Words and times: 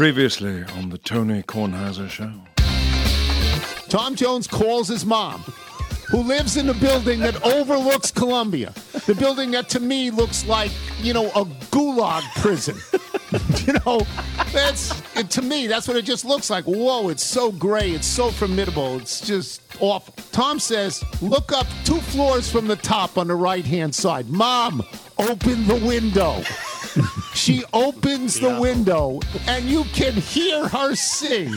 Previously 0.00 0.64
on 0.78 0.88
the 0.88 0.96
Tony 0.96 1.42
Kornheiser 1.42 2.08
Show. 2.08 2.32
Tom 3.90 4.14
Jones 4.14 4.46
calls 4.46 4.88
his 4.88 5.04
mom, 5.04 5.42
who 6.08 6.22
lives 6.22 6.56
in 6.56 6.70
a 6.70 6.72
building 6.72 7.20
that 7.20 7.44
overlooks 7.44 8.10
Columbia. 8.10 8.72
The 9.04 9.14
building 9.14 9.50
that 9.50 9.68
to 9.68 9.78
me 9.78 10.10
looks 10.10 10.46
like, 10.46 10.70
you 11.02 11.12
know, 11.12 11.26
a 11.32 11.44
gulag 11.70 12.22
prison. 12.40 12.78
you 13.66 13.74
know, 13.84 14.00
that's 14.54 15.02
to 15.34 15.42
me, 15.42 15.66
that's 15.66 15.86
what 15.86 15.98
it 15.98 16.06
just 16.06 16.24
looks 16.24 16.48
like. 16.48 16.64
Whoa, 16.64 17.10
it's 17.10 17.22
so 17.22 17.52
gray, 17.52 17.90
it's 17.90 18.06
so 18.06 18.30
formidable, 18.30 18.96
it's 19.00 19.20
just 19.20 19.60
awful. 19.80 20.14
Tom 20.32 20.58
says, 20.58 21.04
look 21.20 21.52
up 21.52 21.66
two 21.84 22.00
floors 22.00 22.50
from 22.50 22.66
the 22.66 22.76
top 22.76 23.18
on 23.18 23.28
the 23.28 23.34
right 23.34 23.66
hand 23.66 23.94
side. 23.94 24.30
Mom, 24.30 24.82
open 25.18 25.66
the 25.66 25.76
window. 25.86 26.42
She 27.34 27.64
opens 27.72 28.40
the 28.40 28.60
window 28.60 29.20
and 29.46 29.64
you 29.64 29.84
can 29.84 30.12
hear 30.12 30.68
her 30.68 30.94
sing. 30.94 31.52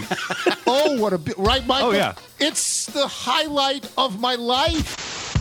Oh, 0.66 0.98
what 1.00 1.14
a 1.14 1.18
bit, 1.18 1.38
right, 1.38 1.66
Michael? 1.66 1.90
Oh, 1.90 1.92
yeah. 1.92 2.14
It's 2.40 2.86
the 2.88 3.08
highlight 3.08 3.90
of 3.98 4.20
my 4.20 4.36
life. 4.36 5.34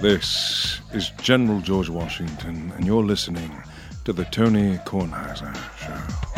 This 0.00 0.80
is 0.92 1.10
General 1.22 1.60
George 1.60 1.88
Washington, 1.88 2.72
and 2.76 2.86
you're 2.86 3.02
listening 3.04 3.50
to 4.04 4.12
the 4.12 4.24
Tony 4.26 4.76
Kornheiser 4.84 5.54
Show. 5.78 6.33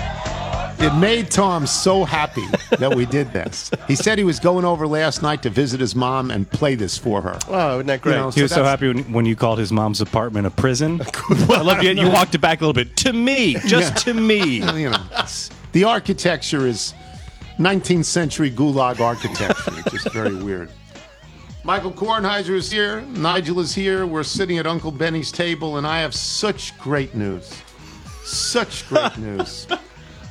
It 0.78 0.94
made 0.98 1.30
Tom 1.30 1.66
so 1.66 2.04
happy 2.04 2.44
that 2.78 2.94
we 2.94 3.06
did 3.06 3.32
this. 3.32 3.70
He 3.88 3.94
said 3.96 4.18
he 4.18 4.24
was 4.24 4.38
going 4.38 4.64
over 4.64 4.86
last 4.86 5.22
night 5.22 5.42
to 5.44 5.50
visit 5.50 5.80
his 5.80 5.94
mom 5.94 6.30
and 6.30 6.48
play 6.50 6.74
this 6.74 6.98
for 6.98 7.22
her. 7.22 7.38
Oh, 7.48 7.76
isn't 7.76 7.86
that 7.86 8.02
great? 8.02 8.14
You 8.16 8.20
know, 8.20 8.30
He 8.30 8.42
was 8.42 8.52
so 8.52 8.62
happy 8.64 8.88
when, 8.88 8.98
when 9.12 9.24
you 9.26 9.36
called 9.36 9.58
his 9.58 9.72
mom's 9.72 10.00
apartment 10.00 10.46
a 10.46 10.50
prison. 10.50 11.00
I 11.30 11.62
love 11.62 11.82
you. 11.82 11.90
You 11.90 12.10
walked 12.10 12.34
it 12.34 12.40
back 12.40 12.60
a 12.60 12.66
little 12.66 12.74
bit. 12.74 12.96
To 12.98 13.12
me, 13.12 13.54
just 13.66 13.96
to 14.04 14.14
me. 14.14 14.62
You 14.76 14.90
know, 14.90 15.04
the 15.72 15.84
architecture 15.84 16.66
is 16.66 16.92
19th 17.58 18.04
century 18.04 18.50
gulag 18.50 19.00
architecture. 19.00 19.72
It's 19.78 19.90
just 19.92 20.12
very 20.12 20.34
weird. 20.34 20.68
Michael 21.64 21.92
Kornheiser 21.92 22.50
is 22.54 22.70
here. 22.70 23.00
Nigel 23.02 23.58
is 23.60 23.74
here. 23.74 24.06
We're 24.06 24.22
sitting 24.22 24.58
at 24.58 24.66
Uncle 24.66 24.92
Benny's 24.92 25.32
table, 25.32 25.78
and 25.78 25.86
I 25.86 26.00
have 26.00 26.14
such 26.14 26.76
great 26.78 27.14
news. 27.14 27.50
Such 28.24 28.86
great 28.88 29.16
news. 29.18 29.66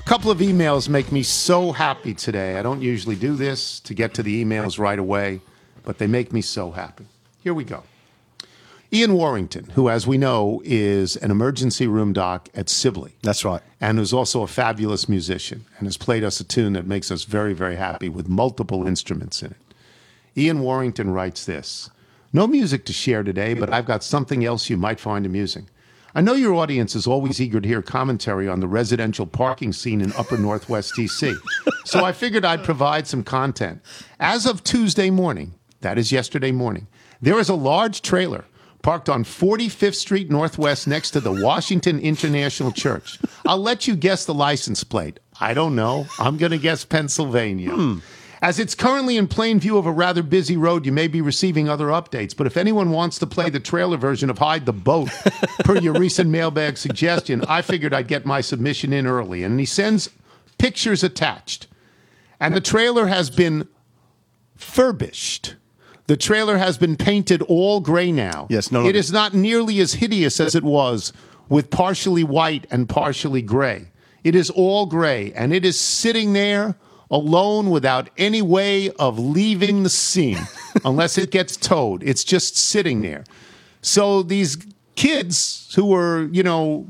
A 0.06 0.08
couple 0.08 0.30
of 0.30 0.38
emails 0.38 0.88
make 0.88 1.11
me 1.11 1.23
so 1.23 1.72
happy 1.72 2.14
today. 2.14 2.59
I 2.59 2.61
don't 2.61 2.80
usually 2.80 3.16
do 3.16 3.36
this 3.36 3.80
to 3.80 3.95
get 3.95 4.14
to 4.14 4.22
the 4.22 4.45
emails 4.45 4.78
right 4.78 5.00
away, 5.00 5.42
but 5.84 5.98
they 5.98 6.06
make 6.06 6.31
me 6.31 6.42
so 6.42 6.70
happy. 6.70 7.08
Here 7.42 7.56
we 7.56 7.64
go. 7.64 7.81
Ian 8.94 9.16
Warrington, 9.16 9.72
who, 9.73 9.89
as 9.89 10.06
we 10.06 10.20
know, 10.20 10.61
is 10.64 11.16
an 11.16 11.31
emergency 11.31 11.88
room 11.88 12.14
doc 12.14 12.50
at 12.53 12.70
Sibley 12.70 13.16
That's 13.23 13.44
right. 13.44 13.64
and 13.81 13.98
who's 13.98 14.14
also 14.14 14.44
a 14.44 14.48
fabulous 14.48 15.09
musician 15.09 15.66
and 15.80 15.88
has 15.88 15.98
played 15.98 16.23
us 16.23 16.39
a 16.39 16.44
tune 16.44 16.73
that 16.73 16.86
makes 16.86 17.09
us 17.09 17.23
very, 17.23 17.53
very 17.53 17.76
happy 17.76 18.08
with 18.08 18.30
multiple 18.30 18.86
instruments 18.86 19.42
in 19.42 19.52
it. 19.52 19.58
Ian 20.38 20.59
Warrington 20.59 21.14
writes 21.14 21.48
this 21.48 21.89
No 22.31 22.45
music 22.45 22.86
to 22.86 22.94
share 22.94 23.23
today, 23.23 23.56
but 23.56 23.73
I've 23.73 23.88
got 23.88 24.03
something 24.03 24.45
else 24.45 24.70
you 24.70 24.78
might 24.78 25.00
find 25.00 25.26
amusing. 25.26 25.67
I 26.17 26.21
know 26.21 26.33
your 26.33 26.55
audience 26.55 26.95
is 26.95 27.08
always 27.08 27.41
eager 27.41 27.59
to 27.59 27.67
hear 27.67 27.81
commentary 27.81 28.47
on 28.47 28.61
the 28.61 28.69
residential 28.69 29.25
parking 29.25 29.73
scene 29.73 29.99
in 29.99 30.13
upper 30.13 30.38
northwest 30.38 30.94
DC, 30.97 31.35
so 31.83 32.05
I 32.05 32.13
figured 32.13 32.45
I'd 32.45 32.63
provide 32.63 33.05
some 33.05 33.21
content. 33.21 33.81
As 34.17 34.45
of 34.45 34.63
Tuesday 34.63 35.09
morning, 35.09 35.55
that 35.81 35.97
is 35.97 36.13
yesterday 36.13 36.53
morning, 36.53 36.88
there 37.21 37.38
is 37.38 37.49
a 37.49 37.53
large 37.53 38.02
trailer 38.02 38.45
parked 38.81 39.09
on 39.09 39.25
45th 39.25 39.95
Street 39.95 40.31
Northwest 40.31 40.88
next 40.88 41.11
to 41.11 41.19
the 41.19 41.33
Washington 41.33 41.99
International 41.99 42.71
Church. 42.71 43.19
I'll 43.45 43.58
let 43.58 43.86
you 43.86 43.97
guess 43.97 44.23
the 44.23 44.33
license 44.33 44.86
plate. 44.86 45.19
I 45.41 45.53
don't 45.53 45.75
know. 45.75 46.05
I'm 46.17 46.38
going 46.38 46.52
to 46.53 46.58
guess 46.58 46.86
Pennsylvania. 46.86 47.71
Hmm. 47.71 47.97
As 48.45 48.59
it's 48.59 48.75
currently 48.75 49.17
in 49.17 49.27
plain 49.27 49.59
view 49.59 49.75
of 49.75 49.87
a 49.87 49.92
rather 49.92 50.21
busy 50.21 50.55
road, 50.55 50.86
you 50.86 50.92
may 50.92 51.08
be 51.08 51.20
receiving 51.20 51.67
other 51.67 51.87
updates. 51.87 52.37
But 52.37 52.45
if 52.45 52.58
anyone 52.58 52.92
wants 52.92 53.17
to 53.17 53.25
play 53.25 53.49
the 53.49 53.59
trailer 53.59 53.97
version 53.97 54.30
of 54.30 54.37
Hide 54.37 54.67
the 54.67 54.71
Boat, 54.71 55.09
per 55.61 55.80
your 55.80 55.93
recent 55.99 56.30
mailbag 56.30 56.77
suggestion, 56.77 57.43
I 57.47 57.64
figured 57.64 57.92
I'd 57.92 58.08
get 58.08 58.23
my 58.23 58.42
submission 58.42 58.93
in 58.93 59.08
early. 59.08 59.43
And 59.43 59.59
he 59.59 59.65
sends 59.65 60.11
pictures 60.59 61.03
attached. 61.03 61.65
And 62.39 62.53
the 62.53 62.61
trailer 62.61 63.08
has 63.08 63.31
been 63.31 63.67
furbished. 64.55 65.55
The 66.05 66.15
trailer 66.15 66.59
has 66.59 66.77
been 66.77 66.97
painted 66.97 67.41
all 67.41 67.80
gray 67.80 68.11
now. 68.11 68.45
Yes, 68.52 68.71
no, 68.71 68.83
no. 68.83 68.89
It 68.89 68.95
is 68.95 69.11
not 69.11 69.33
nearly 69.33 69.80
as 69.80 69.93
hideous 69.93 70.39
as 70.39 70.53
it 70.53 70.64
was 70.64 71.14
with 71.49 71.71
partially 71.71 72.23
white 72.23 72.67
and 72.70 72.87
partially 72.87 73.41
gray. 73.41 73.87
It 74.23 74.36
is 74.36 74.52
all 74.52 74.86
gray, 74.86 75.33
and 75.33 75.52
it 75.52 75.65
is 75.65 75.80
sitting 75.80 76.33
there 76.33 76.75
alone 77.10 77.70
without 77.70 78.10
any 78.17 78.42
way 78.42 78.89
of 78.92 79.20
leaving 79.20 79.83
the 79.83 79.89
scene 79.89 80.39
unless 80.86 81.17
it 81.17 81.32
gets 81.32 81.55
towed. 81.58 82.04
It's 82.04 82.23
just 82.23 82.58
sitting 82.58 83.02
there. 83.02 83.23
So 83.82 84.23
these 84.23 84.58
kids 84.95 85.71
who 85.76 85.86
were, 85.86 86.27
you 86.32 86.44
know, 86.44 86.88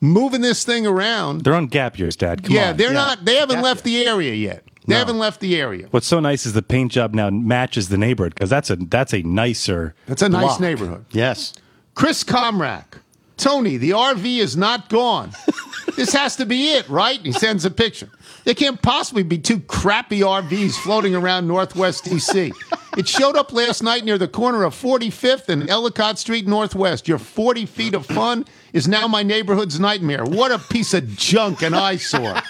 moving 0.00 0.40
this 0.40 0.64
thing 0.64 0.86
around, 0.86 1.42
They're 1.42 1.54
on 1.54 1.66
gap 1.66 1.98
years, 1.98 2.16
Dad. 2.16 2.44
Come 2.44 2.54
yeah, 2.54 2.70
on. 2.70 2.76
they're 2.76 2.92
not. 2.92 3.24
They 3.24 3.36
haven't 3.36 3.62
left 3.62 3.84
the 3.84 4.06
area 4.06 4.34
yet. 4.34 4.64
They 4.86 4.94
haven't 4.94 5.18
left 5.18 5.40
the 5.40 5.60
area. 5.60 5.86
What's 5.90 6.06
so 6.06 6.18
nice 6.18 6.46
is 6.46 6.54
the 6.54 6.62
paint 6.62 6.92
job 6.92 7.12
now 7.12 7.28
matches 7.28 7.90
the 7.90 7.98
neighborhood 7.98 8.34
because 8.34 8.48
that's 8.48 8.70
a 8.70 8.76
that's 8.76 9.12
a 9.12 9.20
nicer. 9.20 9.94
That's 10.06 10.22
a 10.22 10.30
nice 10.30 10.58
neighborhood. 10.58 11.04
Yes. 11.10 11.52
Chris 11.94 12.24
Comrack, 12.24 13.00
Tony, 13.38 13.76
the 13.76 13.90
RV 13.90 14.38
is 14.38 14.56
not 14.56 14.88
gone. 14.88 15.30
this 15.96 16.12
has 16.12 16.36
to 16.36 16.46
be 16.46 16.72
it, 16.72 16.88
right? 16.88 17.20
He 17.20 17.32
sends 17.32 17.64
a 17.64 17.70
picture. 17.70 18.10
There 18.44 18.54
can't 18.54 18.80
possibly 18.82 19.22
be 19.22 19.38
two 19.38 19.60
crappy 19.60 20.20
RVs 20.20 20.74
floating 20.76 21.14
around 21.14 21.46
Northwest 21.46 22.04
DC. 22.04 22.52
It 22.96 23.06
showed 23.06 23.36
up 23.36 23.52
last 23.52 23.82
night 23.82 24.04
near 24.04 24.18
the 24.18 24.26
corner 24.28 24.64
of 24.64 24.74
45th 24.74 25.48
and 25.48 25.68
Ellicott 25.70 26.18
Street 26.18 26.48
Northwest. 26.48 27.06
Your 27.06 27.18
40 27.18 27.66
feet 27.66 27.94
of 27.94 28.06
fun 28.06 28.44
is 28.72 28.88
now 28.88 29.06
my 29.06 29.22
neighborhood's 29.22 29.78
nightmare. 29.78 30.24
What 30.24 30.50
a 30.50 30.58
piece 30.58 30.94
of 30.94 31.08
junk 31.16 31.62
and 31.62 31.76
eyesore. 31.76 32.40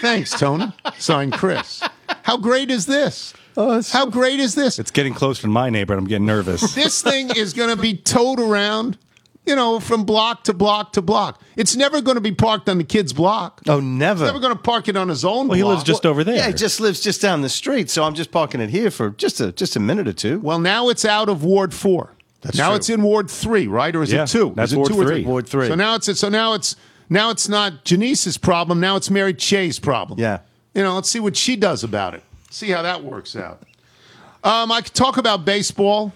Thanks, 0.00 0.38
Tony. 0.38 0.72
Signed, 0.98 1.32
Chris. 1.34 1.82
How 2.22 2.36
great 2.36 2.70
is 2.70 2.86
this? 2.86 3.32
Oh, 3.56 3.80
How 3.92 4.06
great 4.06 4.40
is 4.40 4.54
this? 4.56 4.78
It's 4.80 4.90
getting 4.90 5.14
closer 5.14 5.42
to 5.42 5.48
my 5.48 5.70
neighborhood. 5.70 6.02
I'm 6.02 6.08
getting 6.08 6.26
nervous. 6.26 6.74
this 6.74 7.00
thing 7.02 7.30
is 7.36 7.52
going 7.54 7.74
to 7.74 7.80
be 7.80 7.94
towed 7.96 8.40
around, 8.40 8.98
you 9.46 9.54
know, 9.54 9.78
from 9.80 10.04
block 10.04 10.44
to 10.44 10.54
block 10.54 10.92
to 10.94 11.02
block. 11.02 11.40
It's 11.56 11.76
never 11.76 12.00
going 12.00 12.14
to 12.16 12.20
be 12.20 12.32
parked 12.32 12.68
on 12.68 12.78
the 12.78 12.84
kid's 12.84 13.12
block. 13.12 13.60
Oh, 13.68 13.80
never. 13.80 14.24
Never 14.24 14.38
going 14.40 14.56
to 14.56 14.62
park 14.62 14.88
it 14.88 14.96
on 14.96 15.08
his 15.08 15.24
own 15.24 15.48
well, 15.48 15.56
he 15.56 15.62
lives 15.64 15.82
just 15.84 16.06
over 16.06 16.24
there. 16.24 16.36
Yeah, 16.36 16.46
he 16.48 16.52
just 16.54 16.80
lives 16.80 17.00
just 17.00 17.20
down 17.20 17.42
the 17.42 17.48
street, 17.48 17.90
so 17.90 18.04
I'm 18.04 18.14
just 18.14 18.30
parking 18.30 18.60
it 18.60 18.70
here 18.70 18.90
for 18.90 19.10
just 19.10 19.40
a 19.40 19.52
just 19.52 19.76
a 19.76 19.80
minute 19.80 20.08
or 20.08 20.12
two. 20.12 20.40
well, 20.40 20.58
now 20.58 20.88
it's 20.88 21.04
out 21.04 21.28
of 21.28 21.44
Ward 21.44 21.74
Four. 21.74 22.12
That's 22.40 22.58
now 22.58 22.68
true. 22.68 22.76
it's 22.76 22.88
in 22.90 23.02
Ward 23.02 23.30
Three, 23.30 23.66
right? 23.66 23.94
Or 23.94 24.02
is 24.02 24.12
Yeah, 24.12 24.24
it 24.24 24.28
two? 24.28 24.52
that's 24.56 24.70
is 24.70 24.74
it 24.74 24.76
Ward 24.78 24.90
two 24.92 25.00
or 25.00 25.06
three. 25.06 25.24
Ward 25.24 25.46
three. 25.48 25.68
So 25.68 25.74
now 25.74 25.94
it's 25.94 26.18
so 26.18 26.28
now 26.28 26.54
it's 26.54 26.76
now 27.08 27.30
it's 27.30 27.48
not 27.48 27.84
Janice's 27.84 28.36
problem. 28.38 28.80
Now 28.80 28.96
it's 28.96 29.10
Mary 29.10 29.34
Cheh's 29.34 29.78
problem. 29.78 30.18
Yeah. 30.20 30.40
You 30.74 30.82
know, 30.82 30.94
let's 30.94 31.08
see 31.08 31.20
what 31.20 31.36
she 31.36 31.54
does 31.56 31.84
about 31.84 32.14
it. 32.14 32.22
See 32.50 32.70
how 32.70 32.82
that 32.82 33.02
works 33.04 33.36
out. 33.36 33.62
Um, 34.42 34.70
I 34.72 34.80
could 34.82 34.94
talk 34.94 35.16
about 35.16 35.44
baseball. 35.44 36.12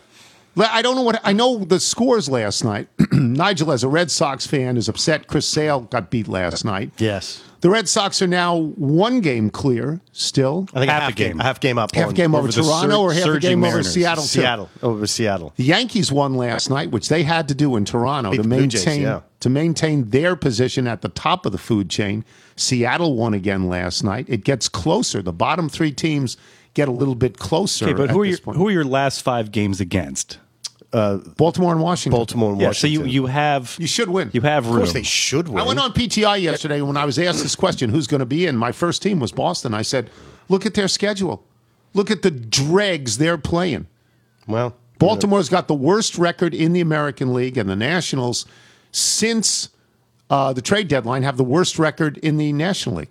Le- 0.59 0.69
I 0.71 0.83
don't 0.83 0.97
know 0.97 1.03
what 1.03 1.21
I 1.25 1.33
know 1.33 1.59
the 1.65 1.79
scores 1.81 2.29
last 2.29 2.65
night. 2.65 2.89
Nigel, 3.13 3.71
as 3.73 3.85
a 3.85 3.89
Red 3.89 4.11
Sox 4.11 4.47
fan, 4.47 4.77
is 4.77 4.89
upset. 4.89 5.27
Chris 5.27 5.47
Sale 5.47 5.83
got 5.83 6.11
beat 6.11 6.27
last 6.29 6.65
night. 6.65 6.91
Yes. 6.99 7.43
The 7.61 7.71
Red 7.71 7.89
Sox 7.89 8.23
are 8.23 8.27
now 8.29 8.57
one 8.57 9.21
game 9.21 9.51
clear 9.51 10.01
still. 10.13 10.69
I 10.75 10.79
think 10.81 10.91
Half 10.93 11.09
a 11.11 11.13
a 11.13 11.15
game. 11.15 11.29
game. 11.33 11.41
A 11.41 11.43
half 11.45 11.59
game 11.61 11.79
up. 11.79 11.95
Half 11.95 12.09
on- 12.09 12.15
game 12.15 12.35
over, 12.35 12.47
the 12.49 12.53
Toronto 12.63 12.89
sur- 12.89 12.97
or 12.97 13.13
half 13.13 13.23
a 13.23 13.25
surging 13.27 13.51
game 13.51 13.59
over 13.65 13.71
Mariners. 13.73 13.93
Seattle. 13.93 14.23
too? 14.25 14.29
Seattle. 14.29 14.71
Over 14.83 15.07
Seattle. 15.07 15.53
The 15.57 15.65
Yankees 15.65 16.13
won 16.13 16.35
last 16.35 16.71
night, 16.71 16.91
which 16.93 17.09
they 17.09 17.23
had 17.25 17.49
to 17.49 17.55
do 17.55 17.75
in 17.77 17.85
Toronto 17.85 18.31
Beat 18.31 18.37
to 18.39 18.43
the 18.43 18.49
Blue 18.49 18.67
Jays, 18.69 18.87
maintain 18.87 19.03
yeah. 19.03 19.21
to 19.41 19.49
maintain 19.49 20.11
their 20.11 20.37
position 20.37 20.87
at 20.87 21.03
the 21.03 21.09
top 21.09 21.47
of 21.47 21.53
the 21.53 21.59
food 21.59 21.89
chain. 21.91 22.25
Seattle 22.57 23.17
won 23.17 23.35
again 23.35 23.69
last 23.69 24.03
night. 24.05 24.27
It 24.29 24.45
gets 24.45 24.69
closer. 24.69 25.21
The 25.23 25.33
bottom 25.33 25.69
three 25.69 25.93
teams 25.93 26.37
get 26.75 26.87
a 26.89 26.93
little 26.93 27.15
bit 27.17 27.39
closer. 27.39 27.87
okay, 27.87 27.95
but 27.95 28.05
at 28.05 28.11
who 28.11 28.23
are 28.23 28.27
this 28.27 28.39
your 28.39 28.45
point. 28.45 28.57
who 28.59 28.69
are 28.69 28.73
your 28.73 28.85
last 28.85 29.23
five 29.23 29.51
games 29.53 29.81
against? 29.81 30.39
Baltimore 30.91 31.73
and 31.73 31.83
Washington. 31.83 32.17
Baltimore 32.19 32.53
and 32.53 32.61
Yeah, 32.61 32.73
so 32.73 32.87
you 32.87 33.05
you 33.05 33.27
have 33.27 33.77
You 33.79 33.87
should 33.87 34.09
win. 34.09 34.31
you 34.33 34.41
have 34.41 34.65
room. 34.65 34.71
of 34.71 34.75
room. 34.77 34.85
course, 34.85 34.93
they 34.95 35.03
should 35.03 35.49
win. 35.49 35.59
I 35.59 35.67
went 35.67 35.79
on 35.79 35.93
PTI 35.93 36.41
yesterday 36.41 36.81
when 36.81 36.97
I 36.97 37.05
was 37.05 37.19
asked 37.19 37.43
this 37.43 37.55
question: 37.57 37.91
Who's 37.91 38.07
going 38.07 38.21
to 38.21 38.27
be 38.27 38.47
in? 38.47 38.57
My 38.57 38.73
first 38.73 39.03
team 39.03 39.21
was 39.21 39.31
Boston. 39.33 39.75
I 39.75 39.83
said, 39.83 40.11
"Look 40.49 40.65
at 40.65 40.75
their 40.75 40.89
schedule. 40.89 41.45
Look 41.95 42.11
at 42.11 42.23
the 42.23 42.31
dregs 42.31 43.19
they're 43.19 43.39
playing." 43.39 43.87
Well, 44.47 44.77
Baltimore's 44.99 45.49
got 45.51 45.69
the 45.69 45.75
worst 45.75 46.17
record 46.17 46.55
in 46.55 46.73
the 46.73 46.81
American 46.81 47.35
League, 47.35 47.59
and 47.59 47.69
the 47.69 47.77
Nationals, 47.77 48.47
since 48.93 49.69
uh, 50.31 50.53
the 50.55 50.63
trade 50.63 50.89
deadline, 50.89 51.23
have 51.23 51.37
the 51.37 51.45
worst 51.45 51.79
record 51.79 52.17
in 52.19 52.39
the 52.39 52.53
National 52.53 52.97
League. 52.97 53.11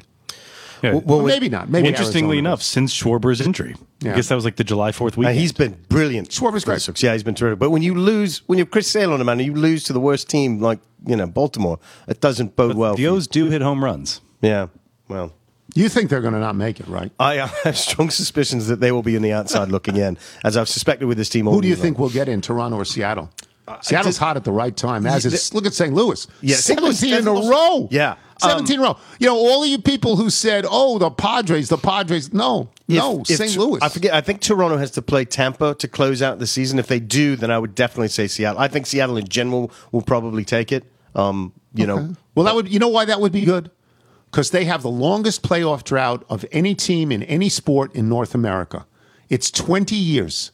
Yeah. 0.81 0.93
well, 0.93 1.01
Well, 1.05 1.25
maybe 1.25 1.49
not. 1.49 1.69
Maybe 1.69 1.87
Interestingly 1.87 2.37
Arizona 2.37 2.49
enough, 2.49 2.59
does. 2.59 2.67
since 2.67 2.93
Schwarber's 2.93 3.41
injury, 3.41 3.75
Yeah. 4.01 4.13
I 4.13 4.15
guess 4.15 4.27
that 4.29 4.35
was 4.35 4.45
like 4.45 4.55
the 4.57 4.63
July 4.63 4.91
Fourth 4.91 5.17
Uh, 5.17 5.21
weekend. 5.21 5.39
he's 5.39 5.51
been 5.51 5.75
brilliant. 5.89 6.29
Schwarber's 6.31 6.63
great. 6.65 6.81
Sox. 6.81 7.01
Yeah, 7.01 7.13
he's 7.13 7.23
been 7.23 7.35
terrific. 7.35 7.59
But 7.59 7.71
when 7.71 7.81
you 7.81 7.95
lose, 7.95 8.41
when 8.47 8.57
you're 8.57 8.65
Chris 8.67 8.87
Sale 8.87 9.11
on 9.13 9.21
a 9.21 9.23
man, 9.23 9.39
and 9.39 9.45
you 9.47 9.53
lose 9.55 9.83
to 9.85 9.93
the 9.93 9.99
worst 9.99 10.29
team 10.29 10.59
like 10.61 10.79
you 11.05 11.15
know 11.15 11.27
Baltimore, 11.27 11.79
it 12.07 12.21
doesn't 12.21 12.55
bode 12.55 12.75
well. 12.75 12.95
the 12.95 13.05
for. 13.05 13.09
O's 13.11 13.27
do 13.27 13.45
hit 13.49 13.61
home 13.61 13.83
runs. 13.83 14.21
Yeah. 14.41 14.67
Well, 15.07 15.33
You 15.75 15.89
think 15.89 16.09
they're 16.09 16.21
going 16.21 16.33
to 16.33 16.39
not 16.39 16.55
make 16.55 16.79
it, 16.79 16.87
right? 16.87 17.11
I 17.19 17.35
have 17.63 17.77
strong 17.77 18.09
suspicions 18.09 18.67
that 18.67 18.79
they 18.79 18.91
will 18.91 19.03
be 19.03 19.15
in 19.15 19.21
the 19.21 19.31
outside 19.33 19.69
looking 19.69 19.95
in, 19.97 20.17
as 20.43 20.57
I've 20.57 20.69
suspected 20.69 21.05
with 21.07 21.17
this 21.17 21.29
team. 21.29 21.47
all 21.47 21.53
Who 21.55 21.61
do 21.61 21.67
you 21.67 21.75
year 21.75 21.81
think 21.83 21.99
will 21.99 22.09
get 22.09 22.27
in, 22.29 22.41
Toronto 22.41 22.77
or 22.77 22.85
Seattle? 22.85 23.29
Seattle's 23.81 24.15
just- 24.15 24.19
hot 24.19 24.37
at 24.37 24.43
the 24.45 24.51
right 24.51 24.75
time. 24.75 25.05
As 25.05 25.25
is, 25.25 25.53
look 25.53 25.65
at 25.65 25.73
St. 25.73 25.93
Louis. 25.93 26.25
Yeah, 26.41 26.55
St. 26.55 26.81
Louis 26.81 27.03
in 27.03 27.27
a 27.27 27.31
row. 27.33 27.89
Yeah. 27.91 28.15
Um, 28.43 28.49
17 28.51 28.73
in 28.75 28.79
a 28.79 28.83
row. 28.83 28.97
You 29.19 29.27
know, 29.27 29.35
all 29.35 29.63
of 29.63 29.69
you 29.69 29.79
people 29.79 30.15
who 30.15 30.29
said, 30.29 30.65
oh, 30.69 30.97
the 30.97 31.09
Padres, 31.09 31.69
the 31.69 31.77
Padres. 31.77 32.31
No, 32.33 32.69
no, 32.87 33.21
If- 33.21 33.31
if 33.31 33.37
St. 33.37 33.57
Louis. 33.57 33.79
I 33.81 33.89
forget. 33.89 34.13
I 34.13 34.21
think 34.21 34.41
Toronto 34.41 34.77
has 34.77 34.91
to 34.91 35.01
play 35.01 35.25
Tampa 35.25 35.73
to 35.75 35.87
close 35.87 36.21
out 36.21 36.39
the 36.39 36.47
season. 36.47 36.79
If 36.79 36.87
they 36.87 36.99
do, 36.99 37.35
then 37.35 37.51
I 37.51 37.57
would 37.59 37.75
definitely 37.75 38.09
say 38.09 38.27
Seattle. 38.27 38.59
I 38.61 38.67
think 38.67 38.85
Seattle 38.85 39.17
in 39.17 39.27
general 39.27 39.71
will 39.91 40.01
probably 40.01 40.45
take 40.45 40.71
it. 40.71 40.83
Um, 41.15 41.53
you 41.73 41.87
know, 41.87 42.15
Well, 42.35 42.45
that 42.45 42.55
would 42.55 42.67
you 42.69 42.79
know 42.79 42.87
why 42.89 43.05
that 43.05 43.19
would 43.21 43.31
be 43.31 43.41
good? 43.45 43.71
Because 44.29 44.51
they 44.51 44.65
have 44.65 44.81
the 44.83 44.89
longest 44.89 45.41
playoff 45.41 45.83
drought 45.83 46.25
of 46.29 46.45
any 46.51 46.75
team 46.75 47.11
in 47.11 47.23
any 47.23 47.49
sport 47.49 47.93
in 47.95 48.09
North 48.09 48.35
America. 48.35 48.85
It's 49.29 49.49
20 49.51 49.95
years. 49.95 50.51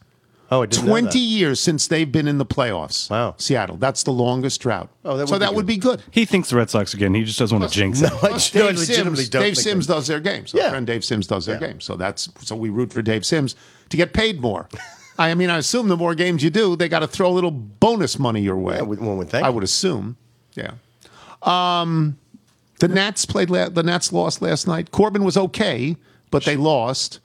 Oh, 0.50 0.62
I 0.62 0.66
didn't 0.66 0.84
know 0.86 0.90
20 0.92 1.06
that. 1.08 1.16
years 1.18 1.60
since 1.60 1.86
they've 1.86 2.10
been 2.10 2.28
in 2.28 2.38
the 2.38 2.46
playoffs. 2.46 3.10
Wow. 3.10 3.34
Seattle. 3.38 3.76
That's 3.76 4.02
the 4.02 4.12
longest 4.12 4.60
drought. 4.60 4.88
Oh, 5.04 5.16
that 5.16 5.28
so 5.28 5.32
would 5.34 5.38
be 5.40 5.44
that 5.46 5.54
would 5.54 5.62
good. 5.62 5.66
be 5.66 5.76
good. 5.78 6.02
He 6.10 6.24
thinks 6.24 6.50
the 6.50 6.56
Red 6.56 6.70
Sox 6.70 6.94
again. 6.94 7.14
He 7.14 7.24
just 7.24 7.38
doesn't 7.38 7.58
want 7.58 7.70
to 7.70 7.76
jinx 7.78 8.00
it. 8.02 8.10
No, 8.10 8.16
I, 8.16 8.18
Plus, 8.28 8.54
no, 8.54 8.62
I 8.64 8.66
Dave 8.72 8.78
legitimately 8.78 9.16
Sims, 9.24 9.28
don't. 9.30 9.42
Dave 9.42 9.54
think 9.54 9.62
Sims 9.64 9.86
that- 9.86 9.94
does 9.94 10.06
their 10.06 10.20
games. 10.20 10.54
Our 10.54 10.60
Yeah. 10.60 10.70
friend 10.70 10.86
Dave 10.86 11.04
Sims 11.04 11.26
does 11.26 11.46
their 11.46 11.60
Yeah. 11.60 11.66
games. 11.68 11.84
So 11.84 11.96
that's 11.96 12.28
so 12.42 12.56
we 12.56 12.68
root 12.68 12.92
for 12.92 13.02
Dave 13.02 13.24
Sims 13.24 13.56
to 13.90 13.96
get 13.96 14.12
paid 14.12 14.40
more. 14.40 14.68
I 15.18 15.34
mean, 15.34 15.48
I 15.50 15.58
assume 15.58 15.88
the 15.88 15.96
more 15.96 16.14
games 16.16 16.42
you 16.42 16.50
do, 16.50 16.74
they 16.74 16.88
got 16.88 16.98
to 17.00 17.06
throw 17.06 17.28
a 17.30 17.32
little 17.34 17.52
bonus 17.52 18.18
money 18.18 18.40
your 18.42 18.56
way. 18.56 18.76
Yeah, 18.76 18.82
one 18.82 19.16
would 19.18 19.30
think. 19.30 19.44
I 19.46 19.50
would 19.50 19.62
assume. 19.64 20.16
Yeah. 20.56 20.72
Um, 21.42 22.18
the 22.80 22.88
Nats 22.88 23.24
played. 23.24 23.50
La- 23.50 23.68
the 23.68 23.82
Nats 23.82 24.12
lost 24.12 24.42
last 24.42 24.66
night. 24.66 24.90
Corbin 24.90 25.22
was 25.24 25.36
okay, 25.36 25.96
but 26.34 26.44
they 26.44 26.56
lost. 26.56 27.20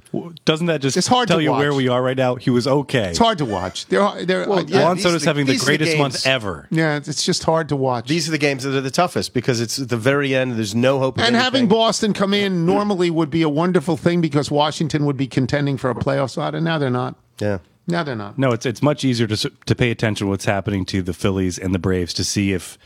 Doesn't 0.45 0.67
that 0.67 0.81
just 0.81 0.97
It's 0.97 1.05
hard 1.07 1.27
to 1.27 1.33
tell 1.33 1.41
you 1.41 1.51
where 1.51 1.73
we 1.73 1.87
are 1.87 2.01
right 2.01 2.17
now? 2.17 2.35
He 2.35 2.49
was 2.49 2.65
okay. 2.67 3.09
It's 3.09 3.19
hard 3.19 3.37
to 3.39 3.45
watch. 3.45 3.85
They're, 3.87 4.25
they're, 4.25 4.47
Well, 4.49 4.59
I- 4.59 4.61
yeah, 4.63 4.83
Juan 4.83 4.95
these 4.95 5.03
Soto's 5.03 5.21
the- 5.21 5.29
having 5.29 5.45
the 5.45 5.51
these 5.51 5.61
are 5.61 5.65
the 5.65 5.77
greatest 5.77 5.97
month 5.99 6.25
ever. 6.25 6.67
yeah, 6.71 6.95
it's 6.97 7.23
just 7.23 7.43
hard 7.43 7.69
to 7.69 7.75
watch. 7.75 8.07
These 8.07 8.27
are 8.27 8.31
the 8.31 8.37
games 8.39 8.63
that 8.63 8.75
are 8.75 8.81
the 8.81 8.89
toughest 8.89 9.33
because 9.35 9.61
it's 9.61 9.77
at 9.79 9.89
the 9.89 9.97
very 9.97 10.33
end. 10.33 10.53
There's 10.53 10.73
no 10.73 10.97
hope. 10.99 11.17
Of 11.19 11.25
and 11.25 11.35
having. 11.35 11.67
Boston 11.67 12.13
come 12.13 12.33
in 12.33 12.65
normally 12.65 13.09
would 13.11 13.29
be 13.29 13.41
a 13.43 13.49
wonderful 13.49 13.97
thing 13.97 14.21
because 14.21 14.49
Washington 14.49 15.05
would 15.05 15.17
be 15.17 15.27
contending 15.27 15.77
for 15.77 15.89
a 15.91 15.95
playoff 15.95 16.31
spot, 16.31 16.55
and 16.55 16.63
now 16.65 16.77
they're 16.79 16.89
not. 16.89 17.15
yeah. 17.39 17.59
Now 17.87 18.03
they're 18.03 18.15
not. 18.15 18.37
No, 18.37 18.51
it's 18.51 18.67
it's 18.67 18.83
much 18.83 19.03
easier 19.03 19.25
to 19.27 19.49
to 19.65 19.75
pay 19.75 19.89
attention 19.89 20.25
to 20.27 20.29
what's 20.29 20.45
happening 20.45 20.85
to 20.85 21.01
the 21.01 21.13
Phillies 21.13 21.57
and 21.57 21.73
the 21.73 21.79
Braves 21.79 22.13
to 22.15 22.23
see 22.23 22.53
if 22.53 22.77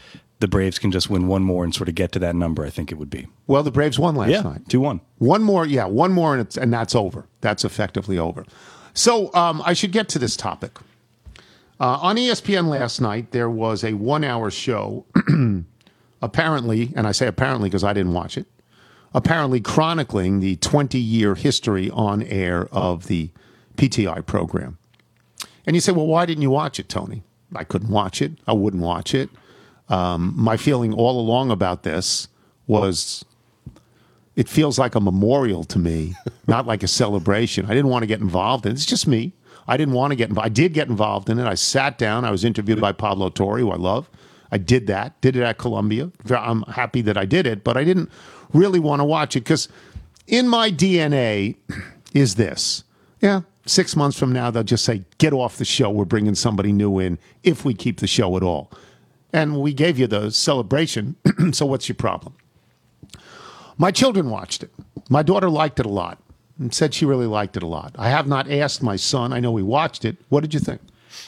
the 0.43 0.47
Braves 0.49 0.77
can 0.77 0.91
just 0.91 1.09
win 1.09 1.27
one 1.27 1.41
more 1.41 1.63
and 1.63 1.73
sort 1.73 1.87
of 1.87 1.95
get 1.95 2.11
to 2.11 2.19
that 2.19 2.35
number. 2.35 2.65
I 2.65 2.69
think 2.69 2.91
it 2.91 2.95
would 2.95 3.09
be. 3.09 3.27
Well, 3.47 3.63
the 3.63 3.71
Braves 3.71 3.97
won 3.97 4.13
last 4.13 4.29
Yeah, 4.29 4.41
night. 4.41 4.67
two 4.67 4.81
one. 4.81 4.99
One 5.19 5.41
more, 5.41 5.65
yeah, 5.65 5.85
one 5.85 6.11
more, 6.11 6.33
and, 6.33 6.41
it's, 6.41 6.57
and 6.57 6.73
that's 6.73 6.93
over. 6.95 7.27
That's 7.39 7.63
effectively 7.63 8.19
over. 8.19 8.45
So 8.93 9.33
um, 9.33 9.61
I 9.65 9.71
should 9.71 9.93
get 9.93 10.09
to 10.09 10.19
this 10.19 10.35
topic. 10.35 10.77
Uh, 11.79 11.97
on 12.01 12.17
ESPN 12.17 12.67
last 12.67 12.99
night, 12.99 13.31
there 13.31 13.49
was 13.49 13.85
a 13.85 13.93
one 13.93 14.25
hour 14.25 14.51
show, 14.51 15.05
apparently, 16.21 16.91
and 16.95 17.07
I 17.07 17.13
say 17.13 17.27
apparently 17.27 17.69
because 17.69 17.83
I 17.85 17.93
didn't 17.93 18.13
watch 18.13 18.37
it, 18.37 18.45
apparently 19.13 19.61
chronicling 19.61 20.41
the 20.41 20.57
20 20.57 20.99
year 20.99 21.35
history 21.35 21.89
on 21.91 22.21
air 22.23 22.67
of 22.71 23.07
the 23.07 23.29
PTI 23.77 24.25
program. 24.25 24.77
And 25.65 25.75
you 25.75 25.79
say, 25.79 25.93
well, 25.93 26.07
why 26.07 26.25
didn't 26.25 26.41
you 26.41 26.49
watch 26.49 26.79
it, 26.79 26.89
Tony? 26.89 27.23
I 27.55 27.63
couldn't 27.63 27.89
watch 27.89 28.21
it. 28.21 28.33
I 28.45 28.53
wouldn't 28.53 28.83
watch 28.83 29.13
it. 29.15 29.29
Um, 29.89 30.33
my 30.35 30.57
feeling 30.57 30.93
all 30.93 31.19
along 31.19 31.51
about 31.51 31.83
this 31.83 32.27
was 32.67 33.25
it 34.35 34.49
feels 34.49 34.79
like 34.79 34.95
a 34.95 34.99
memorial 34.99 35.63
to 35.65 35.79
me, 35.79 36.15
not 36.47 36.65
like 36.65 36.83
a 36.83 36.87
celebration. 36.87 37.65
I 37.65 37.69
didn't 37.69 37.89
want 37.89 38.03
to 38.03 38.07
get 38.07 38.21
involved 38.21 38.65
in 38.65 38.71
it. 38.71 38.75
It's 38.75 38.85
just 38.85 39.07
me. 39.07 39.33
I 39.67 39.77
didn't 39.77 39.93
want 39.93 40.11
to 40.11 40.15
get 40.15 40.29
involved. 40.29 40.45
I 40.45 40.49
did 40.49 40.73
get 40.73 40.87
involved 40.87 41.29
in 41.29 41.39
it. 41.39 41.45
I 41.45 41.55
sat 41.55 41.97
down. 41.97 42.25
I 42.25 42.31
was 42.31 42.43
interviewed 42.43 42.81
by 42.81 42.91
Pablo 42.91 43.29
Torre, 43.29 43.59
who 43.59 43.71
I 43.71 43.77
love. 43.77 44.09
I 44.51 44.57
did 44.57 44.87
that. 44.87 45.19
Did 45.21 45.35
it 45.35 45.43
at 45.43 45.57
Columbia. 45.57 46.11
I'm 46.29 46.63
happy 46.63 47.01
that 47.01 47.17
I 47.17 47.25
did 47.25 47.47
it, 47.47 47.63
but 47.63 47.77
I 47.77 47.83
didn't 47.83 48.11
really 48.53 48.79
want 48.79 48.99
to 48.99 49.03
watch 49.05 49.35
it 49.35 49.41
because 49.41 49.67
in 50.27 50.47
my 50.47 50.69
DNA 50.69 51.55
is 52.13 52.35
this. 52.35 52.83
Yeah, 53.21 53.41
six 53.65 53.95
months 53.95 54.19
from 54.19 54.31
now, 54.31 54.51
they'll 54.51 54.63
just 54.63 54.83
say, 54.83 55.03
get 55.17 55.33
off 55.33 55.57
the 55.57 55.65
show. 55.65 55.89
We're 55.89 56.05
bringing 56.05 56.35
somebody 56.35 56.71
new 56.71 56.99
in 56.99 57.17
if 57.43 57.63
we 57.63 57.73
keep 57.73 57.99
the 57.99 58.07
show 58.07 58.35
at 58.37 58.43
all. 58.43 58.71
And 59.33 59.59
we 59.59 59.73
gave 59.73 59.97
you 59.97 60.07
the 60.07 60.29
celebration. 60.29 61.15
so 61.51 61.65
what's 61.65 61.89
your 61.89 61.95
problem? 61.95 62.35
My 63.77 63.91
children 63.91 64.29
watched 64.29 64.63
it. 64.63 64.71
My 65.09 65.23
daughter 65.23 65.49
liked 65.49 65.79
it 65.79 65.85
a 65.85 65.89
lot 65.89 66.19
and 66.59 66.73
said 66.73 66.93
she 66.93 67.05
really 67.05 67.25
liked 67.25 67.57
it 67.57 67.63
a 67.63 67.67
lot. 67.67 67.95
I 67.97 68.09
have 68.09 68.27
not 68.27 68.49
asked 68.49 68.83
my 68.83 68.95
son. 68.95 69.33
I 69.33 69.39
know 69.39 69.55
he 69.55 69.63
watched 69.63 70.05
it. 70.05 70.17
What 70.29 70.41
did 70.41 70.53
you 70.53 70.59
think? 70.59 70.81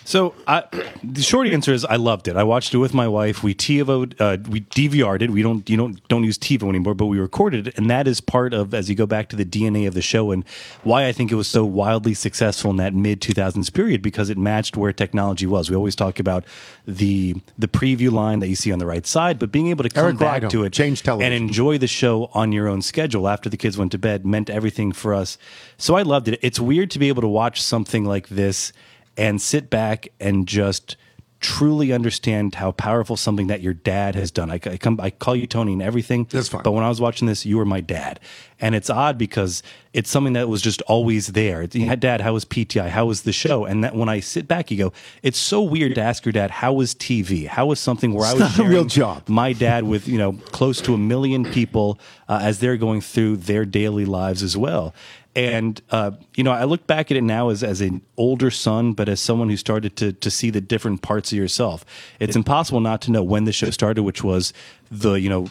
So 0.08 0.36
I, 0.48 0.64
the 1.04 1.24
short 1.24 1.48
answer 1.48 1.74
is 1.74 1.84
I 1.84 1.96
loved 1.96 2.28
it. 2.28 2.38
I 2.38 2.44
watched 2.44 2.76
it 2.76 2.78
with 2.78 2.94
my 2.94 3.08
wife. 3.08 3.42
We 3.44 3.56
TiVo'd, 3.56 4.22
uh, 4.22 4.38
we 4.48 4.62
DVR'd 4.62 5.24
it. 5.24 5.32
We 5.32 5.42
don't 5.42 5.68
you 5.68 5.76
don't 5.78 6.08
don't 6.08 6.24
use 6.24 6.38
TiVo 6.38 6.70
anymore, 6.70 6.94
but 6.94 7.08
we 7.08 7.20
recorded 7.20 7.68
it, 7.70 7.78
and 7.78 7.90
that 7.90 8.08
is 8.08 8.22
part 8.22 8.54
of 8.54 8.76
as 8.76 8.88
you 8.88 8.96
go 8.96 9.08
back 9.08 9.30
to 9.30 9.36
the 9.36 9.44
DNA 9.44 9.88
of 9.88 9.96
the 9.96 10.04
show 10.04 10.32
and 10.32 10.46
why 10.84 11.08
I 11.08 11.12
think 11.12 11.32
it 11.32 11.36
was 11.36 11.48
so 11.48 11.66
wildly 11.66 12.14
successful 12.14 12.70
in 12.70 12.78
that 12.78 12.94
mid 12.94 13.20
2000s 13.20 13.74
period 13.74 14.04
because 14.04 14.30
it 14.30 14.38
matched 14.38 14.78
where 14.78 14.94
technology 14.94 15.48
was. 15.48 15.72
We 15.72 15.76
always 15.76 15.96
talk 15.96 16.20
about 16.20 16.46
the 16.86 17.36
the 17.58 17.68
preview 17.68 18.12
line 18.12 18.40
that 18.40 18.48
you 18.48 18.56
see 18.56 18.72
on 18.72 18.78
the 18.78 18.86
right 18.86 19.08
side, 19.08 19.40
but 19.40 19.52
being 19.52 19.70
able 19.70 19.84
to 19.84 19.90
come 19.90 20.06
Eric 20.06 20.20
back 20.20 20.42
Lido, 20.44 20.50
to 20.50 20.64
it 20.66 20.74
Change 20.74 21.02
Television. 21.02 21.34
and 21.34 21.44
enjoy 21.44 21.80
the 21.80 21.88
show 21.88 22.30
on 22.36 22.52
your 22.52 22.68
own 22.68 22.84
schedule 22.84 23.28
after 23.28 23.50
the 23.50 23.58
kids 23.58 23.76
went 23.76 23.92
to 23.94 23.98
bed 23.98 24.24
meant 24.24 24.52
everything 24.52 24.92
for 24.92 25.16
us. 25.16 25.40
So 25.80 25.96
I 25.96 26.04
loved 26.04 26.28
it. 26.28 26.40
It's 26.44 26.60
weird 26.60 26.92
to 26.92 27.00
be 27.00 27.08
able 27.08 27.24
to 27.24 27.28
watch 27.28 27.60
something 27.60 28.06
like 28.06 28.28
this 28.28 28.72
and 29.18 29.42
sit 29.42 29.70
back 29.70 30.10
and 30.20 30.48
just 30.48 30.98
truly 31.46 31.92
understand 31.92 32.56
how 32.56 32.72
powerful 32.72 33.16
something 33.16 33.48
that 33.48 33.62
your 33.62 33.74
dad 33.74 34.16
has 34.16 34.32
done. 34.32 34.50
I, 34.50 34.56
I 34.56 34.78
come, 34.78 35.00
I 35.00 35.12
call 35.12 35.36
you 35.36 35.46
Tony 35.46 35.74
and 35.74 35.82
everything. 35.82 36.28
That's 36.32 36.48
fine. 36.48 36.64
But 36.64 36.72
when 36.72 36.84
I 36.84 36.90
was 36.90 37.00
watching 37.00 37.28
this, 37.28 37.46
you 37.46 37.58
were 37.58 37.66
my 37.66 37.82
dad, 37.82 38.20
and 38.60 38.74
it's 38.74 38.90
odd 38.90 39.18
because 39.20 39.62
it's 39.94 40.10
something 40.10 40.34
that 40.34 40.50
was 40.50 40.62
just 40.62 40.82
always 40.84 41.28
there. 41.28 41.62
It's, 41.62 41.76
"Yeah, 41.76 41.96
Dad, 41.96 42.22
how 42.22 42.34
was 42.34 42.46
PTI? 42.46 42.90
How 42.90 43.06
was 43.06 43.24
the 43.24 43.32
show? 43.32 43.66
And 43.66 43.84
that 43.84 43.96
when 43.96 44.10
I 44.10 44.22
sit 44.22 44.48
back, 44.48 44.72
you 44.72 44.78
go, 44.78 44.94
it's 45.22 45.38
so 45.38 45.62
weird 45.62 45.94
to 45.96 46.02
ask 46.02 46.26
your 46.26 46.34
dad 46.34 46.50
how 46.50 46.74
was 46.74 46.96
TV? 46.96 47.48
How 47.48 47.68
was 47.68 47.80
something 47.80 48.14
where 48.14 48.26
I 48.26 48.34
was 48.34 48.58
not 48.58 48.60
a 48.60 48.64
real 48.68 48.86
job. 48.86 49.30
my 49.30 49.54
dad 49.54 49.84
with 49.84 50.08
you 50.08 50.18
know 50.18 50.34
close 50.52 50.82
to 50.82 50.94
a 50.94 50.98
million 50.98 51.46
people 51.46 52.00
uh, 52.28 52.40
as 52.42 52.60
they're 52.60 52.78
going 52.78 53.02
through 53.02 53.38
their 53.38 53.66
daily 53.66 54.06
lives 54.06 54.42
as 54.42 54.58
well 54.58 54.96
and 55.36 55.82
uh, 55.92 56.12
you 56.36 56.44
know 56.44 56.52
i 56.52 56.64
look 56.64 56.88
back 56.88 57.12
at 57.12 57.18
it 57.18 57.22
now 57.24 57.50
as, 57.50 57.64
as 57.64 57.82
an 57.82 58.02
older 58.18 58.50
son 58.50 58.94
but 58.94 59.10
as 59.10 59.20
someone 59.20 59.50
who 59.50 59.58
started 59.58 59.96
to, 59.98 60.14
to 60.14 60.32
see 60.32 60.50
the 60.50 60.62
different 60.62 61.02
parts 61.02 61.32
of 61.32 61.38
yourself 61.38 61.84
it's 62.20 62.36
impossible 62.36 62.80
not 62.80 63.02
to 63.02 63.12
know 63.12 63.22
when 63.24 63.44
the 63.46 63.52
show 63.52 63.70
started 63.70 64.04
which 64.04 64.24
was 64.24 64.54
the 64.90 65.14
you 65.14 65.30
know 65.30 65.48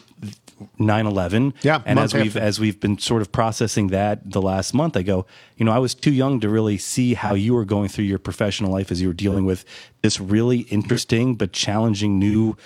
9-11 0.79 1.53
Yeah, 1.63 1.83
and 1.85 1.99
as 1.99 2.15
we've 2.15 2.37
after. 2.37 2.41
as 2.41 2.61
we've 2.61 2.79
been 2.81 2.99
sort 2.99 3.23
of 3.23 3.33
processing 3.33 3.89
that 3.89 4.31
the 4.31 4.41
last 4.41 4.73
month 4.73 4.97
i 4.97 5.03
go 5.03 5.27
you 5.57 5.65
know 5.67 5.73
i 5.73 5.79
was 5.79 5.95
too 5.95 6.13
young 6.13 6.41
to 6.41 6.49
really 6.49 6.79
see 6.79 7.15
how 7.15 7.35
you 7.35 7.55
were 7.55 7.65
going 7.65 7.89
through 7.89 8.05
your 8.05 8.19
professional 8.21 8.71
life 8.71 8.91
as 8.91 9.01
you 9.03 9.09
were 9.09 9.15
dealing 9.15 9.45
with 9.45 9.65
this 10.03 10.21
really 10.21 10.61
interesting 10.71 11.35
but 11.35 11.53
challenging 11.53 12.19
new 12.19 12.57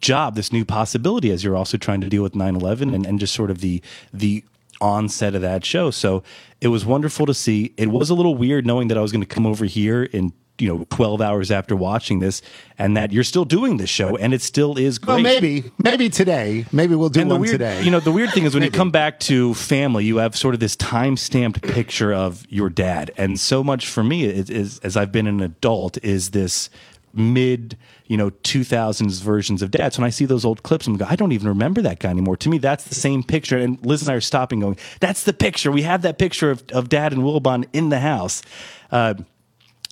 job 0.00 0.34
this 0.34 0.52
new 0.52 0.64
possibility 0.64 1.30
as 1.30 1.42
you're 1.44 1.56
also 1.56 1.78
trying 1.78 2.00
to 2.00 2.08
deal 2.08 2.22
with 2.22 2.34
9-11 2.34 2.94
and, 2.94 3.06
and 3.06 3.20
just 3.20 3.32
sort 3.32 3.50
of 3.50 3.60
the 3.60 3.80
the 4.12 4.44
onset 4.80 5.34
of 5.34 5.42
that 5.42 5.64
show. 5.64 5.90
So 5.90 6.22
it 6.60 6.68
was 6.68 6.84
wonderful 6.84 7.26
to 7.26 7.34
see. 7.34 7.72
It 7.76 7.88
was 7.88 8.10
a 8.10 8.14
little 8.14 8.34
weird 8.34 8.66
knowing 8.66 8.88
that 8.88 8.98
i 8.98 9.00
was 9.00 9.12
going 9.12 9.22
to 9.22 9.26
come 9.26 9.46
over 9.46 9.64
here 9.64 10.04
in 10.04 10.32
you 10.58 10.68
know 10.68 10.86
12 10.90 11.20
hours 11.20 11.50
after 11.50 11.76
watching 11.76 12.20
this 12.20 12.42
and 12.78 12.96
that 12.96 13.12
you're 13.12 13.24
still 13.24 13.44
doing 13.44 13.76
this 13.76 13.90
show 13.90 14.16
and 14.16 14.32
it 14.32 14.42
still 14.42 14.78
is 14.78 14.98
great. 14.98 15.14
Well, 15.14 15.22
maybe, 15.22 15.70
maybe 15.78 16.08
today. 16.08 16.64
Maybe 16.72 16.94
we'll 16.94 17.08
do 17.08 17.20
and 17.20 17.30
the 17.30 17.34
one 17.34 17.42
weird, 17.42 17.52
today. 17.52 17.82
you 17.82 17.90
know, 17.90 18.00
the 18.00 18.12
weird 18.12 18.32
thing 18.32 18.44
is 18.44 18.54
when 18.54 18.62
you 18.62 18.70
come 18.70 18.90
back 18.90 19.20
to 19.20 19.54
family, 19.54 20.04
you 20.04 20.18
have 20.18 20.36
sort 20.36 20.54
of 20.54 20.60
this 20.60 20.76
time 20.76 21.16
stamped 21.16 21.62
picture 21.62 22.12
of 22.12 22.46
your 22.48 22.70
dad, 22.70 23.10
and 23.16 23.38
so 23.38 23.62
much 23.62 23.86
for 23.86 24.02
me 24.02 24.24
is, 24.24 24.50
is 24.50 24.78
as 24.80 24.96
I've 24.96 25.12
been 25.12 25.26
an 25.26 25.40
adult 25.40 25.98
is 26.02 26.30
this 26.30 26.70
mid 27.16 27.76
you 28.06 28.16
know 28.16 28.30
2000s 28.30 29.22
versions 29.22 29.62
of 29.62 29.70
dad 29.70 29.92
so 29.92 30.00
when 30.00 30.06
i 30.06 30.10
see 30.10 30.24
those 30.24 30.44
old 30.44 30.62
clips 30.62 30.86
i'm 30.86 30.96
going 30.96 31.10
i 31.10 31.16
don't 31.16 31.32
even 31.32 31.48
remember 31.48 31.80
that 31.82 31.98
guy 31.98 32.10
anymore 32.10 32.36
to 32.36 32.48
me 32.48 32.58
that's 32.58 32.84
the 32.84 32.94
same 32.94 33.22
picture 33.22 33.58
and 33.58 33.84
liz 33.84 34.02
and 34.02 34.10
i 34.10 34.14
are 34.14 34.20
stopping 34.20 34.60
going 34.60 34.76
that's 35.00 35.24
the 35.24 35.32
picture 35.32 35.72
we 35.72 35.82
have 35.82 36.02
that 36.02 36.18
picture 36.18 36.50
of, 36.50 36.64
of 36.72 36.88
dad 36.88 37.12
and 37.12 37.22
wilbon 37.22 37.64
in 37.72 37.88
the 37.88 38.00
house 38.00 38.42
uh, 38.90 39.14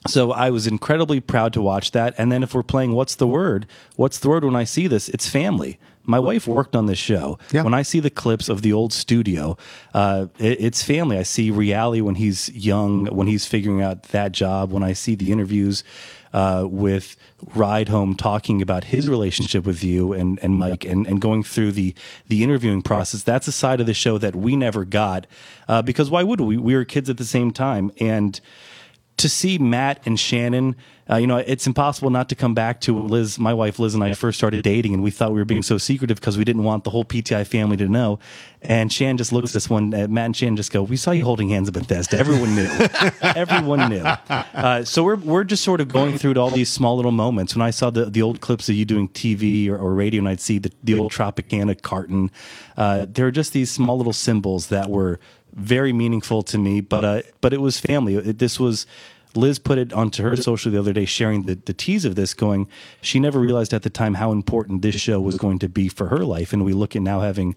so 0.06 0.32
I 0.32 0.50
was 0.50 0.66
incredibly 0.66 1.20
proud 1.20 1.52
to 1.54 1.62
watch 1.62 1.92
that. 1.92 2.14
And 2.18 2.30
then 2.30 2.42
if 2.42 2.54
we're 2.54 2.62
playing 2.62 2.92
What's 2.92 3.14
the 3.14 3.26
Word, 3.26 3.66
what's 3.96 4.18
the 4.18 4.28
word 4.28 4.44
when 4.44 4.56
I 4.56 4.64
see 4.64 4.86
this? 4.86 5.08
It's 5.08 5.28
family. 5.28 5.78
My 6.06 6.18
wife 6.18 6.46
worked 6.46 6.76
on 6.76 6.84
this 6.84 6.98
show. 6.98 7.38
Yeah. 7.50 7.62
When 7.62 7.72
I 7.72 7.80
see 7.80 7.98
the 7.98 8.10
clips 8.10 8.50
of 8.50 8.60
the 8.60 8.74
old 8.74 8.92
studio, 8.92 9.56
uh, 9.94 10.26
it, 10.38 10.60
it's 10.60 10.82
family. 10.82 11.16
I 11.16 11.22
see 11.22 11.50
reality 11.50 12.02
when 12.02 12.16
he's 12.16 12.50
young, 12.50 13.06
when 13.06 13.26
he's 13.26 13.46
figuring 13.46 13.80
out 13.80 14.02
that 14.04 14.32
job, 14.32 14.70
when 14.70 14.82
I 14.82 14.92
see 14.92 15.14
the 15.14 15.32
interviews. 15.32 15.82
Uh, 16.34 16.66
with 16.68 17.16
Rydholm 17.54 18.18
talking 18.18 18.60
about 18.60 18.82
his 18.82 19.08
relationship 19.08 19.64
with 19.64 19.84
you 19.84 20.12
and, 20.12 20.40
and 20.42 20.56
Mike 20.56 20.84
and, 20.84 21.06
and 21.06 21.20
going 21.20 21.44
through 21.44 21.70
the, 21.70 21.94
the 22.26 22.42
interviewing 22.42 22.82
process. 22.82 23.22
That's 23.22 23.46
a 23.46 23.52
side 23.52 23.80
of 23.80 23.86
the 23.86 23.94
show 23.94 24.18
that 24.18 24.34
we 24.34 24.56
never 24.56 24.84
got 24.84 25.28
uh, 25.68 25.80
because 25.82 26.10
why 26.10 26.24
would 26.24 26.40
we? 26.40 26.56
We 26.56 26.74
were 26.74 26.84
kids 26.84 27.08
at 27.08 27.18
the 27.18 27.24
same 27.24 27.52
time. 27.52 27.92
And 28.00 28.40
to 29.16 29.28
see 29.28 29.58
Matt 29.58 30.00
and 30.06 30.18
Shannon, 30.18 30.76
uh, 31.08 31.16
you 31.16 31.26
know, 31.26 31.36
it's 31.36 31.66
impossible 31.66 32.08
not 32.08 32.30
to 32.30 32.34
come 32.34 32.54
back 32.54 32.80
to 32.80 32.98
Liz, 32.98 33.38
my 33.38 33.52
wife 33.52 33.78
Liz 33.78 33.94
and 33.94 34.02
I 34.02 34.14
first 34.14 34.38
started 34.38 34.62
dating, 34.64 34.94
and 34.94 35.02
we 35.02 35.10
thought 35.10 35.32
we 35.32 35.38
were 35.38 35.44
being 35.44 35.62
so 35.62 35.76
secretive 35.76 36.18
because 36.18 36.38
we 36.38 36.44
didn't 36.44 36.64
want 36.64 36.84
the 36.84 36.90
whole 36.90 37.04
PTI 37.04 37.46
family 37.46 37.76
to 37.76 37.86
know. 37.86 38.18
And 38.62 38.90
Shannon 38.90 39.18
just 39.18 39.30
looks 39.30 39.50
at 39.50 39.56
us 39.56 39.68
one, 39.68 39.92
uh, 39.92 40.08
Matt 40.08 40.26
and 40.26 40.36
Shannon 40.36 40.56
just 40.56 40.72
go, 40.72 40.82
"We 40.82 40.96
saw 40.96 41.10
you 41.10 41.22
holding 41.22 41.50
hands 41.50 41.68
at 41.68 41.74
Bethesda. 41.74 42.18
Everyone 42.18 42.54
knew. 42.54 42.68
Everyone 43.22 43.90
knew." 43.90 44.02
Uh, 44.30 44.82
so 44.84 45.04
we're 45.04 45.16
we're 45.16 45.44
just 45.44 45.62
sort 45.62 45.82
of 45.82 45.88
going 45.88 46.16
through 46.16 46.34
all 46.36 46.50
these 46.50 46.70
small 46.70 46.96
little 46.96 47.12
moments. 47.12 47.54
When 47.54 47.60
I 47.60 47.70
saw 47.70 47.90
the 47.90 48.06
the 48.06 48.22
old 48.22 48.40
clips 48.40 48.70
of 48.70 48.74
you 48.74 48.86
doing 48.86 49.08
TV 49.08 49.68
or, 49.68 49.76
or 49.76 49.92
radio, 49.92 50.20
and 50.20 50.28
I'd 50.28 50.40
see 50.40 50.58
the 50.58 50.72
the 50.82 50.98
old 50.98 51.12
Tropicana 51.12 51.80
carton, 51.80 52.30
uh, 52.78 53.04
there 53.06 53.26
are 53.26 53.30
just 53.30 53.52
these 53.52 53.70
small 53.70 53.98
little 53.98 54.14
symbols 54.14 54.68
that 54.68 54.88
were 54.88 55.20
very 55.54 55.92
meaningful 55.92 56.42
to 56.42 56.58
me. 56.58 56.80
But 56.80 57.04
uh, 57.04 57.22
but 57.40 57.52
it 57.52 57.60
was 57.60 57.80
family. 57.80 58.16
It, 58.16 58.38
this 58.38 58.60
was 58.60 58.86
Liz 59.36 59.58
put 59.58 59.78
it 59.78 59.92
onto 59.92 60.22
her 60.22 60.36
social 60.36 60.70
the 60.70 60.78
other 60.78 60.92
day, 60.92 61.04
sharing 61.04 61.42
the, 61.42 61.54
the 61.54 61.72
tease 61.72 62.04
of 62.04 62.14
this, 62.14 62.34
going, 62.34 62.68
she 63.00 63.18
never 63.18 63.40
realized 63.40 63.74
at 63.74 63.82
the 63.82 63.90
time 63.90 64.14
how 64.14 64.30
important 64.30 64.82
this 64.82 64.94
show 64.94 65.20
was 65.20 65.36
going 65.36 65.58
to 65.58 65.68
be 65.68 65.88
for 65.88 66.08
her 66.08 66.24
life. 66.24 66.52
And 66.52 66.64
we 66.64 66.72
look 66.72 66.94
at 66.94 67.02
now 67.02 67.20
having 67.20 67.56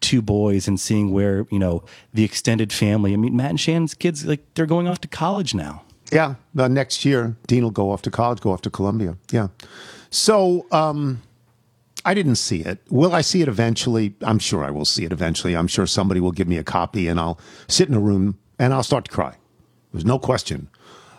two 0.00 0.22
boys 0.22 0.68
and 0.68 0.80
seeing 0.80 1.12
where, 1.12 1.46
you 1.50 1.58
know, 1.58 1.84
the 2.14 2.24
extended 2.24 2.72
family. 2.72 3.12
I 3.12 3.16
mean, 3.16 3.36
Matt 3.36 3.50
and 3.50 3.60
Shannon's 3.60 3.94
kids, 3.94 4.24
like, 4.24 4.42
they're 4.54 4.66
going 4.66 4.88
off 4.88 5.00
to 5.02 5.08
college 5.08 5.54
now. 5.54 5.82
Yeah, 6.10 6.36
uh, 6.56 6.68
next 6.68 7.04
year 7.04 7.36
Dean 7.46 7.62
will 7.62 7.70
go 7.70 7.90
off 7.90 8.00
to 8.02 8.10
college, 8.10 8.40
go 8.40 8.52
off 8.52 8.62
to 8.62 8.70
Columbia. 8.70 9.18
Yeah. 9.30 9.48
So 10.10 10.66
um, 10.72 11.20
I 12.08 12.14
didn't 12.14 12.36
see 12.36 12.60
it. 12.60 12.78
Will 12.88 13.14
I 13.14 13.20
see 13.20 13.42
it 13.42 13.48
eventually? 13.48 14.14
I'm 14.22 14.38
sure 14.38 14.64
I 14.64 14.70
will 14.70 14.86
see 14.86 15.04
it 15.04 15.12
eventually. 15.12 15.54
I'm 15.54 15.66
sure 15.66 15.86
somebody 15.86 16.20
will 16.20 16.32
give 16.32 16.48
me 16.48 16.56
a 16.56 16.64
copy, 16.64 17.06
and 17.06 17.20
I'll 17.20 17.38
sit 17.68 17.86
in 17.86 17.94
a 17.94 18.00
room 18.00 18.38
and 18.58 18.72
I'll 18.72 18.82
start 18.82 19.04
to 19.04 19.10
cry. 19.10 19.36
There's 19.92 20.06
no 20.06 20.18
question. 20.18 20.70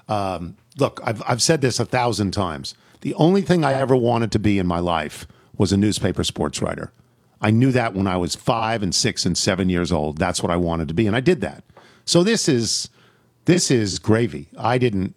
Um, 0.08 0.58
look, 0.79 1.00
I've 1.03 1.22
I've 1.27 1.43
said 1.43 1.62
this 1.62 1.79
a 1.79 1.86
thousand 1.86 2.31
times. 2.31 2.74
The 3.01 3.13
only 3.13 3.43
thing 3.43 3.63
I 3.63 3.74
ever 3.74 3.96
wanted 3.96 4.31
to 4.31 4.39
be 4.39 4.58
in 4.58 4.65
my 4.65 4.79
life 4.79 5.27
was 5.55 5.72
a 5.72 5.77
newspaper 5.77 6.24
sports 6.24 6.60
writer. 6.60 6.91
I 7.39 7.51
knew 7.51 7.72
that 7.72 7.93
when 7.93 8.08
I 8.08 8.17
was 8.17 8.34
five 8.34 8.81
and 8.81 8.93
six 8.96 9.27
and 9.27 9.38
seven 9.38 9.69
years 9.69 9.91
old. 9.91 10.17
That's 10.17 10.41
what 10.41 10.51
I 10.51 10.58
wanted 10.58 10.88
to 10.88 10.96
be, 10.96 11.05
and 11.05 11.15
I 11.15 11.19
did 11.19 11.41
that. 11.41 11.63
So 12.03 12.24
this 12.24 12.50
is 12.50 12.89
this 13.46 13.69
is 13.69 14.00
gravy. 14.00 14.48
I 14.58 14.79
didn't 14.79 15.15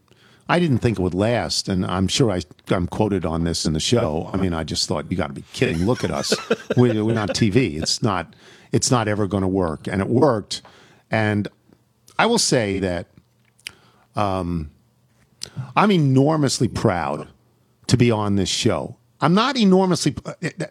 I 0.49 0.59
didn't 0.59 0.79
think 0.79 0.99
it 0.99 1.03
would 1.03 1.15
last, 1.15 1.69
and 1.69 1.87
I'm 1.87 2.09
sure 2.09 2.31
I, 2.31 2.43
I'm 2.69 2.87
quoted 2.87 3.25
on 3.25 3.45
this 3.45 3.65
in 3.65 3.73
the 3.73 3.81
show. 3.81 4.29
I 4.33 4.37
mean, 4.37 4.53
I 4.53 4.65
just 4.65 4.89
thought 4.89 5.11
you 5.11 5.17
got 5.17 5.29
to 5.29 5.33
be 5.33 5.45
kidding. 5.53 5.87
Look 5.87 6.05
at 6.05 6.11
us. 6.11 6.35
we're, 6.77 7.05
we're 7.05 7.15
not 7.15 7.31
TV. 7.31 7.81
It's 7.81 8.03
not. 8.03 8.35
It's 8.73 8.91
not 8.91 9.07
ever 9.07 9.27
going 9.27 9.43
to 9.43 9.49
work, 9.49 9.87
and 9.87 10.01
it 10.01 10.09
worked. 10.09 10.63
And 11.11 11.49
I 12.19 12.27
will 12.27 12.39
say 12.39 12.79
that 12.81 13.07
um, 14.17 14.71
I'm 15.77 15.91
enormously 15.91 16.69
proud 16.69 17.29
to 17.89 17.97
be 17.97 18.11
on 18.11 18.37
this 18.37 18.49
show. 18.49 18.97
I'm 19.21 19.35
not 19.35 19.57
enormously, 19.57 20.17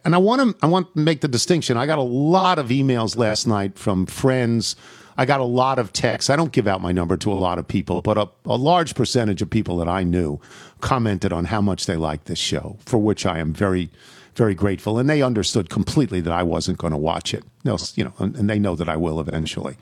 and 0.04 0.14
I 0.14 0.18
want 0.18 0.42
to 0.42 0.66
I 0.66 0.68
want 0.68 0.94
to 0.94 1.00
make 1.00 1.22
the 1.22 1.30
distinction. 1.30 1.78
I 1.78 1.86
got 1.86 2.00
a 2.00 2.04
lot 2.04 2.60
of 2.60 2.68
emails 2.68 3.16
last 3.16 3.48
night 3.48 3.78
from 3.78 4.06
friends. 4.06 4.76
I 5.18 5.26
got 5.26 5.40
a 5.40 5.46
lot 5.46 5.80
of 5.80 5.94
texts. 5.94 6.30
I 6.30 6.36
don't 6.36 6.52
give 6.52 6.68
out 6.68 6.82
my 6.82 6.92
number 6.92 7.18
to 7.18 7.32
a 7.32 7.36
lot 7.36 7.60
of 7.60 7.68
people, 7.68 8.02
but 8.02 8.18
a, 8.18 8.30
a 8.46 8.56
large 8.56 8.96
percentage 8.96 9.42
of 9.42 9.50
people 9.50 9.78
that 9.78 9.88
I 9.88 10.04
knew 10.04 10.40
commented 10.80 11.34
on 11.34 11.46
how 11.46 11.62
much 11.62 11.86
they 11.86 11.96
liked 11.96 12.26
this 12.26 12.40
show, 12.40 12.78
for 12.86 12.98
which 12.98 13.26
I 13.26 13.40
am 13.40 13.54
very, 13.54 13.90
very 14.36 14.56
grateful. 14.56 14.98
And 14.98 15.10
they 15.10 15.22
understood 15.22 15.70
completely 15.70 16.22
that 16.22 16.34
I 16.34 16.44
wasn't 16.44 16.78
going 16.78 16.92
to 16.92 16.98
watch 16.98 17.34
it. 17.34 17.44
You 17.64 18.04
know, 18.06 18.14
and 18.20 18.50
they 18.50 18.60
know 18.60 18.76
that 18.76 18.90
I 18.90 18.98
will 18.98 19.20
eventually. 19.20 19.78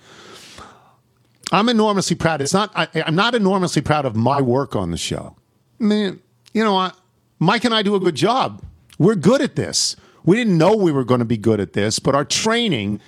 I'm 1.51 1.69
enormously 1.69 2.15
proud. 2.15 2.41
It's 2.41 2.53
not. 2.53 2.71
I, 2.75 2.87
am 2.93 3.15
not 3.15 3.35
enormously 3.35 3.81
proud 3.81 4.05
of 4.05 4.15
my 4.15 4.41
work 4.41 4.75
on 4.75 4.91
the 4.91 4.97
show. 4.97 5.35
I 5.79 5.83
mean, 5.83 6.21
you 6.53 6.63
know, 6.63 6.77
I, 6.77 6.91
Mike 7.39 7.63
and 7.63 7.73
I 7.73 7.81
do 7.81 7.95
a 7.95 7.99
good 7.99 8.15
job. 8.15 8.61
We're 8.97 9.15
good 9.15 9.41
at 9.41 9.55
this. 9.55 9.95
We 10.25 10.35
didn't 10.35 10.57
know 10.57 10.75
we 10.75 10.91
were 10.91 11.05
going 11.05 11.19
to 11.19 11.25
be 11.25 11.37
good 11.37 11.59
at 11.59 11.73
this, 11.73 11.99
but 11.99 12.13
our 12.13 12.25
training, 12.25 12.99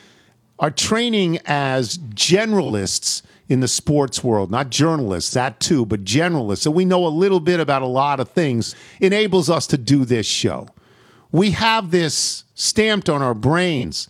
our 0.61 0.71
training 0.71 1.39
as 1.45 1.97
generalists 1.97 3.23
in 3.49 3.59
the 3.59 3.67
sports 3.67 4.23
world, 4.23 4.49
not 4.49 4.69
journalists, 4.69 5.31
that 5.31 5.59
too, 5.59 5.85
but 5.85 6.05
generalists, 6.05 6.59
so 6.59 6.71
we 6.71 6.85
know 6.85 7.05
a 7.05 7.09
little 7.09 7.41
bit 7.41 7.59
about 7.59 7.81
a 7.81 7.87
lot 7.87 8.21
of 8.21 8.29
things, 8.29 8.75
enables 9.01 9.49
us 9.49 9.67
to 9.67 9.77
do 9.77 10.05
this 10.05 10.25
show. 10.25 10.69
We 11.31 11.51
have 11.51 11.91
this 11.91 12.45
stamped 12.55 13.09
on 13.09 13.21
our 13.21 13.33
brains 13.33 14.07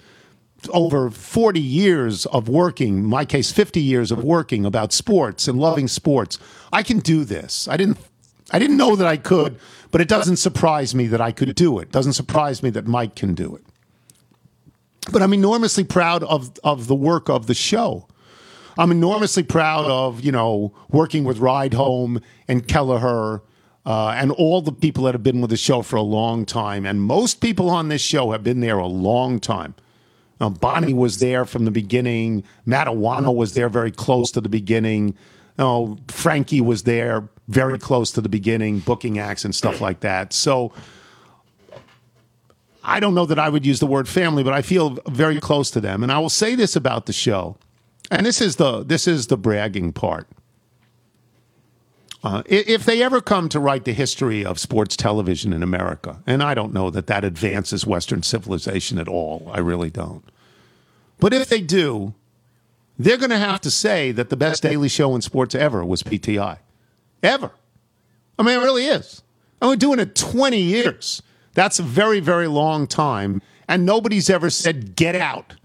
over 0.70 1.10
40 1.10 1.60
years 1.60 2.25
of 2.27 2.48
working, 2.48 3.03
my 3.03 3.25
case 3.25 3.51
50 3.51 3.81
years 3.81 4.12
of 4.12 4.24
working 4.24 4.65
about 4.65 4.93
sports 4.93 5.48
and 5.48 5.60
loving 5.60 5.88
sports. 5.88 6.38
I 6.72 6.84
can 6.84 7.00
do 7.00 7.24
this. 7.24 7.67
I 7.67 7.77
didn't 7.77 7.98
I 8.53 8.60
didn't 8.60 8.77
know 8.77 8.98
that 8.98 9.08
I 9.08 9.15
could, 9.15 9.58
but 9.91 10.01
it 10.01 10.10
doesn't 10.10 10.36
surprise 10.36 10.93
me 10.93 11.08
that 11.08 11.22
I 11.22 11.31
could 11.31 11.55
do 11.55 11.79
it. 11.79 11.89
Doesn't 11.89 12.13
surprise 12.13 12.62
me 12.62 12.70
that 12.72 12.86
Mike 12.86 13.15
can 13.15 13.34
do 13.34 13.55
it. 13.55 13.63
But 15.12 15.22
I'm 15.22 15.34
enormously 15.34 15.84
proud 15.84 16.24
of 16.24 16.51
of 16.63 16.88
the 16.88 16.96
work 16.96 17.29
of 17.29 17.48
the 17.48 17.55
show. 17.55 18.08
I'm 18.77 18.91
enormously 18.91 19.43
proud 19.43 19.86
of, 19.86 20.22
you 20.22 20.31
know, 20.31 20.74
working 20.89 21.24
with 21.24 21.39
Rydholm 21.39 22.22
and 22.48 22.67
Kelleher 22.67 23.41
uh, 23.86 24.10
and 24.10 24.31
all 24.31 24.62
the 24.62 24.72
people 24.72 25.03
that 25.05 25.13
have 25.13 25.24
been 25.24 25.41
with 25.41 25.50
the 25.50 25.58
show 25.58 25.81
for 25.81 25.98
a 25.98 26.01
long 26.01 26.46
time. 26.46 26.86
And 26.86 27.01
most 27.01 27.41
people 27.41 27.70
on 27.70 27.89
this 27.89 28.01
show 28.01 28.31
have 28.31 28.43
been 28.43 28.62
there 28.62 28.77
a 28.77 28.88
long 28.88 29.39
time. 29.39 29.75
Uh, 30.39 30.50
Bonnie 30.50 30.93
was 30.93 31.20
there 31.20 31.46
from 31.46 31.65
the 31.65 31.72
beginning. 31.72 32.43
Matawana 32.65 33.34
was 33.36 33.53
there 33.53 33.70
very 33.70 33.91
close 33.91 34.31
to 34.31 34.41
the 34.41 34.50
beginning. 34.50 35.15
Oh, 35.60 35.98
Frankie 36.08 36.62
was 36.62 36.84
there 36.84 37.29
very 37.48 37.77
close 37.77 38.12
to 38.12 38.22
the 38.22 38.29
beginning, 38.29 38.79
booking 38.79 39.20
acts 39.20 39.46
and 39.46 39.53
stuff 39.53 39.81
like 39.81 40.00
that. 40.00 40.34
So 40.34 40.72
I 42.83 43.00
don't 43.00 43.13
know 43.13 43.25
that 43.25 43.39
I 43.39 43.50
would 43.50 43.65
use 43.65 43.79
the 43.79 43.88
word 43.88 44.07
family, 44.07 44.43
but 44.43 44.53
I 44.53 44.61
feel 44.61 44.97
very 45.07 45.39
close 45.39 45.69
to 45.71 45.81
them. 45.81 46.03
And 46.03 46.11
I 46.11 46.19
will 46.19 46.29
say 46.29 46.55
this 46.55 46.75
about 46.75 47.05
the 47.05 47.13
show, 47.13 47.57
and 48.09 48.25
this 48.25 48.41
is 48.41 48.55
the 48.55 48.83
this 48.83 49.07
is 49.07 49.27
the 49.27 49.38
bragging 49.38 49.93
part. 49.93 50.27
Uh, 52.23 52.43
if 52.45 52.85
they 52.85 53.01
ever 53.01 53.19
come 53.19 53.50
to 53.50 53.59
write 53.59 53.83
the 53.83 53.93
history 53.93 54.45
of 54.45 54.59
sports 54.59 54.95
television 54.95 55.53
in 55.53 55.63
America, 55.63 56.21
and 56.27 56.43
I 56.43 56.53
don't 56.53 56.71
know 56.71 56.91
that 56.91 57.07
that 57.07 57.23
advances 57.23 57.85
Western 57.85 58.21
civilization 58.21 59.00
at 59.00 59.07
all, 59.07 59.50
I 59.51 59.59
really 59.59 59.89
don't. 59.89 60.23
But 61.19 61.33
if 61.33 61.50
they 61.50 61.61
do, 61.61 62.13
they're 63.00 63.17
going 63.17 63.31
to 63.31 63.38
have 63.38 63.61
to 63.61 63.71
say 63.71 64.11
that 64.11 64.29
the 64.29 64.38
best 64.38 64.61
daily 64.61 64.88
show 64.88 65.15
in 65.15 65.21
sports 65.21 65.55
ever 65.55 65.83
was 65.83 66.03
PTI. 66.03 66.59
Ever. 67.23 67.51
I 68.38 68.43
mean, 68.43 68.59
it 68.59 68.63
really 68.63 68.85
is. 68.85 69.23
And 69.59 69.69
we're 69.69 69.75
doing 69.75 70.00
it 70.00 70.15
20 70.15 70.59
years. 70.59 71.23
That's 71.53 71.79
a 71.79 71.84
very, 71.84 72.20
very 72.20 72.48
long 72.48 72.88
time. 72.88 73.41
And 73.67 73.86
nobody's 73.86 74.29
ever 74.29 74.50
said, 74.50 74.96
get 74.96 75.15
out. 75.15 75.55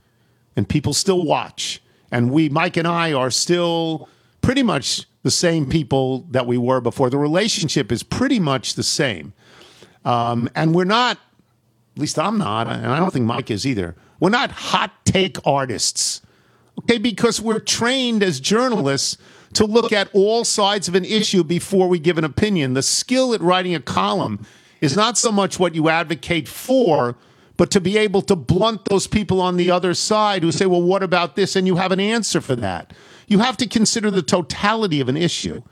And 0.57 0.69
people 0.69 0.93
still 0.93 1.25
watch. 1.25 1.83
And 2.11 2.31
we, 2.31 2.49
Mike 2.49 2.77
and 2.77 2.87
I, 2.89 3.13
are 3.13 3.31
still 3.31 4.09
pretty 4.41 4.63
much 4.63 5.07
the 5.23 5.31
same 5.31 5.69
people 5.69 6.21
that 6.31 6.47
we 6.47 6.57
were 6.57 6.81
before. 6.81 7.11
The 7.11 7.19
relationship 7.19 7.91
is 7.91 8.03
pretty 8.03 8.39
much 8.39 8.75
the 8.75 8.83
same. 8.83 9.33
Um, 10.05 10.49
and 10.55 10.75
we're 10.75 10.85
not, 10.85 11.19
at 11.97 12.01
least 12.01 12.19
I'm 12.19 12.39
not, 12.39 12.69
and 12.69 12.87
I 12.87 13.01
don't 13.01 13.13
think 13.13 13.27
Mike 13.27 13.51
is 13.51 13.67
either. 13.67 13.97
We're 14.21 14.31
not 14.31 14.53
hot 14.53 14.93
take 15.05 15.45
artists, 15.45 16.23
okay? 16.79 16.99
Because 16.99 17.41
we're 17.41 17.59
trained 17.59 18.23
as 18.23 18.39
journalists 18.39 19.19
to 19.55 19.67
look 19.67 19.93
at 19.93 20.09
all 20.13 20.45
sides 20.45 20.87
of 20.87 20.95
an 20.95 21.05
issue 21.05 21.43
before 21.43 21.89
we 21.89 21.99
give 21.99 22.19
an 22.19 22.25
opinion. 22.25 22.75
The 22.75 22.83
skill 22.83 23.35
at 23.35 23.41
writing 23.41 23.75
a 23.75 23.81
column 23.81 24.47
is 24.81 24.97
not 24.97 25.17
so 25.17 25.33
much 25.33 25.59
what 25.59 25.75
you 25.75 25.89
advocate 25.89 26.49
for, 26.49 27.17
but 27.57 27.71
to 27.71 27.81
be 27.81 27.97
able 27.97 28.23
to 28.23 28.37
blunt 28.37 28.85
those 28.85 29.07
people 29.07 29.41
on 29.41 29.57
the 29.57 29.71
other 29.71 29.95
side 29.95 30.43
who 30.43 30.53
say, 30.53 30.67
well, 30.67 30.83
what 30.83 31.03
about 31.03 31.37
this? 31.37 31.57
And 31.57 31.67
you 31.67 31.77
have 31.77 31.93
an 31.93 32.01
answer 32.01 32.41
for 32.41 32.55
that. 32.57 32.93
You 33.27 33.39
have 33.39 33.57
to 33.59 33.67
consider 33.67 34.11
the 34.11 34.23
totality 34.23 35.01
of 35.01 35.09
an 35.09 35.17
issue. 35.17 35.63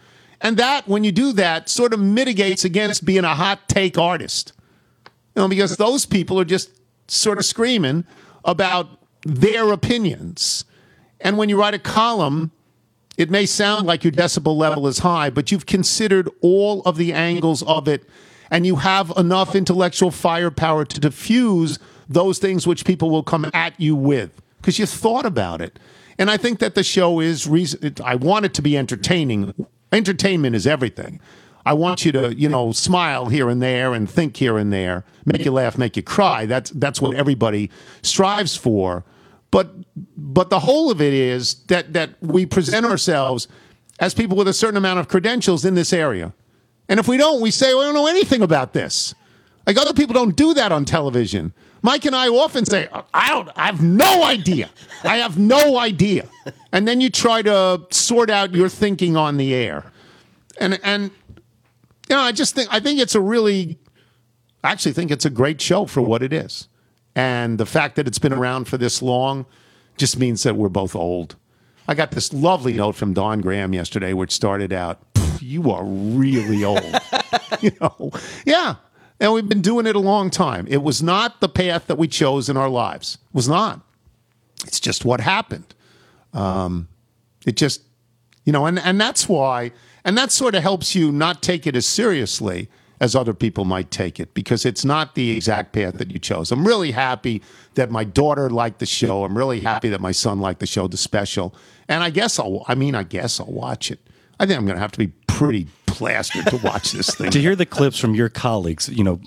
And 0.40 0.56
that, 0.56 0.88
when 0.88 1.04
you 1.04 1.12
do 1.12 1.32
that, 1.32 1.68
sort 1.68 1.92
of 1.92 2.00
mitigates 2.00 2.64
against 2.64 3.04
being 3.04 3.24
a 3.24 3.34
hot 3.34 3.68
take 3.68 3.98
artist. 3.98 4.52
You 5.34 5.42
know, 5.42 5.48
because 5.48 5.76
those 5.76 6.06
people 6.06 6.38
are 6.40 6.44
just 6.44 6.70
sort 7.08 7.38
of 7.38 7.44
screaming 7.44 8.04
about 8.44 8.88
their 9.22 9.72
opinions. 9.72 10.64
And 11.20 11.38
when 11.38 11.48
you 11.48 11.58
write 11.58 11.74
a 11.74 11.78
column, 11.78 12.50
it 13.16 13.30
may 13.30 13.46
sound 13.46 13.86
like 13.86 14.04
your 14.04 14.12
decibel 14.12 14.56
level 14.56 14.86
is 14.86 14.98
high, 14.98 15.30
but 15.30 15.52
you've 15.52 15.66
considered 15.66 16.28
all 16.40 16.82
of 16.82 16.96
the 16.96 17.12
angles 17.12 17.62
of 17.62 17.88
it, 17.88 18.04
and 18.54 18.64
you 18.64 18.76
have 18.76 19.12
enough 19.16 19.56
intellectual 19.56 20.12
firepower 20.12 20.84
to 20.84 21.00
diffuse 21.00 21.80
those 22.08 22.38
things 22.38 22.68
which 22.68 22.84
people 22.84 23.10
will 23.10 23.24
come 23.24 23.50
at 23.52 23.78
you 23.80 23.96
with 23.96 24.40
because 24.58 24.78
you 24.78 24.86
thought 24.86 25.26
about 25.26 25.60
it. 25.60 25.76
And 26.18 26.30
I 26.30 26.36
think 26.36 26.60
that 26.60 26.76
the 26.76 26.84
show 26.84 27.18
is 27.18 27.48
reason. 27.48 27.96
I 28.04 28.14
want 28.14 28.44
it 28.44 28.54
to 28.54 28.62
be 28.62 28.78
entertaining. 28.78 29.66
Entertainment 29.90 30.54
is 30.54 30.68
everything. 30.68 31.18
I 31.66 31.72
want 31.72 32.04
you 32.04 32.12
to, 32.12 32.32
you 32.32 32.48
know, 32.48 32.70
smile 32.70 33.26
here 33.26 33.48
and 33.48 33.60
there 33.60 33.92
and 33.92 34.08
think 34.08 34.36
here 34.36 34.56
and 34.56 34.72
there, 34.72 35.04
make 35.24 35.44
you 35.44 35.50
laugh, 35.50 35.76
make 35.76 35.96
you 35.96 36.04
cry. 36.04 36.46
That's 36.46 36.70
that's 36.70 37.00
what 37.00 37.16
everybody 37.16 37.72
strives 38.02 38.54
for. 38.56 39.02
But 39.50 39.74
but 40.16 40.50
the 40.50 40.60
whole 40.60 40.92
of 40.92 41.02
it 41.02 41.12
is 41.12 41.54
that 41.64 41.92
that 41.94 42.10
we 42.20 42.46
present 42.46 42.86
ourselves 42.86 43.48
as 43.98 44.14
people 44.14 44.36
with 44.36 44.46
a 44.46 44.52
certain 44.52 44.76
amount 44.76 45.00
of 45.00 45.08
credentials 45.08 45.64
in 45.64 45.74
this 45.74 45.92
area. 45.92 46.32
And 46.88 47.00
if 47.00 47.08
we 47.08 47.16
don't, 47.16 47.40
we 47.40 47.50
say, 47.50 47.74
well, 47.74 47.82
I 47.82 47.84
don't 47.86 47.94
know 47.94 48.06
anything 48.06 48.42
about 48.42 48.72
this. 48.72 49.14
Like 49.66 49.78
other 49.78 49.94
people 49.94 50.14
don't 50.14 50.36
do 50.36 50.54
that 50.54 50.72
on 50.72 50.84
television. 50.84 51.54
Mike 51.82 52.04
and 52.04 52.16
I 52.16 52.28
often 52.28 52.64
say, 52.64 52.88
I 53.12 53.28
don't, 53.28 53.50
I 53.56 53.66
have 53.66 53.82
no 53.82 54.24
idea. 54.24 54.70
I 55.02 55.18
have 55.18 55.38
no 55.38 55.78
idea. 55.78 56.28
And 56.72 56.88
then 56.88 57.00
you 57.00 57.10
try 57.10 57.42
to 57.42 57.86
sort 57.90 58.30
out 58.30 58.54
your 58.54 58.68
thinking 58.68 59.16
on 59.16 59.36
the 59.36 59.54
air. 59.54 59.84
And, 60.58 60.78
and, 60.82 61.10
you 62.08 62.16
know, 62.16 62.20
I 62.20 62.32
just 62.32 62.54
think, 62.54 62.72
I 62.72 62.80
think 62.80 63.00
it's 63.00 63.14
a 63.14 63.20
really, 63.20 63.78
I 64.62 64.72
actually 64.72 64.92
think 64.92 65.10
it's 65.10 65.24
a 65.24 65.30
great 65.30 65.60
show 65.60 65.84
for 65.86 66.00
what 66.00 66.22
it 66.22 66.32
is. 66.32 66.68
And 67.14 67.58
the 67.58 67.66
fact 67.66 67.96
that 67.96 68.08
it's 68.08 68.18
been 68.18 68.32
around 68.32 68.66
for 68.66 68.76
this 68.76 69.02
long 69.02 69.46
just 69.96 70.18
means 70.18 70.42
that 70.42 70.56
we're 70.56 70.68
both 70.68 70.96
old. 70.96 71.36
I 71.86 71.94
got 71.94 72.12
this 72.12 72.32
lovely 72.32 72.72
note 72.72 72.94
from 72.96 73.12
Don 73.12 73.40
Graham 73.40 73.74
yesterday, 73.74 74.14
which 74.14 74.32
started 74.32 74.72
out, 74.72 75.00
"You 75.44 75.70
are 75.70 75.84
really 75.84 76.64
old." 76.64 77.00
you 77.60 77.72
know, 77.80 78.10
yeah. 78.44 78.76
And 79.20 79.32
we've 79.32 79.48
been 79.48 79.62
doing 79.62 79.86
it 79.86 79.94
a 79.94 80.00
long 80.00 80.28
time. 80.28 80.66
It 80.68 80.82
was 80.82 81.02
not 81.02 81.40
the 81.40 81.48
path 81.48 81.86
that 81.86 81.96
we 81.96 82.08
chose 82.08 82.48
in 82.48 82.56
our 82.56 82.68
lives. 82.68 83.18
It 83.28 83.34
was 83.34 83.48
not. 83.48 83.80
It's 84.66 84.80
just 84.80 85.04
what 85.04 85.20
happened. 85.20 85.74
Um, 86.32 86.88
it 87.46 87.56
just, 87.56 87.82
you 88.44 88.52
know, 88.52 88.66
and 88.66 88.78
and 88.78 89.00
that's 89.00 89.28
why, 89.28 89.72
and 90.04 90.18
that 90.18 90.32
sort 90.32 90.54
of 90.54 90.62
helps 90.62 90.94
you 90.94 91.12
not 91.12 91.42
take 91.42 91.66
it 91.66 91.76
as 91.76 91.86
seriously 91.86 92.68
as 93.00 93.14
other 93.14 93.34
people 93.34 93.64
might 93.64 93.90
take 93.90 94.20
it 94.20 94.32
because 94.34 94.64
it's 94.64 94.84
not 94.84 95.14
the 95.14 95.32
exact 95.32 95.72
path 95.72 95.98
that 95.98 96.10
you 96.10 96.18
chose. 96.18 96.50
I'm 96.52 96.66
really 96.66 96.92
happy 96.92 97.42
that 97.74 97.90
my 97.90 98.04
daughter 98.04 98.48
liked 98.48 98.78
the 98.78 98.86
show. 98.86 99.24
I'm 99.24 99.36
really 99.36 99.60
happy 99.60 99.88
that 99.90 100.00
my 100.00 100.12
son 100.12 100.40
liked 100.40 100.60
the 100.60 100.66
show, 100.66 100.86
the 100.86 100.96
special. 100.96 101.54
And 101.88 102.02
I 102.02 102.10
guess 102.10 102.38
I'll, 102.38 102.64
I 102.68 102.74
mean, 102.74 102.94
I 102.94 103.02
guess 103.02 103.40
I'll 103.40 103.46
watch 103.46 103.90
it. 103.90 104.00
I 104.40 104.46
think 104.46 104.58
I'm 104.58 104.66
going 104.66 104.76
to 104.76 104.80
have 104.80 104.92
to 104.92 104.98
be 104.98 105.08
pretty 105.26 105.66
plastered 105.86 106.46
to 106.46 106.56
watch 106.58 106.92
this 106.92 107.14
thing. 107.14 107.30
to 107.30 107.40
hear 107.40 107.54
the 107.56 107.66
clips 107.66 107.98
from 107.98 108.14
your 108.14 108.28
colleagues, 108.28 108.88
you 108.88 109.04
know, 109.04 109.20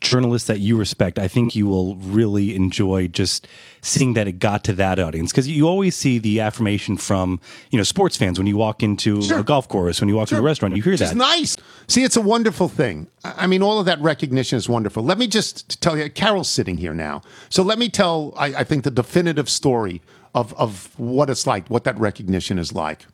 journalists 0.00 0.46
that 0.46 0.60
you 0.60 0.76
respect, 0.76 1.18
I 1.18 1.26
think 1.26 1.56
you 1.56 1.66
will 1.66 1.96
really 1.96 2.54
enjoy 2.54 3.08
just 3.08 3.48
seeing 3.80 4.14
that 4.14 4.28
it 4.28 4.38
got 4.38 4.62
to 4.64 4.72
that 4.74 5.00
audience 5.00 5.32
because 5.32 5.48
you 5.48 5.66
always 5.66 5.96
see 5.96 6.18
the 6.20 6.38
affirmation 6.38 6.96
from 6.96 7.40
you 7.72 7.78
know 7.78 7.82
sports 7.82 8.16
fans 8.16 8.38
when 8.38 8.46
you 8.46 8.56
walk 8.56 8.84
into 8.84 9.20
Sure. 9.22 9.40
a 9.40 9.42
golf 9.42 9.66
course, 9.68 10.00
when 10.00 10.08
you 10.08 10.14
walk 10.14 10.28
Sure. 10.28 10.38
into 10.38 10.44
a 10.44 10.48
restaurant, 10.48 10.76
you 10.76 10.82
hear 10.84 10.96
that. 10.96 11.06
is 11.10 11.14
nice. 11.16 11.56
See, 11.88 12.04
it's 12.04 12.16
a 12.16 12.20
wonderful 12.20 12.68
thing. 12.68 13.08
I 13.24 13.34
I 13.38 13.46
mean, 13.48 13.60
all 13.60 13.80
of 13.80 13.86
that 13.86 14.00
recognition 14.00 14.56
is 14.56 14.68
wonderful. 14.68 15.02
Let 15.02 15.18
me 15.18 15.26
just 15.26 15.80
tell 15.82 15.98
you, 15.98 16.08
Carol's 16.10 16.48
sitting 16.48 16.76
here 16.76 16.94
now. 16.94 17.22
So 17.48 17.64
let 17.64 17.76
me 17.76 17.88
tell, 17.88 18.34
I, 18.36 18.46
I 18.58 18.64
think, 18.64 18.84
the 18.84 18.90
definitive 18.92 19.50
story 19.50 20.00
of, 20.32 20.54
of 20.54 20.96
what 20.96 21.28
it's 21.28 21.44
like, 21.44 21.68
what 21.68 21.82
that 21.84 21.98
recognition 21.98 22.56
is 22.56 22.72
like. 22.72 23.04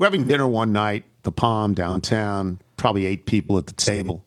We're 0.00 0.06
having 0.06 0.24
dinner 0.24 0.48
one 0.48 0.72
night, 0.72 1.04
the 1.24 1.30
Palm 1.30 1.74
downtown, 1.74 2.58
probably 2.78 3.04
eight 3.04 3.26
people 3.26 3.58
at 3.58 3.66
the 3.66 3.74
table. 3.74 4.24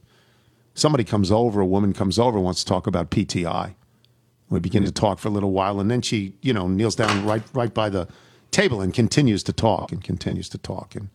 Somebody 0.75 1.03
comes 1.03 1.31
over, 1.31 1.61
a 1.61 1.65
woman 1.65 1.93
comes 1.93 2.19
over, 2.19 2.39
wants 2.39 2.63
to 2.63 2.69
talk 2.69 2.85
about 2.85 3.09
PTI. 3.09 3.73
We 4.51 4.59
begin 4.59 4.83
to 4.83 4.91
talk 4.91 5.17
for 5.17 5.29
a 5.29 5.31
little 5.31 5.51
while, 5.51 5.79
and 5.79 5.89
then 5.89 6.03
she, 6.03 6.35
you 6.43 6.53
know, 6.53 6.67
kneels 6.67 6.93
down 6.93 7.25
right, 7.25 7.41
right 7.55 7.73
by 7.73 7.89
the 7.89 8.07
table 8.51 8.81
and 8.81 8.93
continues 8.93 9.41
to 9.45 9.51
talk 9.51 9.91
and 9.91 10.03
continues 10.03 10.47
to 10.49 10.59
talk. 10.59 10.93
And 10.93 11.09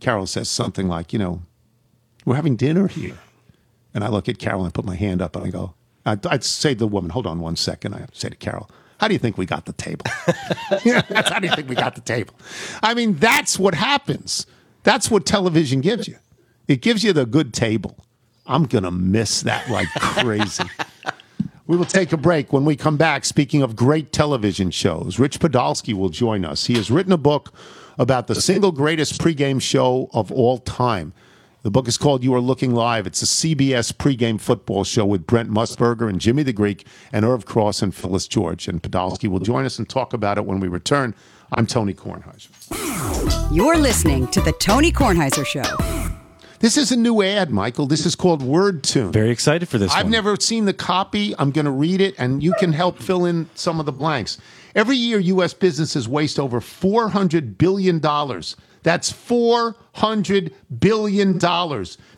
Carol 0.00 0.26
says 0.26 0.48
something 0.48 0.88
like, 0.88 1.12
you 1.12 1.20
know, 1.20 1.42
we're 2.24 2.34
having 2.34 2.56
dinner 2.56 2.88
here. 2.88 3.18
And 3.94 4.02
I 4.02 4.08
look 4.08 4.28
at 4.28 4.40
Carol 4.40 4.64
and 4.64 4.74
put 4.74 4.84
my 4.84 4.96
hand 4.96 5.22
up 5.22 5.36
and 5.36 5.46
I 5.46 5.50
go, 5.50 5.74
I'd, 6.04 6.26
I'd 6.26 6.42
say 6.42 6.70
to 6.70 6.80
the 6.80 6.88
woman, 6.88 7.10
hold 7.10 7.28
on 7.28 7.38
one 7.38 7.54
second. 7.54 7.94
I 7.94 8.06
say 8.12 8.30
to 8.30 8.34
Carol, 8.34 8.68
how 9.04 9.08
do 9.08 9.12
you 9.12 9.18
think 9.18 9.36
we 9.36 9.44
got 9.44 9.66
the 9.66 9.74
table? 9.74 10.06
how 10.08 11.38
do 11.38 11.46
you 11.46 11.54
think 11.54 11.68
we 11.68 11.74
got 11.74 11.94
the 11.94 12.00
table? 12.00 12.32
I 12.82 12.94
mean, 12.94 13.16
that's 13.16 13.58
what 13.58 13.74
happens. 13.74 14.46
That's 14.82 15.10
what 15.10 15.26
television 15.26 15.82
gives 15.82 16.08
you. 16.08 16.16
It 16.68 16.80
gives 16.80 17.04
you 17.04 17.12
the 17.12 17.26
good 17.26 17.52
table. 17.52 18.06
I'm 18.46 18.64
going 18.64 18.84
to 18.84 18.90
miss 18.90 19.42
that 19.42 19.68
like 19.68 19.88
crazy. 19.94 20.64
We 21.66 21.78
will 21.78 21.86
take 21.86 22.12
a 22.12 22.18
break. 22.18 22.52
When 22.52 22.66
we 22.66 22.76
come 22.76 22.98
back, 22.98 23.24
speaking 23.24 23.62
of 23.62 23.74
great 23.74 24.12
television 24.12 24.70
shows, 24.70 25.18
Rich 25.18 25.38
Podolsky 25.40 25.94
will 25.94 26.10
join 26.10 26.44
us. 26.44 26.66
He 26.66 26.74
has 26.74 26.90
written 26.90 27.10
a 27.10 27.16
book 27.16 27.54
about 27.98 28.26
the 28.26 28.34
single 28.34 28.70
greatest 28.70 29.18
pregame 29.18 29.62
show 29.62 30.10
of 30.12 30.30
all 30.30 30.58
time. 30.58 31.14
The 31.64 31.70
book 31.70 31.88
is 31.88 31.96
called 31.96 32.22
You 32.22 32.34
Are 32.34 32.42
Looking 32.42 32.74
Live. 32.74 33.06
It's 33.06 33.22
a 33.22 33.24
CBS 33.24 33.90
pregame 33.90 34.38
football 34.38 34.84
show 34.84 35.06
with 35.06 35.26
Brent 35.26 35.50
Musburger 35.50 36.10
and 36.10 36.20
Jimmy 36.20 36.42
the 36.42 36.52
Greek 36.52 36.86
and 37.10 37.24
Irv 37.24 37.46
Cross 37.46 37.80
and 37.80 37.94
Phyllis 37.94 38.28
George. 38.28 38.68
And 38.68 38.82
Podolsky 38.82 39.30
will 39.30 39.38
join 39.38 39.64
us 39.64 39.78
and 39.78 39.88
talk 39.88 40.12
about 40.12 40.36
it 40.36 40.44
when 40.44 40.60
we 40.60 40.68
return. 40.68 41.14
I'm 41.52 41.66
Tony 41.66 41.94
Kornheiser. 41.94 42.50
You're 43.50 43.78
listening 43.78 44.26
to 44.32 44.42
The 44.42 44.52
Tony 44.52 44.92
Kornheiser 44.92 45.46
Show. 45.46 45.62
This 46.58 46.76
is 46.76 46.92
a 46.92 46.96
new 46.96 47.22
ad, 47.22 47.50
Michael. 47.50 47.86
This 47.86 48.04
is 48.04 48.14
called 48.14 48.42
WordTune. 48.42 49.10
Very 49.10 49.30
excited 49.30 49.66
for 49.66 49.78
this. 49.78 49.90
I've 49.90 50.04
one. 50.04 50.12
never 50.12 50.36
seen 50.36 50.66
the 50.66 50.74
copy. 50.74 51.34
I'm 51.38 51.50
going 51.50 51.64
to 51.64 51.70
read 51.70 52.02
it, 52.02 52.14
and 52.18 52.42
you 52.42 52.52
can 52.58 52.74
help 52.74 52.98
fill 52.98 53.24
in 53.24 53.48
some 53.54 53.80
of 53.80 53.86
the 53.86 53.92
blanks. 53.92 54.36
Every 54.74 54.96
year, 54.96 55.18
U.S. 55.18 55.54
businesses 55.54 56.06
waste 56.06 56.38
over 56.38 56.60
$400 56.60 57.56
billion. 57.56 58.02
That's 58.84 59.12
$400 59.12 60.52
billion 60.78 61.38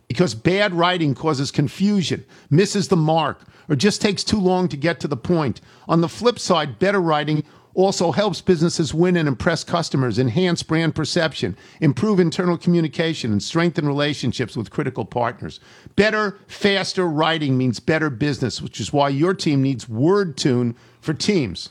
because 0.09 0.35
bad 0.35 0.75
writing 0.75 1.15
causes 1.15 1.51
confusion, 1.51 2.25
misses 2.51 2.89
the 2.89 2.97
mark, 2.97 3.47
or 3.69 3.77
just 3.77 4.03
takes 4.03 4.23
too 4.23 4.39
long 4.39 4.69
to 4.69 4.77
get 4.77 5.01
to 5.01 5.09
the 5.09 5.17
point. 5.17 5.61
On 5.89 6.01
the 6.01 6.09
flip 6.09 6.39
side, 6.39 6.79
better 6.79 7.01
writing 7.01 7.45
also 7.75 8.11
helps 8.11 8.41
businesses 8.41 8.95
win 8.95 9.17
and 9.17 9.29
impress 9.29 9.63
customers, 9.63 10.19
enhance 10.19 10.63
brand 10.63 10.95
perception, 10.95 11.57
improve 11.81 12.19
internal 12.19 12.57
communication, 12.57 13.33
and 13.33 13.43
strengthen 13.43 13.87
relationships 13.87 14.57
with 14.57 14.71
critical 14.71 15.05
partners. 15.05 15.61
Better, 15.95 16.39
faster 16.47 17.07
writing 17.07 17.57
means 17.59 17.79
better 17.79 18.09
business, 18.09 18.63
which 18.63 18.81
is 18.81 18.93
why 18.93 19.11
your 19.11 19.35
team 19.35 19.63
needs 19.63 19.85
WordTune 19.85 20.75
for 21.01 21.13
teams. 21.13 21.69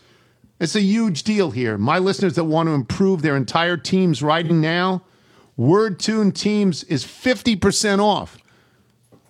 It's 0.60 0.76
a 0.76 0.82
huge 0.82 1.24
deal 1.24 1.52
here. 1.52 1.78
My 1.78 2.00
listeners 2.00 2.36
that 2.36 2.46
want 2.46 2.68
to 2.68 2.74
improve 2.74 3.22
their 3.22 3.36
entire 3.36 3.78
team's 3.78 4.24
writing 4.24 4.62
now, 4.62 5.04
WordTune 5.60 6.34
Teams 6.34 6.84
is 6.86 7.04
50% 7.04 8.00
off. 8.00 8.38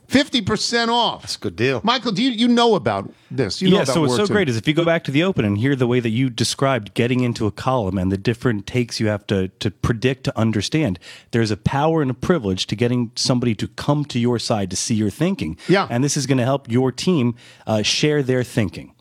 50% 0.07 0.89
off. 0.89 1.21
That's 1.21 1.35
a 1.35 1.39
good 1.39 1.55
deal. 1.55 1.81
Michael, 1.83 2.11
do 2.11 2.21
you, 2.21 2.29
you 2.29 2.47
know 2.47 2.75
about 2.75 3.11
this? 3.31 3.61
You 3.61 3.69
know 3.69 3.77
yeah, 3.77 3.83
about 3.83 3.93
so 3.93 4.01
what's 4.01 4.15
so 4.15 4.25
WordTune. 4.25 4.29
great 4.29 4.49
is 4.49 4.57
if 4.57 4.67
you 4.67 4.73
go 4.73 4.85
back 4.85 5.03
to 5.05 5.11
the 5.11 5.23
open 5.23 5.45
and 5.45 5.57
hear 5.57 5.75
the 5.75 5.87
way 5.87 5.99
that 5.99 6.09
you 6.09 6.29
described 6.29 6.93
getting 6.93 7.21
into 7.21 7.47
a 7.47 7.51
column 7.51 7.97
and 7.97 8.11
the 8.11 8.17
different 8.17 8.67
takes 8.67 8.99
you 8.99 9.07
have 9.07 9.25
to 9.27 9.47
to 9.47 9.71
predict 9.71 10.23
to 10.25 10.37
understand. 10.37 10.99
There's 11.31 11.49
a 11.49 11.57
power 11.57 12.03
and 12.03 12.11
a 12.11 12.13
privilege 12.13 12.67
to 12.67 12.75
getting 12.75 13.11
somebody 13.15 13.55
to 13.55 13.67
come 13.67 14.05
to 14.05 14.19
your 14.19 14.37
side 14.37 14.69
to 14.69 14.75
see 14.75 14.95
your 14.95 15.09
thinking. 15.09 15.57
Yeah. 15.67 15.87
and 15.89 16.03
this 16.03 16.15
is 16.15 16.27
going 16.27 16.37
to 16.37 16.45
help 16.45 16.69
your 16.69 16.91
team 16.91 17.35
uh, 17.65 17.81
share 17.81 18.21
their 18.21 18.43
thinking. 18.43 18.94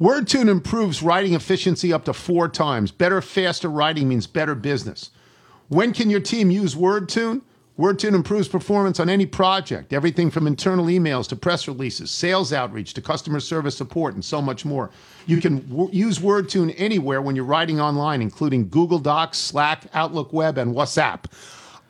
WordTune 0.00 0.48
improves 0.50 1.02
writing 1.02 1.32
efficiency 1.32 1.90
up 1.90 2.04
to 2.04 2.12
four 2.12 2.48
times. 2.48 2.90
Better, 2.90 3.22
faster 3.22 3.70
writing 3.70 4.08
means 4.08 4.26
better 4.26 4.54
business. 4.54 5.10
When 5.68 5.94
can 5.94 6.10
your 6.10 6.20
team 6.20 6.50
use 6.50 6.74
WordTune? 6.74 7.40
WordTune 7.78 8.14
improves 8.14 8.48
performance 8.48 9.00
on 9.00 9.08
any 9.08 9.24
project, 9.26 9.92
everything 9.94 10.30
from 10.30 10.46
internal 10.46 10.86
emails 10.86 11.26
to 11.28 11.36
press 11.36 11.66
releases, 11.66 12.10
sales 12.10 12.52
outreach 12.52 12.92
to 12.94 13.02
customer 13.02 13.40
service 13.40 13.76
support, 13.76 14.14
and 14.14 14.24
so 14.24 14.40
much 14.40 14.64
more. 14.66 14.90
You 15.26 15.40
can 15.40 15.66
w- 15.68 15.90
use 15.92 16.18
WordTune 16.18 16.74
anywhere 16.76 17.20
when 17.20 17.36
you're 17.36 17.44
writing 17.44 17.80
online, 17.80 18.22
including 18.22 18.68
Google 18.68 18.98
Docs, 18.98 19.38
Slack, 19.38 19.84
Outlook 19.94 20.32
Web, 20.32 20.56
and 20.56 20.74
WhatsApp. 20.74 21.24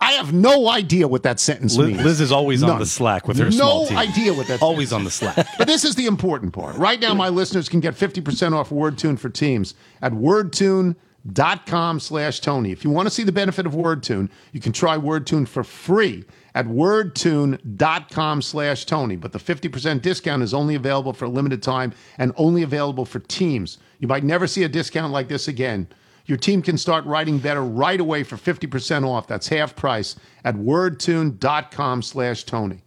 I 0.00 0.12
have 0.12 0.32
no 0.32 0.68
idea 0.68 1.08
what 1.08 1.22
that 1.24 1.40
sentence 1.40 1.76
Liz, 1.76 1.88
means. 1.88 2.04
Liz 2.04 2.20
is 2.20 2.30
always 2.32 2.62
on 2.62 2.78
the 2.78 2.86
Slack 2.86 3.26
with 3.26 3.38
her 3.38 3.46
no 3.46 3.50
small 3.50 3.86
team. 3.88 3.98
idea 3.98 4.32
what 4.34 4.46
that 4.48 4.62
Always 4.62 4.92
on 4.92 5.04
the 5.04 5.10
Slack. 5.10 5.46
but 5.58 5.66
this 5.66 5.84
is 5.84 5.94
the 5.94 6.06
important 6.06 6.52
part. 6.52 6.76
Right 6.76 7.00
now, 7.00 7.14
my 7.14 7.28
listeners 7.28 7.68
can 7.68 7.80
get 7.80 7.94
50% 7.94 8.52
off 8.52 8.70
WordTune 8.70 9.18
for 9.18 9.28
Teams 9.30 9.74
at 10.02 10.12
wordtune.com 10.12 12.00
slash 12.00 12.40
Tony. 12.40 12.72
If 12.72 12.84
you 12.84 12.90
want 12.90 13.06
to 13.06 13.10
see 13.14 13.22
the 13.24 13.32
benefit 13.32 13.66
of 13.66 13.72
WordTune, 13.72 14.28
you 14.52 14.60
can 14.60 14.72
try 14.72 14.96
WordTune 14.96 15.48
for 15.48 15.64
free 15.64 16.24
at 16.54 16.66
wordtune.com 16.66 18.42
slash 18.42 18.84
Tony. 18.84 19.16
But 19.16 19.32
the 19.32 19.38
50% 19.38 20.02
discount 20.02 20.42
is 20.42 20.54
only 20.54 20.74
available 20.74 21.12
for 21.12 21.24
a 21.26 21.28
limited 21.28 21.62
time 21.62 21.92
and 22.18 22.32
only 22.36 22.62
available 22.62 23.04
for 23.04 23.18
Teams. 23.20 23.78
You 23.98 24.08
might 24.08 24.24
never 24.24 24.46
see 24.46 24.62
a 24.62 24.68
discount 24.68 25.12
like 25.12 25.28
this 25.28 25.48
again. 25.48 25.88
Your 26.26 26.36
team 26.38 26.60
can 26.60 26.76
start 26.76 27.04
writing 27.06 27.38
better 27.38 27.62
right 27.62 28.00
away 28.00 28.24
for 28.24 28.36
50% 28.36 29.06
off. 29.06 29.28
That's 29.28 29.46
half 29.48 29.76
price 29.76 30.16
at 30.44 30.56
wordtune.com 30.56 32.02
slash 32.02 32.42
Tony. 32.44 32.82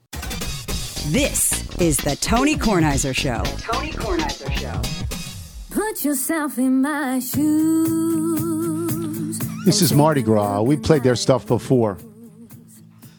This 1.07 1.77
is 1.79 1.95
The 1.97 2.17
Tony 2.17 2.55
Kornheiser 2.55 3.15
Show. 3.15 3.41
Tony 3.57 3.93
Kornheiser 3.93 4.51
Show. 4.51 4.81
Put 5.71 6.03
yourself 6.03 6.57
in 6.57 6.81
my 6.81 7.19
shoes. 7.19 7.49
This 9.63 9.81
is 9.81 9.93
Mardi 9.93 10.21
Gras. 10.21 10.61
We 10.61 10.75
played 10.75 11.03
their 11.03 11.15
stuff 11.15 11.47
before. 11.47 11.97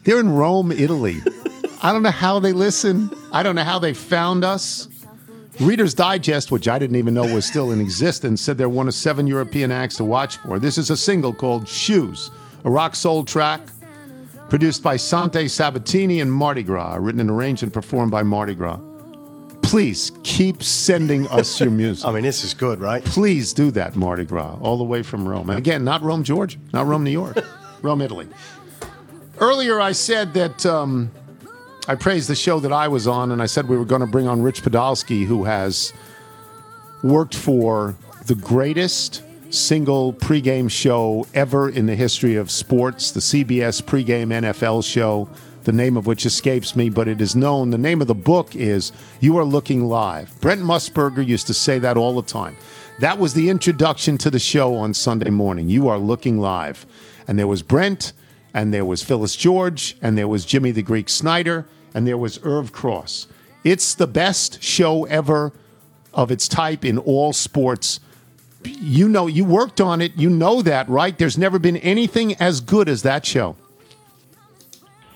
They're 0.03 0.19
in 0.19 0.29
Rome, 0.29 0.71
Italy. 0.71 1.17
I 1.81 1.91
don't 1.91 2.03
know 2.03 2.11
how 2.11 2.39
they 2.39 2.53
listen. 2.53 3.09
I 3.31 3.41
don't 3.41 3.55
know 3.55 3.63
how 3.63 3.79
they 3.79 3.95
found 3.95 4.43
us. 4.43 4.87
Reader's 5.59 5.93
Digest, 5.93 6.51
which 6.51 6.67
I 6.67 6.79
didn't 6.79 6.95
even 6.95 7.13
know 7.13 7.33
was 7.33 7.45
still 7.45 7.71
in 7.71 7.81
existence, 7.81 8.41
said 8.41 8.57
they're 8.57 8.69
one 8.69 8.87
of 8.87 8.93
seven 8.93 9.27
European 9.27 9.71
acts 9.71 9.97
to 9.97 10.05
watch 10.05 10.37
for. 10.37 10.59
This 10.59 10.77
is 10.77 10.89
a 10.89 10.97
single 10.97 11.33
called 11.33 11.67
Shoes, 11.67 12.31
a 12.63 12.69
rock 12.69 12.95
soul 12.95 13.23
track 13.23 13.61
produced 14.49 14.81
by 14.81 14.97
Sante 14.97 15.47
Sabatini 15.47 16.19
and 16.19 16.31
Mardi 16.31 16.63
Gras, 16.63 16.95
written 16.99 17.21
and 17.21 17.29
arranged 17.29 17.63
and 17.63 17.73
performed 17.73 18.11
by 18.11 18.23
Mardi 18.23 18.55
Gras. 18.55 18.79
Please 19.61 20.11
keep 20.23 20.63
sending 20.63 21.27
us 21.27 21.59
your 21.59 21.69
music. 21.71 22.05
I 22.05 22.11
mean, 22.11 22.23
this 22.23 22.43
is 22.43 22.53
good, 22.53 22.79
right? 22.79 23.03
Please 23.05 23.53
do 23.53 23.71
that, 23.71 23.95
Mardi 23.95 24.25
Gras, 24.25 24.57
all 24.61 24.77
the 24.77 24.83
way 24.83 25.03
from 25.03 25.27
Rome. 25.27 25.49
And 25.49 25.59
again, 25.59 25.83
not 25.83 26.01
Rome, 26.01 26.23
Georgia, 26.23 26.57
not 26.73 26.87
Rome, 26.87 27.03
New 27.03 27.11
York, 27.11 27.37
Rome, 27.81 28.01
Italy. 28.01 28.27
Earlier, 29.39 29.79
I 29.79 29.91
said 29.93 30.33
that 30.33 30.65
um, 30.65 31.11
I 31.87 31.95
praised 31.95 32.29
the 32.29 32.35
show 32.35 32.59
that 32.59 32.71
I 32.71 32.87
was 32.87 33.07
on, 33.07 33.31
and 33.31 33.41
I 33.41 33.47
said 33.47 33.67
we 33.67 33.75
were 33.75 33.85
going 33.85 34.01
to 34.01 34.07
bring 34.07 34.27
on 34.27 34.43
Rich 34.43 34.61
Podolsky, 34.61 35.25
who 35.25 35.45
has 35.45 35.93
worked 37.01 37.35
for 37.35 37.95
the 38.27 38.35
greatest 38.35 39.23
single 39.49 40.13
pregame 40.13 40.69
show 40.69 41.25
ever 41.33 41.69
in 41.69 41.87
the 41.87 41.95
history 41.95 42.35
of 42.35 42.51
sports, 42.51 43.11
the 43.11 43.19
CBS 43.19 43.81
pregame 43.81 44.27
NFL 44.27 44.83
show, 44.83 45.27
the 45.63 45.71
name 45.71 45.97
of 45.97 46.05
which 46.05 46.25
escapes 46.25 46.75
me, 46.75 46.89
but 46.89 47.07
it 47.07 47.19
is 47.19 47.35
known. 47.35 47.71
The 47.71 47.79
name 47.79 47.99
of 47.99 48.07
the 48.07 48.15
book 48.15 48.55
is 48.55 48.91
You 49.19 49.37
Are 49.37 49.43
Looking 49.43 49.85
Live. 49.85 50.39
Brent 50.39 50.61
Musburger 50.61 51.25
used 51.25 51.47
to 51.47 51.53
say 51.53 51.79
that 51.79 51.97
all 51.97 52.15
the 52.15 52.27
time. 52.27 52.55
That 52.99 53.17
was 53.17 53.33
the 53.33 53.49
introduction 53.49 54.19
to 54.19 54.29
the 54.29 54.39
show 54.39 54.75
on 54.75 54.93
Sunday 54.93 55.31
morning. 55.31 55.67
You 55.67 55.87
Are 55.87 55.97
Looking 55.97 56.39
Live. 56.39 56.85
And 57.27 57.39
there 57.39 57.47
was 57.47 57.63
Brent, 57.63 58.13
and 58.53 58.73
there 58.73 58.85
was 58.85 59.01
Phyllis 59.03 59.35
George, 59.35 59.95
and 60.01 60.17
there 60.17 60.27
was 60.27 60.45
Jimmy 60.45 60.71
the 60.71 60.81
Greek 60.81 61.09
Snyder, 61.09 61.65
and 61.93 62.05
there 62.07 62.17
was 62.17 62.39
Irv 62.43 62.71
Cross. 62.71 63.27
It's 63.63 63.93
the 63.95 64.07
best 64.07 64.61
show 64.63 65.05
ever 65.05 65.53
of 66.13 66.31
its 66.31 66.47
type 66.47 66.83
in 66.83 66.97
all 66.97 67.31
sports 67.33 67.99
you 68.65 69.07
know 69.09 69.25
you 69.27 69.43
worked 69.43 69.81
on 69.81 70.01
it 70.01 70.11
you 70.15 70.29
know 70.29 70.61
that 70.61 70.87
right 70.87 71.17
there's 71.17 71.37
never 71.37 71.57
been 71.57 71.77
anything 71.77 72.35
as 72.35 72.59
good 72.61 72.87
as 72.89 73.01
that 73.01 73.25
show 73.25 73.55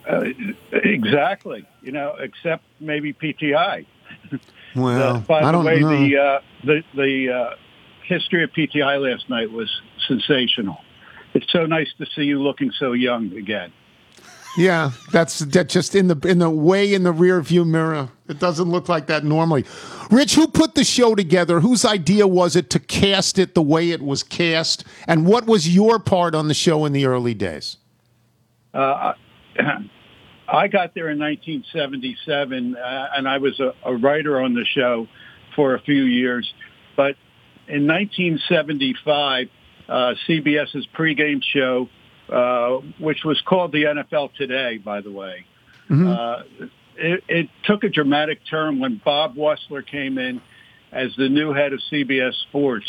Uh, 0.10 0.26
exactly. 0.72 1.66
You 1.82 1.92
know, 1.92 2.16
except 2.20 2.64
maybe 2.80 3.14
PTI. 3.14 3.86
well 4.76 5.18
Uh, 5.18 5.20
by 5.20 5.42
i 5.42 5.46
the 5.46 5.52
don't 5.52 5.66
way, 5.66 5.80
know 5.80 5.90
the 5.90 6.18
uh, 6.18 6.40
the 6.64 6.84
the 6.96 7.32
uh, 7.32 7.56
history 8.04 8.44
of 8.44 8.52
PTI 8.52 9.02
last 9.02 9.30
night 9.30 9.52
was 9.52 9.70
sensational. 10.08 10.78
It's 11.36 11.52
so 11.52 11.66
nice 11.66 11.90
to 11.98 12.06
see 12.16 12.24
you 12.24 12.42
looking 12.42 12.72
so 12.80 12.94
young 12.94 13.34
again. 13.34 13.72
yeah 14.58 14.92
that's 15.12 15.40
that 15.40 15.68
just 15.68 15.94
in 15.96 16.08
the 16.08 16.18
in 16.26 16.40
the 16.40 16.50
way 16.50 16.94
in 16.94 17.04
the 17.04 17.12
rear 17.12 17.42
view 17.42 17.66
mirror. 17.66 18.10
It 18.28 18.40
doesn't 18.40 18.70
look 18.70 18.88
like 18.90 19.08
that 19.08 19.24
normally. 19.24 19.66
Rich 20.10 20.36
who 20.36 20.48
put 20.48 20.76
the 20.76 20.86
show 20.86 21.14
together? 21.14 21.60
Whose 21.60 21.84
idea 21.84 22.26
was 22.26 22.56
it 22.56 22.70
to 22.72 22.80
cast 22.80 23.38
it 23.38 23.54
the 23.54 23.62
way 23.62 23.92
it 23.92 24.02
was 24.02 24.24
cast? 24.24 24.86
And 25.08 25.28
what 25.28 25.46
was 25.46 25.76
your 25.76 26.00
part 26.00 26.34
on 26.34 26.48
the 26.48 26.54
show 26.54 26.86
in 26.86 26.94
the 26.94 27.06
early 27.06 27.34
days? 27.34 27.78
Uh, 28.74 29.14
I 30.48 30.68
got 30.68 30.94
there 30.94 31.10
in 31.10 31.20
1977, 31.20 32.76
uh, 32.78 33.08
and 33.16 33.28
I 33.28 33.40
was 33.40 33.60
a, 33.60 33.74
a 33.84 33.96
writer 33.96 34.40
on 34.40 34.54
the 34.54 34.66
show 34.66 35.08
for 35.56 35.76
a 35.76 35.82
few 35.82 36.04
years. 36.04 36.52
But 36.96 37.16
in 37.68 37.88
1975, 37.88 39.50
uh, 39.88 40.14
CBS's 40.28 40.88
pregame 40.98 41.42
show, 41.44 41.90
uh, 42.30 42.82
which 43.00 43.24
was 43.24 43.42
called 43.46 43.72
the 43.72 43.84
NFL 43.84 44.34
Today, 44.34 44.78
by 44.78 45.02
the 45.02 45.12
way, 45.12 45.46
uh, 46.08 46.44
it, 46.98 47.24
it 47.28 47.50
took 47.66 47.84
a 47.84 47.90
dramatic 47.90 48.40
turn 48.50 48.80
when 48.80 49.00
Bob 49.04 49.36
Wussler 49.36 49.86
came 49.86 50.18
in 50.18 50.42
as 50.92 51.12
the 51.18 51.30
new 51.30 51.54
head 51.54 51.74
of 51.74 51.80
CBS 51.92 52.34
Sports. 52.48 52.86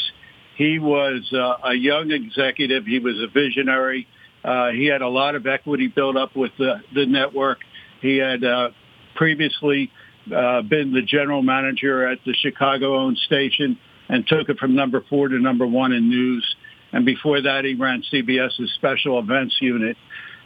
He 0.57 0.79
was 0.79 1.31
uh, 1.33 1.69
a 1.69 1.75
young 1.75 2.11
executive. 2.11 2.87
He 2.87 2.99
was 2.99 3.21
a 3.21 3.27
visionary. 3.27 4.07
Uh, 4.43 4.71
he 4.71 4.87
had 4.87 5.03
a 5.03 5.09
lot 5.09 5.35
of 5.35 5.47
equity 5.47 5.89
built 5.89 6.17
up 6.17 6.37
with 6.37 6.53
the, 6.57 6.81
the 6.95 7.05
network. 7.05 7.59
He 8.01 8.17
had 8.17 8.45
uh, 8.45 8.71
previously 9.17 9.91
uh, 10.35 10.63
been 10.63 10.93
the 10.93 11.03
general 11.03 11.43
manager 11.43 12.07
at 12.07 12.19
the 12.25 12.33
Chicago-owned 12.33 13.19
station 13.19 13.79
and 14.09 14.27
took 14.27 14.49
it 14.49 14.59
from 14.59 14.75
number 14.75 15.03
four 15.11 15.29
to 15.29 15.39
number 15.39 15.67
one 15.67 15.93
in 15.93 16.09
news. 16.09 16.57
And 16.97 17.05
before 17.05 17.43
that, 17.43 17.67
he 17.67 17.75
ran 17.75 18.03
CBS's 18.11 18.73
special 18.77 19.19
events 19.19 19.55
unit. 19.61 19.99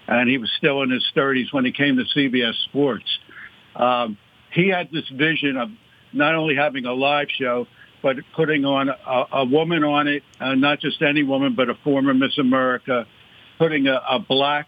And 0.09 0.29
he 0.29 0.37
was 0.37 0.51
still 0.59 0.83
in 0.83 0.91
his 0.91 1.09
30s 1.15 1.53
when 1.53 1.65
he 1.65 1.71
came 1.71 1.97
to 1.97 2.03
CBS 2.03 2.55
Sports. 2.65 3.05
Um, 3.77 4.19
he 4.51 4.67
had 4.67 4.91
this 4.91 5.09
vision 5.11 5.57
of 5.57 5.69
not 6.13 6.35
only 6.35 6.57
having 6.57 6.87
a 6.87 6.93
live 6.93 7.29
show, 7.31 7.69
but 8.03 8.17
putting 8.35 8.65
on 8.65 8.89
a, 8.89 9.25
a 9.33 9.45
woman 9.45 9.85
on 9.85 10.09
it, 10.09 10.25
uh, 10.41 10.57
not 10.57 10.81
just 10.81 11.01
any 11.03 11.23
woman, 11.23 11.55
but 11.55 11.71
a 11.71 11.75
former 11.85 12.15
Miss 12.15 12.37
America, 12.37 13.07
putting 13.57 13.87
a, 13.87 14.01
a 14.11 14.19
black 14.19 14.67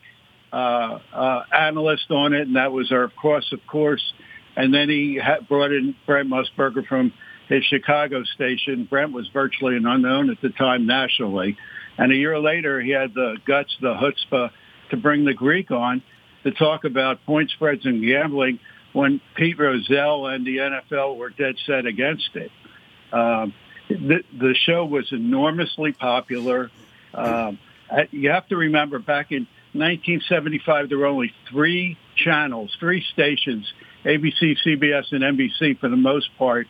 uh, 0.53 1.01
uh, 1.13 1.43
analyst 1.53 2.13
on 2.13 2.33
it, 2.33 2.43
and 2.43 2.55
that 2.55 2.71
was 2.71 2.93
our 2.93 3.09
course, 3.09 3.53
of 3.53 3.59
course. 3.67 4.13
And 4.55 4.73
then 4.73 4.89
he 4.89 5.19
ha- 5.21 5.41
brought 5.49 5.73
in 5.73 5.97
Brent 6.07 6.29
Musburger 6.29 6.87
from 6.87 7.13
his 7.53 7.65
Chicago 7.65 8.25
station. 8.25 8.85
Brent 8.85 9.13
was 9.13 9.29
virtually 9.29 9.77
an 9.77 9.87
unknown 9.87 10.31
at 10.31 10.41
the 10.41 10.49
time 10.51 10.87
nationally. 10.87 11.57
And 11.99 12.11
a 12.11 12.15
year 12.15 12.39
later, 12.39 12.81
he 12.81 12.91
had 12.91 13.15
the 13.15 13.37
guts, 13.45 13.77
the 13.81 13.95
chutzpah, 13.95 14.51
to 14.91 14.97
bring 14.97 15.25
the 15.25 15.35
Greek 15.35 15.71
on 15.71 16.03
to 16.45 16.51
talk 16.51 16.85
about 16.85 17.25
point 17.25 17.51
spreads 17.51 17.85
and 17.85 18.03
gambling 18.03 18.59
when 18.93 19.21
Pete 19.35 19.59
Rozelle 19.59 20.27
and 20.27 20.47
the 20.47 20.59
NFL 20.59 21.17
were 21.17 21.31
dead 21.31 21.57
set 21.67 21.87
against 21.87 22.31
it. 22.35 22.51
Um, 23.13 23.55
the, 23.89 24.23
the 24.39 24.55
show 24.55 24.85
was 24.85 25.13
enormously 25.13 25.93
popular. 25.93 26.71
Um, 27.15 27.59
you 28.11 28.31
have 28.31 28.49
to 28.49 28.57
remember 28.57 28.99
back 28.99 29.33
in 29.33 29.47
1975, 29.73 30.89
there 30.89 30.99
were 30.99 31.07
only 31.07 31.33
three 31.51 31.97
channels, 32.17 32.75
three 32.79 33.05
stations, 33.13 33.71
ABC, 34.05 34.57
CBS, 34.65 35.13
and 35.13 35.23
NBC 35.23 35.79
for 35.79 35.89
the 35.89 35.97
most 35.97 36.29
part. 36.39 36.67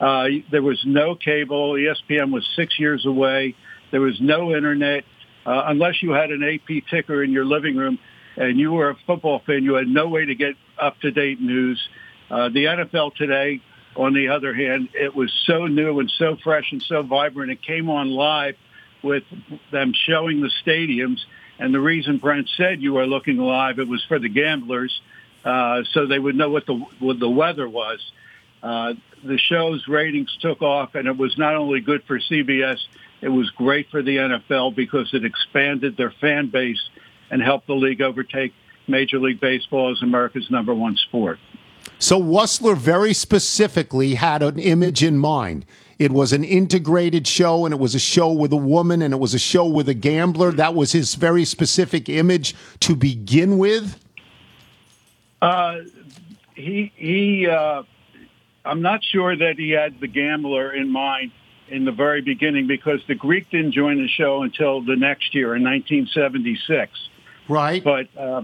Uh, 0.00 0.28
there 0.50 0.62
was 0.62 0.84
no 0.84 1.14
cable. 1.14 1.72
ESPN 1.72 2.30
was 2.30 2.46
six 2.54 2.78
years 2.78 3.04
away. 3.06 3.54
There 3.90 4.00
was 4.00 4.20
no 4.20 4.54
internet. 4.54 5.04
Uh, 5.44 5.64
unless 5.66 6.02
you 6.02 6.10
had 6.10 6.30
an 6.30 6.42
AP 6.42 6.84
ticker 6.90 7.22
in 7.22 7.32
your 7.32 7.44
living 7.44 7.76
room 7.76 7.98
and 8.36 8.58
you 8.58 8.72
were 8.72 8.90
a 8.90 8.94
football 9.06 9.40
fan, 9.40 9.64
you 9.64 9.74
had 9.74 9.88
no 9.88 10.08
way 10.08 10.24
to 10.24 10.34
get 10.34 10.54
up-to-date 10.78 11.40
news. 11.40 11.88
Uh, 12.30 12.48
the 12.48 12.66
NFL 12.66 13.14
today, 13.14 13.60
on 13.96 14.12
the 14.12 14.28
other 14.28 14.54
hand, 14.54 14.90
it 14.94 15.14
was 15.14 15.32
so 15.46 15.66
new 15.66 15.98
and 15.98 16.10
so 16.18 16.36
fresh 16.36 16.70
and 16.72 16.82
so 16.82 17.02
vibrant. 17.02 17.50
It 17.50 17.62
came 17.62 17.90
on 17.90 18.10
live 18.10 18.56
with 19.02 19.24
them 19.70 19.92
showing 19.94 20.40
the 20.40 20.50
stadiums. 20.64 21.18
And 21.58 21.74
the 21.74 21.80
reason 21.80 22.18
Brent 22.18 22.48
said 22.56 22.80
you 22.80 22.92
were 22.92 23.06
looking 23.06 23.38
live, 23.38 23.78
it 23.78 23.88
was 23.88 24.04
for 24.04 24.18
the 24.18 24.28
gamblers, 24.28 25.00
uh, 25.44 25.82
so 25.92 26.06
they 26.06 26.18
would 26.18 26.36
know 26.36 26.50
what 26.50 26.66
the 26.66 26.74
what 27.00 27.18
the 27.18 27.28
weather 27.28 27.68
was. 27.68 27.98
Uh, 28.62 28.94
the 29.24 29.38
show's 29.38 29.86
ratings 29.88 30.36
took 30.40 30.62
off, 30.62 30.94
and 30.94 31.06
it 31.06 31.16
was 31.16 31.36
not 31.38 31.54
only 31.56 31.80
good 31.80 32.02
for 32.04 32.18
CBS, 32.18 32.78
it 33.20 33.28
was 33.28 33.50
great 33.50 33.90
for 33.90 34.02
the 34.02 34.16
NFL 34.16 34.74
because 34.76 35.12
it 35.12 35.24
expanded 35.24 35.96
their 35.96 36.12
fan 36.20 36.50
base 36.50 36.80
and 37.30 37.42
helped 37.42 37.66
the 37.66 37.74
league 37.74 38.00
overtake 38.00 38.52
Major 38.86 39.18
League 39.18 39.40
Baseball 39.40 39.90
as 39.90 40.02
America's 40.02 40.50
number 40.50 40.74
one 40.74 40.96
sport. 40.96 41.38
So 41.98 42.20
Wussler 42.20 42.76
very 42.76 43.12
specifically 43.12 44.14
had 44.14 44.42
an 44.42 44.58
image 44.58 45.02
in 45.02 45.18
mind. 45.18 45.66
It 45.98 46.12
was 46.12 46.32
an 46.32 46.44
integrated 46.44 47.26
show, 47.26 47.64
and 47.64 47.74
it 47.74 47.80
was 47.80 47.94
a 47.94 47.98
show 47.98 48.32
with 48.32 48.52
a 48.52 48.56
woman, 48.56 49.02
and 49.02 49.12
it 49.12 49.16
was 49.16 49.34
a 49.34 49.38
show 49.38 49.66
with 49.66 49.88
a 49.88 49.94
gambler. 49.94 50.52
That 50.52 50.74
was 50.74 50.92
his 50.92 51.16
very 51.16 51.44
specific 51.44 52.08
image 52.08 52.54
to 52.80 52.94
begin 52.94 53.58
with. 53.58 53.98
Uh, 55.42 55.78
he 56.54 56.92
he. 56.94 57.48
Uh, 57.48 57.82
I'm 58.68 58.82
not 58.82 59.02
sure 59.02 59.34
that 59.34 59.58
he 59.58 59.70
had 59.70 59.98
the 59.98 60.06
gambler 60.06 60.72
in 60.72 60.90
mind 60.90 61.32
in 61.68 61.84
the 61.84 61.92
very 61.92 62.20
beginning 62.20 62.66
because 62.66 63.00
the 63.08 63.14
Greek 63.14 63.50
didn't 63.50 63.72
join 63.72 64.00
the 64.00 64.08
show 64.08 64.42
until 64.42 64.82
the 64.82 64.96
next 64.96 65.34
year 65.34 65.56
in 65.56 65.64
1976. 65.64 66.92
Right. 67.48 67.82
But 67.82 68.08
uh, 68.16 68.42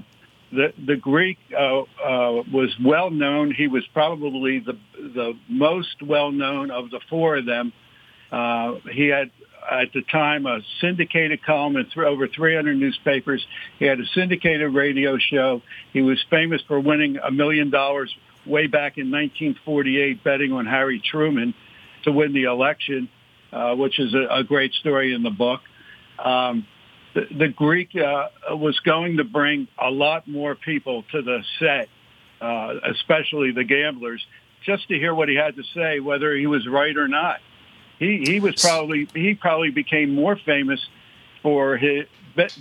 the 0.50 0.72
the 0.82 0.96
Greek 0.96 1.38
uh, 1.56 1.80
uh, 1.80 2.42
was 2.50 2.74
well 2.82 3.10
known. 3.10 3.52
He 3.52 3.66
was 3.66 3.86
probably 3.92 4.60
the 4.60 4.78
the 4.96 5.34
most 5.48 6.02
well 6.02 6.32
known 6.32 6.70
of 6.70 6.90
the 6.90 7.00
four 7.10 7.36
of 7.36 7.46
them. 7.46 7.72
Uh, 8.32 8.76
he 8.90 9.08
had 9.08 9.30
at 9.70 9.92
the 9.92 10.02
time 10.02 10.46
a 10.46 10.60
syndicated 10.80 11.42
column 11.42 11.76
in 11.76 11.84
th- 11.86 11.98
over 11.98 12.28
300 12.28 12.76
newspapers. 12.76 13.46
He 13.78 13.84
had 13.84 14.00
a 14.00 14.06
syndicated 14.14 14.74
radio 14.74 15.18
show. 15.18 15.62
He 15.92 16.02
was 16.02 16.22
famous 16.28 16.62
for 16.62 16.80
winning 16.80 17.18
a 17.18 17.30
million 17.30 17.70
dollars 17.70 18.14
way 18.46 18.66
back 18.66 18.98
in 18.98 19.10
1948 19.10 20.22
betting 20.24 20.52
on 20.52 20.66
Harry 20.66 21.00
Truman 21.00 21.54
to 22.04 22.12
win 22.12 22.32
the 22.32 22.44
election, 22.44 23.08
uh, 23.52 23.74
which 23.74 23.98
is 23.98 24.14
a, 24.14 24.38
a 24.38 24.44
great 24.44 24.72
story 24.74 25.14
in 25.14 25.22
the 25.22 25.30
book. 25.30 25.60
Um, 26.18 26.66
the, 27.14 27.26
the 27.36 27.48
Greek 27.48 27.96
uh, 27.96 28.28
was 28.50 28.78
going 28.80 29.18
to 29.18 29.24
bring 29.24 29.68
a 29.78 29.90
lot 29.90 30.26
more 30.28 30.54
people 30.54 31.04
to 31.12 31.22
the 31.22 31.42
set, 31.58 31.88
uh, 32.40 32.74
especially 32.90 33.52
the 33.52 33.64
gamblers, 33.64 34.24
just 34.64 34.88
to 34.88 34.94
hear 34.94 35.14
what 35.14 35.28
he 35.28 35.36
had 35.36 35.56
to 35.56 35.62
say, 35.74 36.00
whether 36.00 36.34
he 36.34 36.46
was 36.46 36.66
right 36.66 36.96
or 36.96 37.08
not. 37.08 37.40
He 37.98 38.24
he 38.26 38.40
was 38.40 38.60
probably 38.60 39.06
he 39.14 39.34
probably 39.34 39.70
became 39.70 40.14
more 40.14 40.36
famous 40.36 40.84
for 41.42 41.76
his 41.76 42.06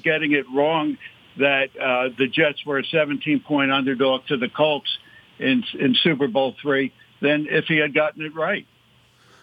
getting 0.04 0.34
it 0.34 0.46
wrong 0.54 0.98
that 1.38 1.69
uh, 1.76 2.10
the 2.15 2.28
Jets 2.28 2.63
were 2.65 2.78
a 2.78 2.86
17 2.86 3.39
point 3.39 3.72
underdog 3.72 4.28
to 4.28 4.38
the 4.38 4.50
Colts 4.50 4.98
in 5.39 5.63
in 5.80 5.96
Super 5.96 6.28
Bowl 6.28 6.56
three 6.62 6.93
than 7.22 7.48
if 7.50 7.65
he 7.65 7.78
had 7.78 7.93
gotten 7.93 8.24
it 8.24 8.36
right. 8.36 8.65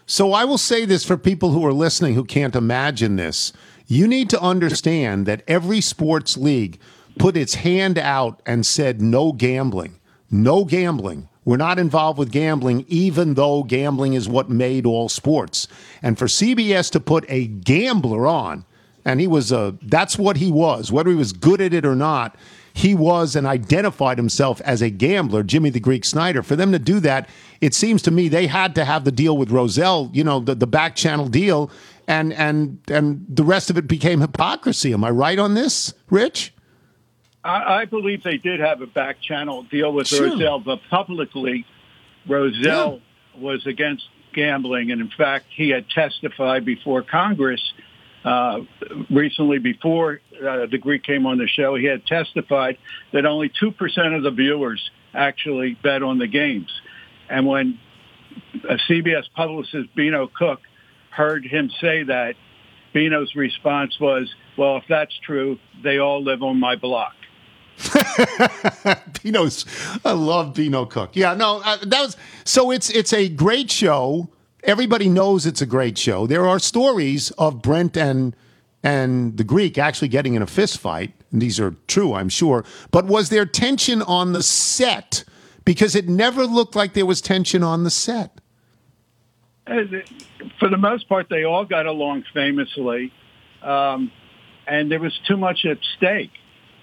So 0.06 0.32
I 0.32 0.44
will 0.44 0.58
say 0.58 0.84
this 0.84 1.04
for 1.04 1.16
people 1.16 1.50
who 1.50 1.64
are 1.64 1.72
listening 1.72 2.14
who 2.14 2.24
can't 2.24 2.56
imagine 2.56 3.16
this. 3.16 3.52
You 3.86 4.06
need 4.06 4.28
to 4.30 4.40
understand 4.40 5.26
that 5.26 5.42
every 5.46 5.80
sports 5.80 6.36
league 6.36 6.80
put 7.18 7.36
its 7.36 7.54
hand 7.54 7.98
out 7.98 8.40
and 8.46 8.64
said 8.64 9.00
no 9.00 9.32
gambling. 9.32 9.98
No 10.30 10.64
gambling. 10.64 11.28
We're 11.44 11.56
not 11.56 11.78
involved 11.78 12.18
with 12.18 12.30
gambling, 12.30 12.84
even 12.88 13.34
though 13.34 13.62
gambling 13.62 14.14
is 14.14 14.28
what 14.28 14.50
made 14.50 14.86
all 14.86 15.08
sports. 15.08 15.66
And 16.02 16.18
for 16.18 16.26
CBS 16.26 16.90
to 16.92 17.00
put 17.00 17.24
a 17.28 17.46
gambler 17.46 18.26
on, 18.26 18.64
and 19.04 19.20
he 19.20 19.26
was 19.26 19.50
a, 19.50 19.76
that's 19.82 20.18
what 20.18 20.36
he 20.36 20.52
was, 20.52 20.92
whether 20.92 21.10
he 21.10 21.16
was 21.16 21.32
good 21.32 21.60
at 21.60 21.72
it 21.72 21.86
or 21.86 21.96
not, 21.96 22.36
he 22.72 22.94
was 22.94 23.36
and 23.36 23.46
identified 23.46 24.18
himself 24.18 24.60
as 24.62 24.82
a 24.82 24.90
gambler, 24.90 25.42
Jimmy 25.42 25.70
the 25.70 25.80
Greek 25.80 26.04
Snyder. 26.04 26.42
For 26.42 26.56
them 26.56 26.72
to 26.72 26.78
do 26.78 27.00
that, 27.00 27.28
it 27.60 27.74
seems 27.74 28.02
to 28.02 28.10
me 28.10 28.28
they 28.28 28.46
had 28.46 28.74
to 28.76 28.84
have 28.84 29.04
the 29.04 29.12
deal 29.12 29.36
with 29.36 29.50
Rozelle, 29.50 30.10
you 30.12 30.24
know, 30.24 30.40
the, 30.40 30.54
the 30.54 30.66
back 30.66 30.96
channel 30.96 31.28
deal, 31.28 31.70
and 32.06 32.32
and 32.32 32.78
and 32.88 33.24
the 33.28 33.44
rest 33.44 33.70
of 33.70 33.78
it 33.78 33.86
became 33.86 34.20
hypocrisy. 34.20 34.92
Am 34.92 35.04
I 35.04 35.10
right 35.10 35.38
on 35.38 35.54
this, 35.54 35.94
Rich? 36.08 36.52
I, 37.42 37.80
I 37.80 37.84
believe 37.86 38.22
they 38.22 38.36
did 38.36 38.60
have 38.60 38.82
a 38.82 38.86
back 38.86 39.20
channel 39.20 39.62
deal 39.64 39.92
with 39.92 40.08
sure. 40.08 40.30
Rozelle, 40.30 40.60
but 40.60 40.80
publicly, 40.90 41.64
Rozelle 42.28 43.00
yeah. 43.34 43.40
was 43.40 43.66
against 43.66 44.04
gambling, 44.34 44.90
and 44.90 45.00
in 45.00 45.10
fact, 45.10 45.46
he 45.50 45.70
had 45.70 45.88
testified 45.88 46.64
before 46.64 47.02
Congress 47.02 47.72
uh, 48.24 48.60
recently 49.10 49.58
before 49.58 50.20
uh, 50.36 50.66
the 50.66 50.78
Greek 50.78 51.02
came 51.02 51.26
on 51.26 51.38
the 51.38 51.48
show. 51.48 51.74
He 51.74 51.86
had 51.86 52.06
testified 52.06 52.76
that 53.12 53.26
only 53.26 53.50
two 53.60 53.72
percent 53.72 54.14
of 54.14 54.22
the 54.22 54.30
viewers 54.30 54.90
actually 55.14 55.76
bet 55.82 56.02
on 56.02 56.18
the 56.18 56.26
games, 56.26 56.70
and 57.28 57.46
when 57.46 57.78
a 58.68 58.76
CBS 58.88 59.24
publicist 59.34 59.94
Beano 59.94 60.28
Cook 60.28 60.60
heard 61.10 61.44
him 61.44 61.70
say 61.80 62.04
that, 62.04 62.34
Beano's 62.92 63.34
response 63.34 63.98
was, 64.00 64.32
"Well, 64.56 64.76
if 64.78 64.84
that's 64.88 65.16
true, 65.24 65.58
they 65.82 65.98
all 65.98 66.22
live 66.22 66.42
on 66.42 66.58
my 66.58 66.76
block." 66.76 67.14
Beano's, 69.22 69.64
I 70.04 70.12
love 70.12 70.54
Beano 70.54 70.84
Cook. 70.84 71.10
Yeah, 71.14 71.34
no, 71.34 71.62
uh, 71.64 71.78
that 71.84 72.00
was 72.00 72.16
so. 72.44 72.70
It's 72.70 72.90
it's 72.90 73.12
a 73.12 73.28
great 73.28 73.70
show. 73.70 74.28
Everybody 74.64 75.08
knows 75.08 75.46
it's 75.46 75.62
a 75.62 75.66
great 75.66 75.96
show. 75.96 76.26
There 76.26 76.46
are 76.46 76.58
stories 76.58 77.30
of 77.32 77.62
Brent 77.62 77.96
and 77.96 78.36
and 78.82 79.36
the 79.36 79.44
Greek 79.44 79.78
actually 79.78 80.08
getting 80.08 80.34
in 80.34 80.42
a 80.42 80.46
fist 80.46 80.78
fight. 80.78 81.12
And 81.32 81.40
these 81.40 81.60
are 81.60 81.74
true, 81.86 82.14
I'm 82.14 82.28
sure. 82.28 82.64
But 82.90 83.06
was 83.06 83.28
there 83.28 83.44
tension 83.44 84.00
on 84.02 84.32
the 84.32 84.42
set? 84.42 85.24
Because 85.64 85.94
it 85.94 86.08
never 86.08 86.46
looked 86.46 86.74
like 86.74 86.94
there 86.94 87.06
was 87.06 87.20
tension 87.20 87.62
on 87.62 87.84
the 87.84 87.90
set. 87.90 88.40
For 89.66 90.68
the 90.68 90.78
most 90.78 91.08
part, 91.08 91.28
they 91.28 91.44
all 91.44 91.64
got 91.64 91.86
along 91.86 92.24
famously, 92.34 93.12
um, 93.62 94.10
and 94.66 94.90
there 94.90 94.98
was 94.98 95.16
too 95.28 95.36
much 95.36 95.64
at 95.64 95.78
stake 95.96 96.32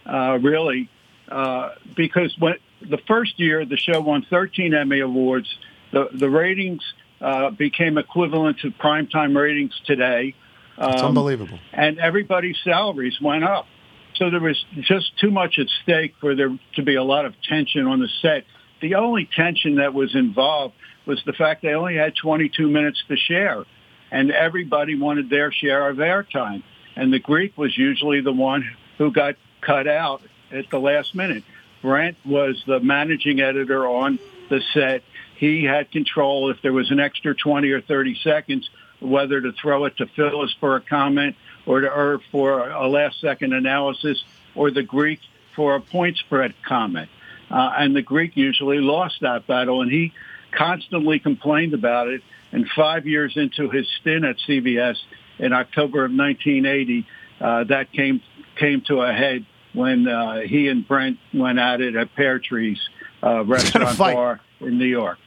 uh, 0.05 0.37
really, 0.41 0.89
uh, 1.27 1.71
because 1.97 2.33
when 2.39 2.55
the 2.87 2.99
first 3.07 3.39
year 3.39 3.65
the 3.65 3.75
show 3.75 3.99
won 3.99 4.25
13 4.29 4.73
Emmy 4.73 5.01
awards, 5.01 5.53
the 5.91 6.07
the 6.13 6.29
ratings 6.29 6.81
uh, 7.21 7.51
became 7.51 7.97
equivalent 7.97 8.59
to 8.59 8.71
primetime 8.71 9.35
ratings 9.35 9.73
today. 9.85 10.35
Um, 10.77 10.93
it's 10.93 11.01
unbelievable, 11.01 11.59
and 11.73 11.99
everybody's 11.99 12.57
salaries 12.63 13.19
went 13.21 13.43
up. 13.43 13.67
So 14.15 14.29
there 14.29 14.39
was 14.39 14.63
just 14.81 15.17
too 15.19 15.31
much 15.31 15.59
at 15.59 15.67
stake 15.83 16.15
for 16.19 16.35
there 16.35 16.57
to 16.75 16.83
be 16.83 16.95
a 16.95 17.03
lot 17.03 17.25
of 17.25 17.33
tension 17.41 17.85
on 17.85 17.99
the 17.99 18.09
set. 18.21 18.45
The 18.81 18.95
only 18.95 19.27
tension 19.35 19.75
that 19.75 19.93
was 19.93 20.15
involved 20.15 20.75
was 21.05 21.21
the 21.25 21.33
fact 21.33 21.61
they 21.61 21.73
only 21.73 21.95
had 21.95 22.15
22 22.15 22.67
minutes 22.67 23.03
to 23.07 23.15
share, 23.15 23.63
and 24.11 24.31
everybody 24.31 24.95
wanted 24.95 25.29
their 25.29 25.51
share 25.51 25.89
of 25.89 25.97
airtime. 25.97 26.63
And 26.95 27.13
the 27.13 27.19
Greek 27.19 27.57
was 27.57 27.77
usually 27.77 28.21
the 28.21 28.33
one 28.33 28.67
who 28.97 29.11
got 29.11 29.35
cut 29.61 29.87
out 29.87 30.21
at 30.51 30.69
the 30.69 30.79
last 30.79 31.13
minute. 31.13 31.43
Brent 31.81 32.17
was 32.25 32.61
the 32.65 32.79
managing 32.79 33.39
editor 33.39 33.87
on 33.87 34.19
the 34.49 34.61
set. 34.73 35.03
He 35.37 35.63
had 35.63 35.91
control 35.91 36.49
if 36.49 36.61
there 36.63 36.73
was 36.73 36.89
an 36.89 36.99
extra 36.99 37.35
20 37.35 37.69
or 37.71 37.81
30 37.81 38.19
seconds, 38.23 38.69
whether 38.99 39.39
to 39.39 39.51
throw 39.51 39.85
it 39.85 39.97
to 39.97 40.07
Phyllis 40.07 40.55
for 40.59 40.75
a 40.75 40.81
comment 40.81 41.35
or 41.67 41.81
to 41.81 41.89
Irv 41.89 42.21
for 42.31 42.67
a 42.69 42.87
last 42.87 43.21
second 43.21 43.53
analysis 43.53 44.23
or 44.55 44.71
the 44.71 44.81
Greek 44.81 45.19
for 45.55 45.75
a 45.75 45.81
point 45.81 46.17
spread 46.17 46.55
comment. 46.67 47.09
Uh, 47.51 47.71
and 47.77 47.95
the 47.95 48.01
Greek 48.01 48.35
usually 48.35 48.79
lost 48.79 49.21
that 49.21 49.45
battle 49.45 49.81
and 49.81 49.91
he 49.91 50.11
constantly 50.51 51.19
complained 51.19 51.73
about 51.73 52.07
it. 52.07 52.21
And 52.51 52.67
five 52.75 53.05
years 53.05 53.33
into 53.35 53.69
his 53.69 53.87
stint 54.01 54.25
at 54.25 54.37
CBS 54.37 54.95
in 55.37 55.53
October 55.53 56.05
of 56.05 56.11
1980, 56.11 57.05
uh, 57.39 57.63
that 57.65 57.91
came 57.91 58.21
came 58.55 58.81
to 58.87 59.01
a 59.01 59.13
head 59.13 59.45
when 59.73 60.07
uh, 60.07 60.39
he 60.39 60.67
and 60.67 60.87
Brent 60.87 61.19
went 61.31 61.59
at 61.59 61.81
it 61.81 61.95
at 61.95 62.15
Pear 62.15 62.39
Trees 62.39 62.79
uh, 63.21 63.43
restaurant 63.45 63.97
bar 63.97 64.39
in 64.61 64.79
New 64.79 64.85
York. 64.85 65.19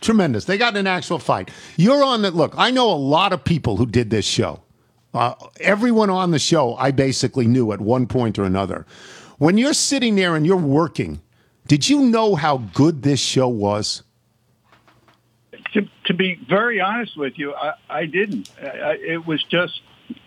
Tremendous. 0.00 0.46
They 0.46 0.56
got 0.56 0.76
an 0.76 0.86
actual 0.86 1.18
fight. 1.18 1.50
You're 1.76 2.02
on 2.02 2.22
that. 2.22 2.34
Look, 2.34 2.54
I 2.56 2.70
know 2.70 2.90
a 2.90 2.96
lot 2.96 3.32
of 3.32 3.44
people 3.44 3.76
who 3.76 3.86
did 3.86 4.10
this 4.10 4.24
show. 4.24 4.62
Uh, 5.12 5.34
everyone 5.60 6.08
on 6.08 6.30
the 6.30 6.38
show, 6.38 6.74
I 6.76 6.90
basically 6.90 7.46
knew 7.46 7.72
at 7.72 7.80
one 7.80 8.06
point 8.06 8.38
or 8.38 8.44
another. 8.44 8.86
When 9.38 9.58
you're 9.58 9.74
sitting 9.74 10.14
there 10.14 10.36
and 10.36 10.46
you're 10.46 10.56
working, 10.56 11.20
did 11.66 11.88
you 11.88 12.04
know 12.04 12.34
how 12.34 12.58
good 12.58 13.02
this 13.02 13.20
show 13.20 13.48
was? 13.48 14.02
To, 15.72 15.88
to 16.06 16.14
be 16.14 16.40
very 16.48 16.80
honest 16.80 17.16
with 17.16 17.38
you, 17.38 17.54
I, 17.54 17.74
I 17.88 18.06
didn't. 18.06 18.50
I, 18.60 18.98
it 19.00 19.26
was 19.26 19.42
just 19.44 19.80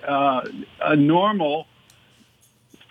uh, 0.07 0.47
a 0.81 0.95
normal 0.95 1.67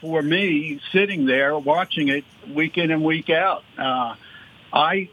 for 0.00 0.20
me 0.20 0.80
sitting 0.90 1.26
there 1.26 1.56
watching 1.56 2.08
it 2.08 2.24
week 2.48 2.76
in 2.76 2.90
and 2.90 3.04
week 3.04 3.30
out. 3.30 3.62
Uh, 3.78 4.16
I 4.72 5.08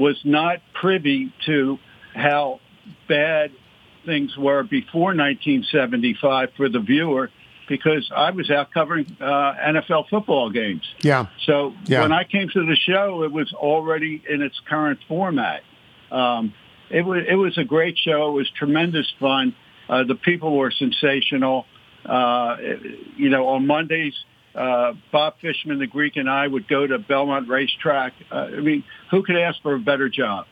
was 0.00 0.20
not 0.24 0.60
privy 0.74 1.32
to 1.46 1.78
how 2.14 2.60
bad 3.08 3.52
things 4.04 4.36
were 4.36 4.62
before 4.62 5.14
1975 5.14 6.48
for 6.56 6.68
the 6.68 6.80
viewer 6.80 7.30
because 7.68 8.10
I 8.14 8.32
was 8.32 8.50
out 8.50 8.72
covering 8.72 9.06
uh, 9.20 9.24
NFL 9.24 10.08
football 10.08 10.50
games. 10.50 10.82
Yeah. 11.02 11.26
So 11.46 11.72
yeah. 11.84 12.02
when 12.02 12.10
I 12.12 12.24
came 12.24 12.48
to 12.48 12.66
the 12.66 12.74
show, 12.74 13.22
it 13.22 13.30
was 13.30 13.52
already 13.52 14.22
in 14.28 14.42
its 14.42 14.58
current 14.68 14.98
format. 15.06 15.62
Um, 16.10 16.52
it 16.90 17.02
was 17.02 17.22
it 17.28 17.36
was 17.36 17.56
a 17.56 17.64
great 17.64 17.96
show. 17.96 18.30
It 18.30 18.32
was 18.32 18.50
tremendous 18.58 19.06
fun. 19.20 19.54
Uh, 19.88 20.02
the 20.02 20.16
people 20.16 20.56
were 20.56 20.72
sensational. 20.72 21.66
Uh, 22.04 22.56
you 23.16 23.28
know, 23.28 23.48
on 23.48 23.66
Mondays, 23.66 24.14
uh, 24.54 24.92
Bob 25.12 25.34
Fishman, 25.40 25.78
the 25.78 25.86
Greek, 25.86 26.16
and 26.16 26.28
I 26.28 26.46
would 26.46 26.68
go 26.68 26.86
to 26.86 26.98
Belmont 26.98 27.48
Racetrack. 27.48 28.12
Uh, 28.30 28.34
I 28.34 28.60
mean, 28.60 28.84
who 29.10 29.22
could 29.22 29.36
ask 29.36 29.60
for 29.62 29.74
a 29.74 29.78
better 29.78 30.08
job? 30.08 30.46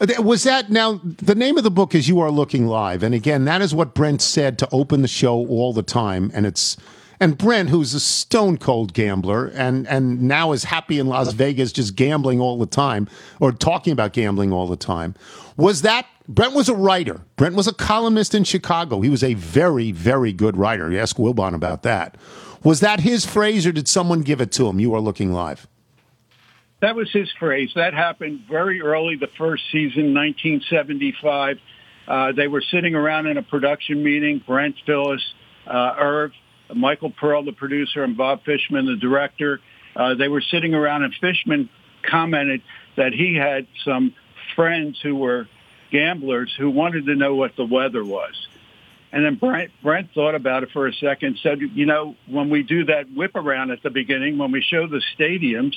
Uh, 0.00 0.22
was 0.22 0.42
that 0.44 0.70
now 0.70 1.00
the 1.02 1.34
name 1.34 1.56
of 1.56 1.64
the 1.64 1.70
book 1.70 1.94
is 1.94 2.08
You 2.08 2.20
Are 2.20 2.30
Looking 2.30 2.66
Live? 2.66 3.02
And 3.02 3.14
again, 3.14 3.44
that 3.44 3.62
is 3.62 3.74
what 3.74 3.94
Brent 3.94 4.20
said 4.20 4.58
to 4.58 4.68
open 4.72 5.02
the 5.02 5.08
show 5.08 5.46
all 5.46 5.72
the 5.72 5.82
time. 5.82 6.30
And 6.34 6.44
it's 6.44 6.76
and 7.22 7.38
Brent, 7.38 7.70
who's 7.70 7.94
a 7.94 8.00
stone 8.00 8.58
cold 8.58 8.94
gambler 8.94 9.46
and, 9.46 9.86
and 9.86 10.22
now 10.22 10.50
is 10.50 10.64
happy 10.64 10.98
in 10.98 11.06
Las 11.06 11.32
Vegas 11.32 11.70
just 11.70 11.94
gambling 11.94 12.40
all 12.40 12.58
the 12.58 12.66
time 12.66 13.06
or 13.38 13.52
talking 13.52 13.92
about 13.92 14.12
gambling 14.12 14.52
all 14.52 14.66
the 14.66 14.76
time. 14.76 15.14
Was 15.56 15.82
that 15.82 16.06
Brent 16.26 16.52
was 16.52 16.68
a 16.68 16.74
writer. 16.74 17.20
Brent 17.36 17.54
was 17.54 17.68
a 17.68 17.72
columnist 17.72 18.34
in 18.34 18.42
Chicago. 18.42 19.02
He 19.02 19.08
was 19.08 19.22
a 19.22 19.34
very, 19.34 19.92
very 19.92 20.32
good 20.32 20.56
writer. 20.56 20.90
You 20.90 20.98
ask 20.98 21.16
Wilbon 21.16 21.54
about 21.54 21.84
that. 21.84 22.16
Was 22.64 22.80
that 22.80 23.00
his 23.00 23.26
phrase 23.26 23.66
or 23.66 23.72
did 23.72 23.88
someone 23.88 24.22
give 24.22 24.40
it 24.40 24.52
to 24.52 24.68
him? 24.68 24.78
You 24.78 24.94
are 24.94 25.00
looking 25.00 25.32
live. 25.32 25.66
That 26.80 26.96
was 26.96 27.10
his 27.12 27.30
phrase. 27.38 27.70
That 27.76 27.94
happened 27.94 28.42
very 28.48 28.80
early 28.80 29.16
the 29.16 29.28
first 29.38 29.64
season, 29.70 30.14
1975. 30.14 31.58
Uh, 32.06 32.32
they 32.32 32.48
were 32.48 32.60
sitting 32.60 32.94
around 32.94 33.26
in 33.26 33.36
a 33.36 33.42
production 33.42 34.02
meeting, 34.02 34.42
Brent 34.44 34.76
Phyllis, 34.84 35.22
uh, 35.66 35.94
Irv, 35.98 36.32
Michael 36.74 37.10
Pearl, 37.10 37.44
the 37.44 37.52
producer, 37.52 38.02
and 38.02 38.16
Bob 38.16 38.44
Fishman, 38.44 38.86
the 38.86 38.96
director. 38.96 39.60
Uh, 39.94 40.14
they 40.14 40.28
were 40.28 40.40
sitting 40.40 40.74
around 40.74 41.04
and 41.04 41.14
Fishman 41.14 41.68
commented 42.02 42.62
that 42.96 43.12
he 43.12 43.36
had 43.36 43.66
some 43.84 44.14
friends 44.56 45.00
who 45.00 45.14
were 45.14 45.48
gamblers 45.90 46.52
who 46.58 46.70
wanted 46.70 47.06
to 47.06 47.14
know 47.14 47.34
what 47.34 47.54
the 47.56 47.64
weather 47.64 48.04
was. 48.04 48.48
And 49.12 49.24
then 49.24 49.34
Brent, 49.34 49.70
Brent 49.82 50.10
thought 50.14 50.34
about 50.34 50.62
it 50.62 50.70
for 50.72 50.86
a 50.86 50.94
second, 50.94 51.38
said, 51.42 51.60
you 51.60 51.84
know, 51.84 52.16
when 52.26 52.48
we 52.48 52.62
do 52.62 52.86
that 52.86 53.12
whip 53.14 53.36
around 53.36 53.70
at 53.70 53.82
the 53.82 53.90
beginning, 53.90 54.38
when 54.38 54.52
we 54.52 54.62
show 54.62 54.86
the 54.86 55.02
stadiums, 55.18 55.74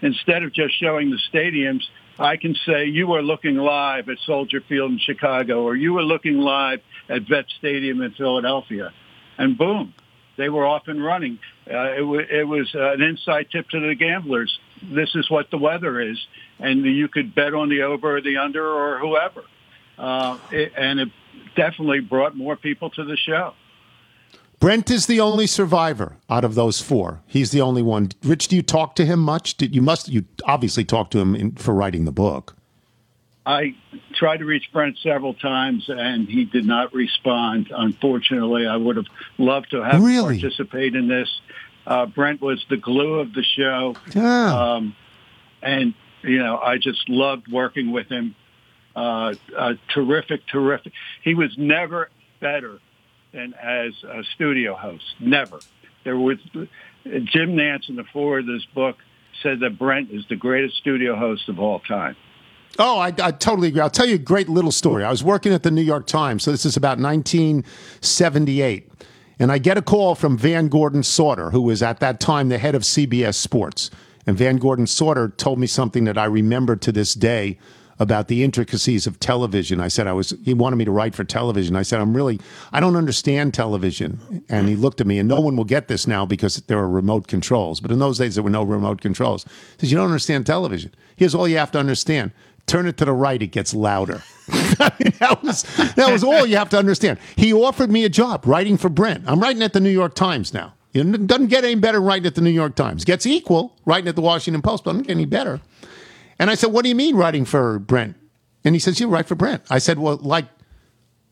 instead 0.00 0.42
of 0.42 0.52
just 0.52 0.78
showing 0.80 1.10
the 1.10 1.18
stadiums, 1.32 1.82
I 2.18 2.36
can 2.36 2.56
say 2.66 2.86
you 2.86 3.12
are 3.12 3.22
looking 3.22 3.56
live 3.56 4.08
at 4.08 4.18
Soldier 4.26 4.60
Field 4.68 4.90
in 4.90 4.98
Chicago, 4.98 5.62
or 5.62 5.76
you 5.76 5.96
are 5.98 6.02
looking 6.02 6.38
live 6.38 6.80
at 7.08 7.22
Vet 7.22 7.46
Stadium 7.58 8.02
in 8.02 8.12
Philadelphia, 8.12 8.92
and 9.38 9.56
boom, 9.56 9.94
they 10.36 10.48
were 10.48 10.66
off 10.66 10.88
and 10.88 11.02
running. 11.02 11.38
Uh, 11.70 11.92
it, 11.92 11.98
w- 11.98 12.26
it 12.28 12.46
was 12.46 12.68
uh, 12.74 12.92
an 12.92 13.02
inside 13.02 13.46
tip 13.52 13.68
to 13.70 13.80
the 13.80 13.94
gamblers. 13.94 14.58
This 14.82 15.14
is 15.14 15.30
what 15.30 15.50
the 15.50 15.58
weather 15.58 16.00
is, 16.00 16.18
and 16.58 16.84
you 16.84 17.08
could 17.08 17.34
bet 17.34 17.54
on 17.54 17.68
the 17.68 17.82
over 17.82 18.16
or 18.16 18.20
the 18.20 18.38
under 18.38 18.66
or 18.66 18.98
whoever. 18.98 19.44
Uh, 19.96 20.38
it, 20.50 20.72
and 20.76 21.00
it 21.00 21.08
definitely 21.56 22.00
brought 22.00 22.36
more 22.36 22.56
people 22.56 22.90
to 22.90 23.04
the 23.04 23.16
show. 23.16 23.54
Brent 24.60 24.90
is 24.90 25.06
the 25.06 25.18
only 25.20 25.46
survivor 25.48 26.18
out 26.30 26.44
of 26.44 26.54
those 26.54 26.80
four. 26.80 27.20
He's 27.26 27.50
the 27.50 27.60
only 27.60 27.82
one. 27.82 28.10
Rich, 28.22 28.46
do 28.48 28.54
you 28.56 28.62
talk 28.62 28.94
to 28.94 29.04
him 29.04 29.18
much? 29.18 29.56
Did 29.56 29.74
you 29.74 29.82
must 29.82 30.08
you 30.08 30.24
obviously 30.44 30.84
talk 30.84 31.10
to 31.10 31.18
him 31.18 31.34
in, 31.34 31.52
for 31.52 31.74
writing 31.74 32.04
the 32.04 32.12
book? 32.12 32.54
I 33.44 33.74
tried 34.14 34.36
to 34.36 34.44
reach 34.44 34.70
Brent 34.72 34.98
several 35.02 35.34
times, 35.34 35.86
and 35.88 36.28
he 36.28 36.44
did 36.44 36.64
not 36.64 36.94
respond. 36.94 37.72
Unfortunately, 37.76 38.68
I 38.68 38.76
would 38.76 38.94
have 38.96 39.06
loved 39.36 39.72
to 39.72 39.82
have 39.82 40.00
Really? 40.00 40.40
participate 40.40 40.94
in 40.94 41.08
this. 41.08 41.28
Uh, 41.84 42.06
Brent 42.06 42.40
was 42.40 42.64
the 42.70 42.76
glue 42.76 43.14
of 43.18 43.34
the 43.34 43.42
show, 43.42 43.96
Yeah. 44.14 44.74
um, 44.74 44.94
and 45.60 45.94
you 46.22 46.38
know 46.38 46.56
I 46.56 46.78
just 46.78 47.08
loved 47.08 47.48
working 47.50 47.90
with 47.90 48.06
him. 48.08 48.36
Uh, 48.94 49.34
uh, 49.56 49.72
terrific, 49.94 50.46
terrific. 50.46 50.92
He 51.22 51.34
was 51.34 51.54
never 51.56 52.10
better 52.40 52.78
than 53.32 53.54
as 53.54 53.92
a 54.04 54.22
studio 54.34 54.74
host. 54.74 55.04
Never. 55.20 55.60
There 56.04 56.18
was 56.18 56.38
Jim 57.04 57.56
Nantz 57.56 57.88
in 57.88 57.96
the 57.96 58.04
foreword 58.12 58.40
of 58.40 58.46
this 58.46 58.66
book 58.74 58.96
said 59.42 59.60
that 59.60 59.78
Brent 59.78 60.10
is 60.10 60.24
the 60.28 60.36
greatest 60.36 60.76
studio 60.76 61.16
host 61.16 61.48
of 61.48 61.58
all 61.58 61.80
time. 61.80 62.16
Oh, 62.78 62.98
I, 62.98 63.12
I 63.22 63.30
totally 63.32 63.68
agree. 63.68 63.80
I'll 63.80 63.90
tell 63.90 64.06
you 64.06 64.14
a 64.14 64.18
great 64.18 64.48
little 64.48 64.72
story. 64.72 65.04
I 65.04 65.10
was 65.10 65.22
working 65.22 65.52
at 65.52 65.62
the 65.62 65.70
New 65.70 65.82
York 65.82 66.06
Times, 66.06 66.42
so 66.42 66.50
this 66.50 66.64
is 66.64 66.76
about 66.76 66.98
1978. 66.98 68.88
And 69.38 69.52
I 69.52 69.58
get 69.58 69.76
a 69.76 69.82
call 69.82 70.14
from 70.14 70.38
Van 70.38 70.68
Gordon 70.68 71.02
Sauter, 71.02 71.50
who 71.50 71.60
was 71.62 71.82
at 71.82 72.00
that 72.00 72.20
time 72.20 72.48
the 72.48 72.58
head 72.58 72.74
of 72.74 72.82
CBS 72.82 73.34
Sports. 73.34 73.90
And 74.26 74.36
Van 74.38 74.56
Gordon 74.56 74.86
Sauter 74.86 75.28
told 75.28 75.58
me 75.58 75.66
something 75.66 76.04
that 76.04 76.16
I 76.16 76.24
remember 76.26 76.76
to 76.76 76.92
this 76.92 77.14
day 77.14 77.58
about 77.98 78.28
the 78.28 78.42
intricacies 78.42 79.06
of 79.06 79.20
television. 79.20 79.80
I 79.80 79.88
said 79.88 80.06
I 80.06 80.12
was 80.12 80.34
he 80.44 80.54
wanted 80.54 80.76
me 80.76 80.84
to 80.84 80.90
write 80.90 81.14
for 81.14 81.24
television. 81.24 81.76
I 81.76 81.82
said 81.82 82.00
I'm 82.00 82.16
really 82.16 82.40
I 82.72 82.80
don't 82.80 82.96
understand 82.96 83.54
television. 83.54 84.44
And 84.48 84.68
he 84.68 84.76
looked 84.76 85.00
at 85.00 85.06
me 85.06 85.18
and 85.18 85.28
no 85.28 85.40
one 85.40 85.56
will 85.56 85.64
get 85.64 85.88
this 85.88 86.06
now 86.06 86.26
because 86.26 86.56
there 86.66 86.78
are 86.78 86.88
remote 86.88 87.26
controls. 87.26 87.80
But 87.80 87.90
in 87.90 87.98
those 87.98 88.18
days 88.18 88.34
there 88.34 88.44
were 88.44 88.50
no 88.50 88.62
remote 88.62 89.00
controls. 89.00 89.44
He 89.44 89.80
says 89.80 89.92
you 89.92 89.98
don't 89.98 90.06
understand 90.06 90.46
television. 90.46 90.94
Here's 91.16 91.34
all 91.34 91.46
you 91.46 91.58
have 91.58 91.72
to 91.72 91.78
understand. 91.78 92.32
Turn 92.66 92.86
it 92.86 92.96
to 92.98 93.04
the 93.04 93.12
right, 93.12 93.42
it 93.42 93.48
gets 93.48 93.74
louder. 93.74 94.22
I 94.48 94.92
mean, 94.98 95.12
that 95.18 95.42
was 95.42 95.62
that 95.96 96.10
was 96.12 96.22
all 96.22 96.46
you 96.46 96.56
have 96.56 96.70
to 96.70 96.78
understand. 96.78 97.18
He 97.36 97.52
offered 97.52 97.90
me 97.90 98.04
a 98.04 98.08
job 98.08 98.46
writing 98.46 98.76
for 98.76 98.88
Brent. 98.88 99.24
I'm 99.26 99.40
writing 99.40 99.62
at 99.62 99.72
the 99.72 99.80
New 99.80 99.90
York 99.90 100.14
Times 100.14 100.54
now. 100.54 100.74
It 100.94 101.26
doesn't 101.26 101.46
get 101.46 101.64
any 101.64 101.74
better 101.74 102.00
writing 102.00 102.26
at 102.26 102.34
the 102.34 102.40
New 102.40 102.50
York 102.50 102.74
Times. 102.74 103.04
Gets 103.04 103.26
equal 103.26 103.76
writing 103.86 104.08
at 104.08 104.14
the 104.14 104.22
Washington 104.22 104.60
Post, 104.60 104.84
but 104.84 104.92
doesn't 104.92 105.06
get 105.06 105.12
any 105.12 105.24
better. 105.24 105.60
And 106.42 106.50
I 106.50 106.56
said, 106.56 106.72
What 106.72 106.82
do 106.82 106.88
you 106.88 106.96
mean 106.96 107.14
writing 107.14 107.44
for 107.44 107.78
Brent? 107.78 108.16
And 108.64 108.74
he 108.74 108.80
says, 108.80 108.98
You 108.98 109.06
write 109.06 109.28
for 109.28 109.36
Brent. 109.36 109.62
I 109.70 109.78
said, 109.78 110.00
Well, 110.00 110.16
like, 110.16 110.46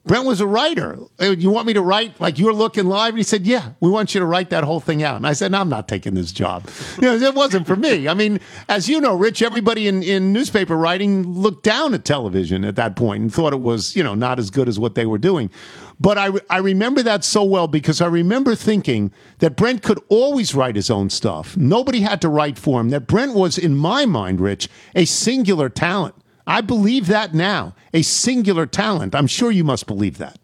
Brent 0.06 0.24
was 0.24 0.40
a 0.40 0.46
writer. 0.46 0.98
Uh, 1.20 1.34
You 1.38 1.50
want 1.50 1.66
me 1.66 1.74
to 1.74 1.82
write 1.82 2.18
like 2.20 2.38
you're 2.38 2.54
looking 2.54 2.86
live? 2.86 3.10
And 3.10 3.18
he 3.18 3.22
said, 3.22 3.46
Yeah, 3.46 3.72
we 3.80 3.90
want 3.90 4.14
you 4.14 4.20
to 4.20 4.26
write 4.26 4.50
that 4.50 4.64
whole 4.64 4.80
thing 4.80 5.02
out. 5.02 5.16
And 5.16 5.26
I 5.26 5.34
said, 5.34 5.52
No, 5.52 5.60
I'm 5.60 5.68
not 5.68 5.88
taking 5.88 6.14
this 6.14 6.32
job. 6.32 6.68
You 7.00 7.02
know, 7.02 7.14
it 7.14 7.34
wasn't 7.34 7.66
for 7.66 7.76
me. 7.76 8.08
I 8.08 8.14
mean, 8.14 8.40
as 8.68 8.88
you 8.88 9.00
know, 9.00 9.14
Rich, 9.14 9.42
everybody 9.42 9.88
in, 9.88 10.02
in 10.02 10.32
newspaper 10.32 10.76
writing 10.76 11.26
looked 11.26 11.62
down 11.62 11.94
at 11.94 12.04
television 12.04 12.64
at 12.64 12.76
that 12.76 12.96
point 12.96 13.22
and 13.22 13.32
thought 13.32 13.52
it 13.52 13.60
was, 13.60 13.94
you 13.96 14.02
know, 14.02 14.14
not 14.14 14.38
as 14.38 14.50
good 14.50 14.68
as 14.68 14.78
what 14.78 14.94
they 14.94 15.06
were 15.06 15.18
doing. 15.18 15.50
But 15.98 16.16
I, 16.18 16.30
I 16.48 16.58
remember 16.58 17.02
that 17.02 17.24
so 17.24 17.44
well 17.44 17.68
because 17.68 18.00
I 18.00 18.06
remember 18.06 18.54
thinking 18.54 19.12
that 19.38 19.56
Brent 19.56 19.82
could 19.82 20.00
always 20.08 20.54
write 20.54 20.76
his 20.76 20.90
own 20.90 21.10
stuff. 21.10 21.56
Nobody 21.56 22.00
had 22.00 22.20
to 22.22 22.28
write 22.28 22.58
for 22.58 22.80
him. 22.80 22.88
That 22.90 23.06
Brent 23.06 23.34
was, 23.34 23.58
in 23.58 23.76
my 23.76 24.06
mind, 24.06 24.40
Rich, 24.40 24.68
a 24.94 25.04
singular 25.04 25.68
talent. 25.68 26.14
I 26.46 26.60
believe 26.60 27.06
that 27.08 27.34
now. 27.34 27.74
A 27.92 28.02
singular 28.02 28.66
talent. 28.66 29.14
I'm 29.14 29.26
sure 29.26 29.50
you 29.50 29.64
must 29.64 29.86
believe 29.86 30.18
that. 30.18 30.38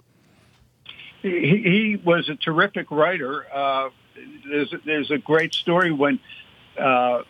he, 1.23 1.31
he 1.31 2.01
was 2.05 2.29
a 2.29 2.37
terrific 2.37 2.91
writer. 2.91 3.47
Uh, 3.53 3.91
there's 4.49 4.75
there's 4.85 5.11
a 5.11 5.19
great 5.19 5.53
story 5.53 5.93
when 5.93 6.19
uh, 6.79 7.23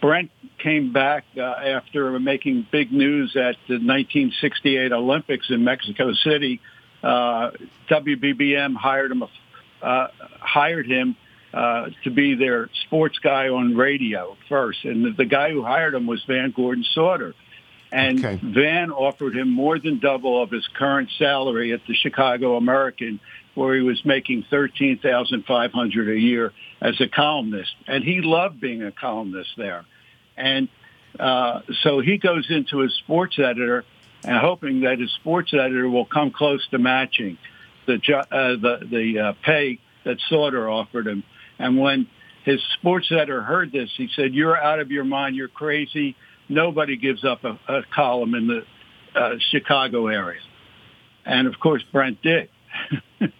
Brent 0.00 0.30
came 0.58 0.92
back 0.92 1.24
uh, 1.36 1.40
after 1.40 2.18
making 2.18 2.66
big 2.70 2.92
news 2.92 3.36
at 3.36 3.56
the 3.68 3.74
1968 3.74 4.92
Olympics 4.92 5.50
in 5.50 5.64
Mexico 5.64 6.12
City. 6.12 6.60
Uh, 7.02 7.50
WBBM 7.88 8.74
hired 8.76 9.12
him 9.12 9.24
uh, 9.82 10.08
hired 10.40 10.86
him 10.86 11.16
uh, 11.52 11.88
to 12.02 12.10
be 12.10 12.34
their 12.34 12.70
sports 12.86 13.18
guy 13.18 13.48
on 13.48 13.76
radio 13.76 14.36
first, 14.48 14.84
and 14.84 15.04
the, 15.04 15.10
the 15.10 15.24
guy 15.24 15.50
who 15.50 15.62
hired 15.62 15.94
him 15.94 16.06
was 16.06 16.22
Van 16.24 16.50
Gordon 16.50 16.84
Sauter. 16.94 17.34
And 17.94 18.18
Okay. 18.24 18.40
Van 18.42 18.90
offered 18.90 19.36
him 19.36 19.48
more 19.50 19.78
than 19.78 20.00
double 20.00 20.42
of 20.42 20.50
his 20.50 20.66
current 20.76 21.10
salary 21.16 21.72
at 21.72 21.80
the 21.86 21.94
Chicago 21.94 22.56
American, 22.56 23.20
where 23.54 23.72
he 23.76 23.82
was 23.82 24.04
making 24.04 24.42
thirteen 24.50 24.98
thousand 24.98 25.44
five 25.46 25.70
hundred 25.72 26.08
a 26.08 26.18
year 26.18 26.52
as 26.80 27.00
a 27.00 27.06
columnist, 27.06 27.72
and 27.86 28.02
he 28.02 28.20
loved 28.20 28.60
being 28.60 28.82
a 28.82 28.90
columnist 28.90 29.50
there. 29.56 29.84
And 30.36 30.68
uh, 31.20 31.60
so 31.84 32.00
he 32.00 32.18
goes 32.18 32.50
into 32.50 32.78
his 32.78 32.92
sports 32.94 33.38
editor, 33.38 33.84
and 34.24 34.36
hoping 34.38 34.80
that 34.80 34.98
his 34.98 35.12
sports 35.12 35.54
editor 35.54 35.88
will 35.88 36.04
come 36.06 36.32
close 36.32 36.66
to 36.72 36.78
matching 36.78 37.38
the 37.86 37.98
jo- 37.98 38.24
uh, 38.28 38.56
the 38.56 38.74
the 38.90 39.18
uh, 39.20 39.32
pay 39.44 39.78
that 40.02 40.18
Sauter 40.28 40.68
offered 40.68 41.06
him. 41.06 41.22
And 41.60 41.78
when 41.78 42.08
his 42.44 42.60
sports 42.76 43.12
editor 43.12 43.40
heard 43.40 43.70
this, 43.70 43.90
he 43.96 44.08
said, 44.16 44.34
"You're 44.34 44.56
out 44.56 44.80
of 44.80 44.90
your 44.90 45.04
mind. 45.04 45.36
You're 45.36 45.46
crazy. 45.46 46.16
Nobody 46.48 46.96
gives 46.96 47.24
up 47.24 47.44
a, 47.44 47.58
a 47.68 47.82
column 47.94 48.34
in 48.34 48.46
the 48.48 48.64
uh, 49.18 49.34
Chicago 49.50 50.06
area." 50.08 50.40
And 51.26 51.46
of 51.46 51.58
course, 51.60 51.82
Brent 51.92 52.20
did. 52.22 52.48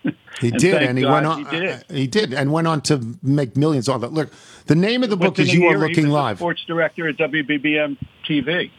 He 0.41 0.49
And 0.49 0.59
did, 0.59 0.83
and 0.83 0.99
he 0.99 1.05
God 1.05 1.13
went 1.13 1.27
on. 1.27 1.39
he 1.45 1.61
did. 1.61 1.71
uh, 1.71 1.79
he 1.95 2.07
did, 2.09 2.35
and 2.35 2.51
went 2.53 2.67
on 2.67 2.81
to 2.83 3.01
make 3.23 3.57
millions 3.57 3.89
on 3.89 4.01
that. 4.01 4.13
Look, 4.13 4.33
the 4.67 4.75
name 4.75 5.05
of 5.05 5.11
the 5.11 5.17
book 5.17 5.37
Within 5.39 5.47
is 5.47 5.55
"You 5.55 5.67
Are 5.67 5.79
Looking 5.79 6.09
Live." 6.09 6.39
Sports 6.39 6.65
director 6.67 7.09
at 7.09 7.17
WBBM 7.19 7.97
TV. 8.29 8.73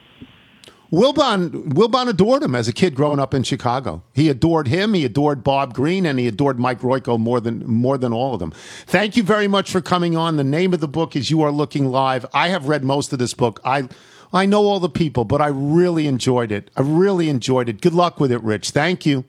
Wilbon 0.91 1.69
Wilbon 1.73 2.09
adored 2.09 2.43
him 2.43 2.55
as 2.55 2.67
a 2.67 2.73
kid 2.73 2.93
growing 2.93 3.19
up 3.19 3.33
in 3.33 3.43
Chicago. 3.43 4.03
He 4.13 4.29
adored 4.29 4.67
him. 4.67 4.93
He 4.93 5.03
adored 5.05 5.43
Bob 5.43 5.73
Greene, 5.73 6.05
and 6.05 6.19
he 6.19 6.27
adored 6.27 6.59
Mike 6.59 6.81
Royko 6.81 7.17
more 7.17 7.39
than 7.39 7.65
more 7.65 7.97
than 7.97 8.13
all 8.13 8.33
of 8.33 8.39
them. 8.39 8.51
Thank 8.85 9.15
you 9.17 9.23
very 9.23 9.47
much 9.47 9.71
for 9.71 9.79
coming 9.81 10.15
on. 10.17 10.35
The 10.38 10.43
name 10.43 10.73
of 10.73 10.81
the 10.81 10.88
book 10.89 11.15
is 11.15 11.31
"You 11.31 11.41
Are 11.41 11.51
Looking 11.51 11.88
Live." 11.88 12.25
I 12.33 12.49
have 12.49 12.67
read 12.67 12.83
most 12.83 13.13
of 13.13 13.19
this 13.19 13.33
book. 13.33 13.59
I 13.63 13.88
I 14.35 14.45
know 14.45 14.65
all 14.65 14.81
the 14.81 14.89
people, 14.89 15.23
but 15.23 15.41
I 15.41 15.47
really 15.47 16.07
enjoyed 16.07 16.51
it. 16.51 16.69
I 16.75 16.81
really 16.81 17.29
enjoyed 17.29 17.69
it. 17.69 17.79
Good 17.79 17.93
luck 17.93 18.19
with 18.19 18.33
it, 18.33 18.43
Rich. 18.43 18.71
Thank 18.71 19.05
you. 19.05 19.23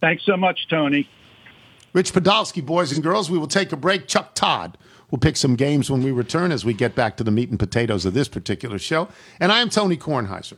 Thanks 0.00 0.24
so 0.24 0.36
much, 0.36 0.68
Tony. 0.68 1.08
Rich 1.92 2.12
Podolsky, 2.12 2.64
boys 2.64 2.92
and 2.92 3.02
girls, 3.02 3.30
we 3.30 3.36
will 3.36 3.48
take 3.48 3.72
a 3.72 3.76
break. 3.76 4.06
Chuck 4.06 4.34
Todd 4.34 4.78
will 5.10 5.18
pick 5.18 5.36
some 5.36 5.56
games 5.56 5.90
when 5.90 6.02
we 6.02 6.12
return 6.12 6.52
as 6.52 6.64
we 6.64 6.72
get 6.72 6.94
back 6.94 7.16
to 7.16 7.24
the 7.24 7.32
meat 7.32 7.50
and 7.50 7.58
potatoes 7.58 8.06
of 8.06 8.14
this 8.14 8.28
particular 8.28 8.78
show. 8.78 9.08
And 9.40 9.50
I 9.50 9.60
am 9.60 9.68
Tony 9.68 9.96
Kornheiser. 9.96 10.56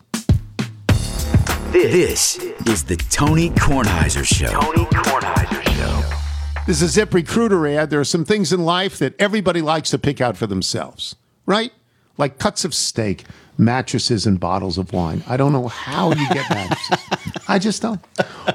This 1.72 2.38
is 2.66 2.84
the 2.84 2.96
Tony 3.10 3.50
Kornheiser 3.50 4.24
Show. 4.24 4.46
Tony 4.46 4.84
Kornheiser 4.84 5.62
Show. 5.74 6.62
This 6.66 6.80
is 6.80 6.96
a 6.96 7.06
ZipRecruiter 7.06 7.74
ad. 7.74 7.90
There 7.90 7.98
are 7.98 8.04
some 8.04 8.24
things 8.24 8.52
in 8.52 8.64
life 8.64 8.98
that 8.98 9.14
everybody 9.18 9.60
likes 9.60 9.90
to 9.90 9.98
pick 9.98 10.20
out 10.20 10.36
for 10.36 10.46
themselves, 10.46 11.16
right? 11.46 11.72
Like 12.16 12.38
cuts 12.38 12.64
of 12.64 12.74
steak, 12.74 13.24
mattresses, 13.58 14.26
and 14.26 14.40
bottles 14.40 14.78
of 14.78 14.92
wine. 14.92 15.22
I 15.28 15.36
don't 15.36 15.52
know 15.52 15.68
how 15.68 16.10
you 16.10 16.28
get 16.30 16.48
mattresses. 16.50 16.98
I 17.48 17.58
just 17.58 17.82
don't. 17.82 18.00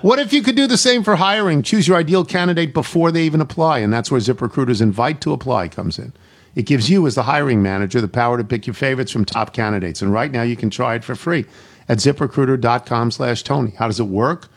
What 0.02 0.20
if 0.20 0.34
you 0.34 0.42
could 0.42 0.56
do 0.56 0.68
the 0.68 0.78
same 0.78 1.04
for 1.04 1.16
hiring? 1.16 1.64
Choose 1.64 1.88
your 1.88 1.98
ideal 1.98 2.26
candidate 2.26 2.74
before 2.74 3.12
they 3.12 3.24
even 3.24 3.42
apply, 3.42 3.80
and 3.80 3.94
that's 3.94 4.12
where 4.12 4.20
ZipRecruiter's 4.20 4.82
invite 4.82 5.22
to 5.22 5.34
apply 5.34 5.68
comes 5.68 6.00
in. 6.00 6.14
It 6.56 6.66
gives 6.66 6.90
you, 6.90 7.06
as 7.08 7.16
the 7.16 7.24
hiring 7.24 7.62
manager, 7.62 8.02
the 8.02 8.08
power 8.08 8.38
to 8.38 8.44
pick 8.44 8.68
your 8.68 8.74
favorites 8.74 9.12
from 9.12 9.26
top 9.26 9.54
candidates. 9.54 10.02
And 10.02 10.12
right 10.12 10.32
now, 10.32 10.42
you 10.42 10.56
can 10.56 10.70
try 10.70 10.96
it 10.96 11.04
for 11.04 11.16
free 11.16 11.46
at 11.88 12.00
ziprecruiter.com 12.00 13.12
slash 13.12 13.44
Tony. 13.44 13.72
How 13.72 13.88
does 13.88 14.00
it 14.00 14.08
work? 14.08 14.50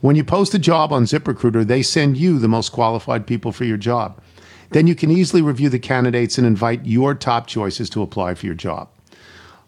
When 0.00 0.16
you 0.16 0.24
post 0.24 0.54
a 0.54 0.58
job 0.58 0.92
on 0.92 1.04
ZipRecruiter, 1.04 1.66
they 1.66 1.82
send 1.82 2.16
you 2.16 2.38
the 2.38 2.48
most 2.48 2.70
qualified 2.72 3.26
people 3.26 3.52
for 3.52 3.64
your 3.64 3.76
job. 3.76 4.20
Then 4.70 4.86
you 4.86 4.94
can 4.94 5.10
easily 5.10 5.42
review 5.42 5.68
the 5.68 5.78
candidates 5.78 6.38
and 6.38 6.46
invite 6.46 6.86
your 6.86 7.14
top 7.14 7.46
choices 7.46 7.90
to 7.90 8.02
apply 8.02 8.34
for 8.34 8.46
your 8.46 8.54
job. 8.54 8.88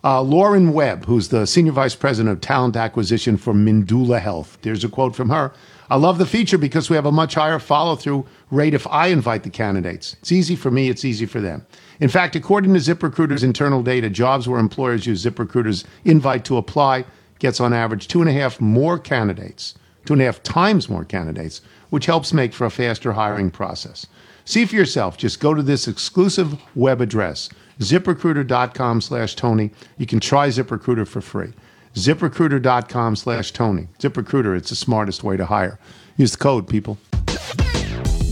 Uh, 0.04 0.20
Lauren 0.20 0.72
Webb, 0.72 1.04
who's 1.04 1.28
the 1.28 1.46
Senior 1.46 1.70
Vice 1.70 1.94
President 1.94 2.32
of 2.32 2.40
Talent 2.40 2.74
Acquisition 2.74 3.36
for 3.36 3.54
Mindula 3.54 4.20
Health. 4.20 4.58
There's 4.62 4.82
a 4.82 4.88
quote 4.88 5.14
from 5.14 5.28
her 5.28 5.52
I 5.90 5.96
love 5.96 6.18
the 6.18 6.26
feature 6.26 6.58
because 6.58 6.88
we 6.88 6.96
have 6.96 7.06
a 7.06 7.12
much 7.12 7.34
higher 7.34 7.58
follow 7.58 7.94
through 7.96 8.26
rate 8.50 8.72
if 8.72 8.86
I 8.86 9.08
invite 9.08 9.42
the 9.42 9.50
candidates. 9.50 10.16
It's 10.20 10.32
easy 10.32 10.56
for 10.56 10.70
me, 10.70 10.88
it's 10.88 11.04
easy 11.04 11.26
for 11.26 11.40
them. 11.40 11.66
In 12.00 12.08
fact, 12.08 12.34
according 12.34 12.72
to 12.72 12.80
ZipRecruiter's 12.80 13.44
internal 13.44 13.82
data, 13.82 14.08
jobs 14.08 14.48
where 14.48 14.58
employers 14.58 15.06
use 15.06 15.24
ZipRecruiter's 15.24 15.84
invite 16.04 16.44
to 16.46 16.56
apply 16.56 17.04
gets 17.38 17.60
on 17.60 17.72
average 17.72 18.08
two 18.08 18.20
and 18.20 18.30
a 18.30 18.32
half 18.32 18.60
more 18.60 18.98
candidates, 18.98 19.74
two 20.04 20.14
and 20.14 20.22
a 20.22 20.24
half 20.24 20.42
times 20.42 20.88
more 20.88 21.04
candidates, 21.04 21.60
which 21.90 22.06
helps 22.06 22.32
make 22.32 22.54
for 22.54 22.64
a 22.64 22.70
faster 22.70 23.12
hiring 23.12 23.50
process. 23.50 24.06
See 24.44 24.64
for 24.64 24.74
yourself. 24.74 25.16
Just 25.16 25.40
go 25.40 25.54
to 25.54 25.62
this 25.62 25.86
exclusive 25.86 26.58
web 26.74 27.00
address, 27.00 27.50
ziprecruiter.com 27.82 29.00
slash 29.00 29.34
Tony. 29.36 29.70
You 29.98 30.06
can 30.06 30.20
try 30.20 30.48
ZipRecruiter 30.48 31.06
for 31.06 31.20
free. 31.20 31.52
ZipRecruiter.com 31.94 33.16
slash 33.16 33.52
Tony. 33.52 33.88
ZipRecruiter, 33.98 34.56
it's 34.56 34.70
the 34.70 34.76
smartest 34.76 35.22
way 35.22 35.36
to 35.36 35.46
hire. 35.46 35.78
Use 36.16 36.32
the 36.32 36.38
code, 36.38 36.68
people. 36.68 36.98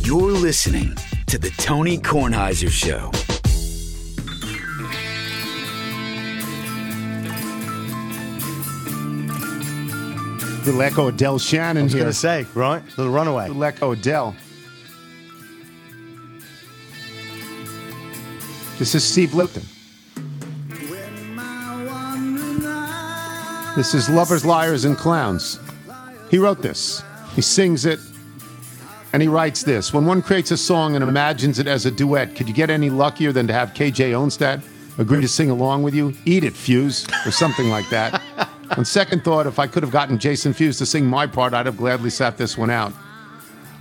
You're 0.02 0.32
listening 0.32 0.94
to 1.26 1.38
the 1.38 1.50
Tony 1.58 1.98
Kornheiser 1.98 2.70
Show. 2.70 3.10
Little 10.66 10.82
echo 10.82 11.08
of 11.08 11.16
Del 11.16 11.38
Shannon 11.38 11.78
I 11.78 11.84
was 11.84 11.92
here. 11.92 12.02
going 12.02 12.12
to 12.12 12.18
say, 12.18 12.46
right? 12.54 12.82
Little 12.98 13.12
runaway. 13.12 13.48
Little 13.48 13.64
echo 13.64 13.92
of 13.92 14.02
This 18.80 18.94
is 18.94 19.04
Steve 19.04 19.34
Lipton. 19.34 19.62
This 23.76 23.92
is 23.92 24.08
Lovers, 24.08 24.46
Liars, 24.46 24.86
and 24.86 24.96
Clowns. 24.96 25.60
He 26.30 26.38
wrote 26.38 26.62
this. 26.62 27.02
He 27.34 27.42
sings 27.42 27.84
it, 27.84 27.98
and 29.12 29.20
he 29.20 29.28
writes 29.28 29.64
this. 29.64 29.92
When 29.92 30.06
one 30.06 30.22
creates 30.22 30.50
a 30.50 30.56
song 30.56 30.94
and 30.94 31.04
imagines 31.04 31.58
it 31.58 31.66
as 31.66 31.84
a 31.84 31.90
duet, 31.90 32.34
could 32.34 32.48
you 32.48 32.54
get 32.54 32.70
any 32.70 32.88
luckier 32.88 33.32
than 33.32 33.46
to 33.48 33.52
have 33.52 33.74
KJ 33.74 34.12
Onstad 34.12 34.62
agree 34.96 35.20
to 35.20 35.28
sing 35.28 35.50
along 35.50 35.82
with 35.82 35.94
you? 35.94 36.14
Eat 36.24 36.44
it, 36.44 36.54
Fuse, 36.54 37.06
or 37.26 37.30
something 37.32 37.68
like 37.68 37.90
that. 37.90 38.22
On 38.78 38.86
second 38.86 39.24
thought, 39.24 39.46
if 39.46 39.58
I 39.58 39.66
could 39.66 39.82
have 39.82 39.92
gotten 39.92 40.18
Jason 40.18 40.54
Fuse 40.54 40.78
to 40.78 40.86
sing 40.86 41.04
my 41.04 41.26
part, 41.26 41.52
I'd 41.52 41.66
have 41.66 41.76
gladly 41.76 42.08
sat 42.08 42.38
this 42.38 42.56
one 42.56 42.70
out. 42.70 42.94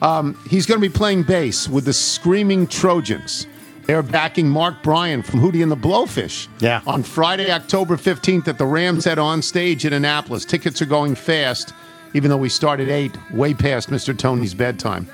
Um, 0.01 0.37
he's 0.49 0.65
going 0.65 0.81
to 0.81 0.85
be 0.85 0.93
playing 0.93 1.23
bass 1.23 1.69
with 1.69 1.85
the 1.85 1.93
Screaming 1.93 2.67
Trojans. 2.67 3.47
They're 3.89 4.03
backing 4.03 4.47
Mark 4.47 4.83
Bryan 4.83 5.23
from 5.23 5.39
Hootie 5.39 5.63
and 5.63 5.71
the 5.71 5.75
Blowfish. 5.75 6.47
Yeah. 6.59 6.83
On 6.85 7.01
Friday, 7.01 7.49
October 7.49 7.97
15th 7.97 8.47
at 8.47 8.59
the 8.59 8.65
Rams 8.67 9.03
Head 9.03 9.17
on 9.17 9.41
stage 9.41 9.83
in 9.83 9.93
Annapolis. 9.93 10.45
Tickets 10.45 10.79
are 10.79 10.85
going 10.85 11.15
fast, 11.15 11.73
even 12.13 12.29
though 12.29 12.37
we 12.37 12.49
start 12.49 12.79
at 12.79 12.87
8, 12.87 13.31
way 13.31 13.55
past 13.55 13.89
Mr. 13.89 14.15
Tony's 14.15 14.53
bedtime. 14.53 15.09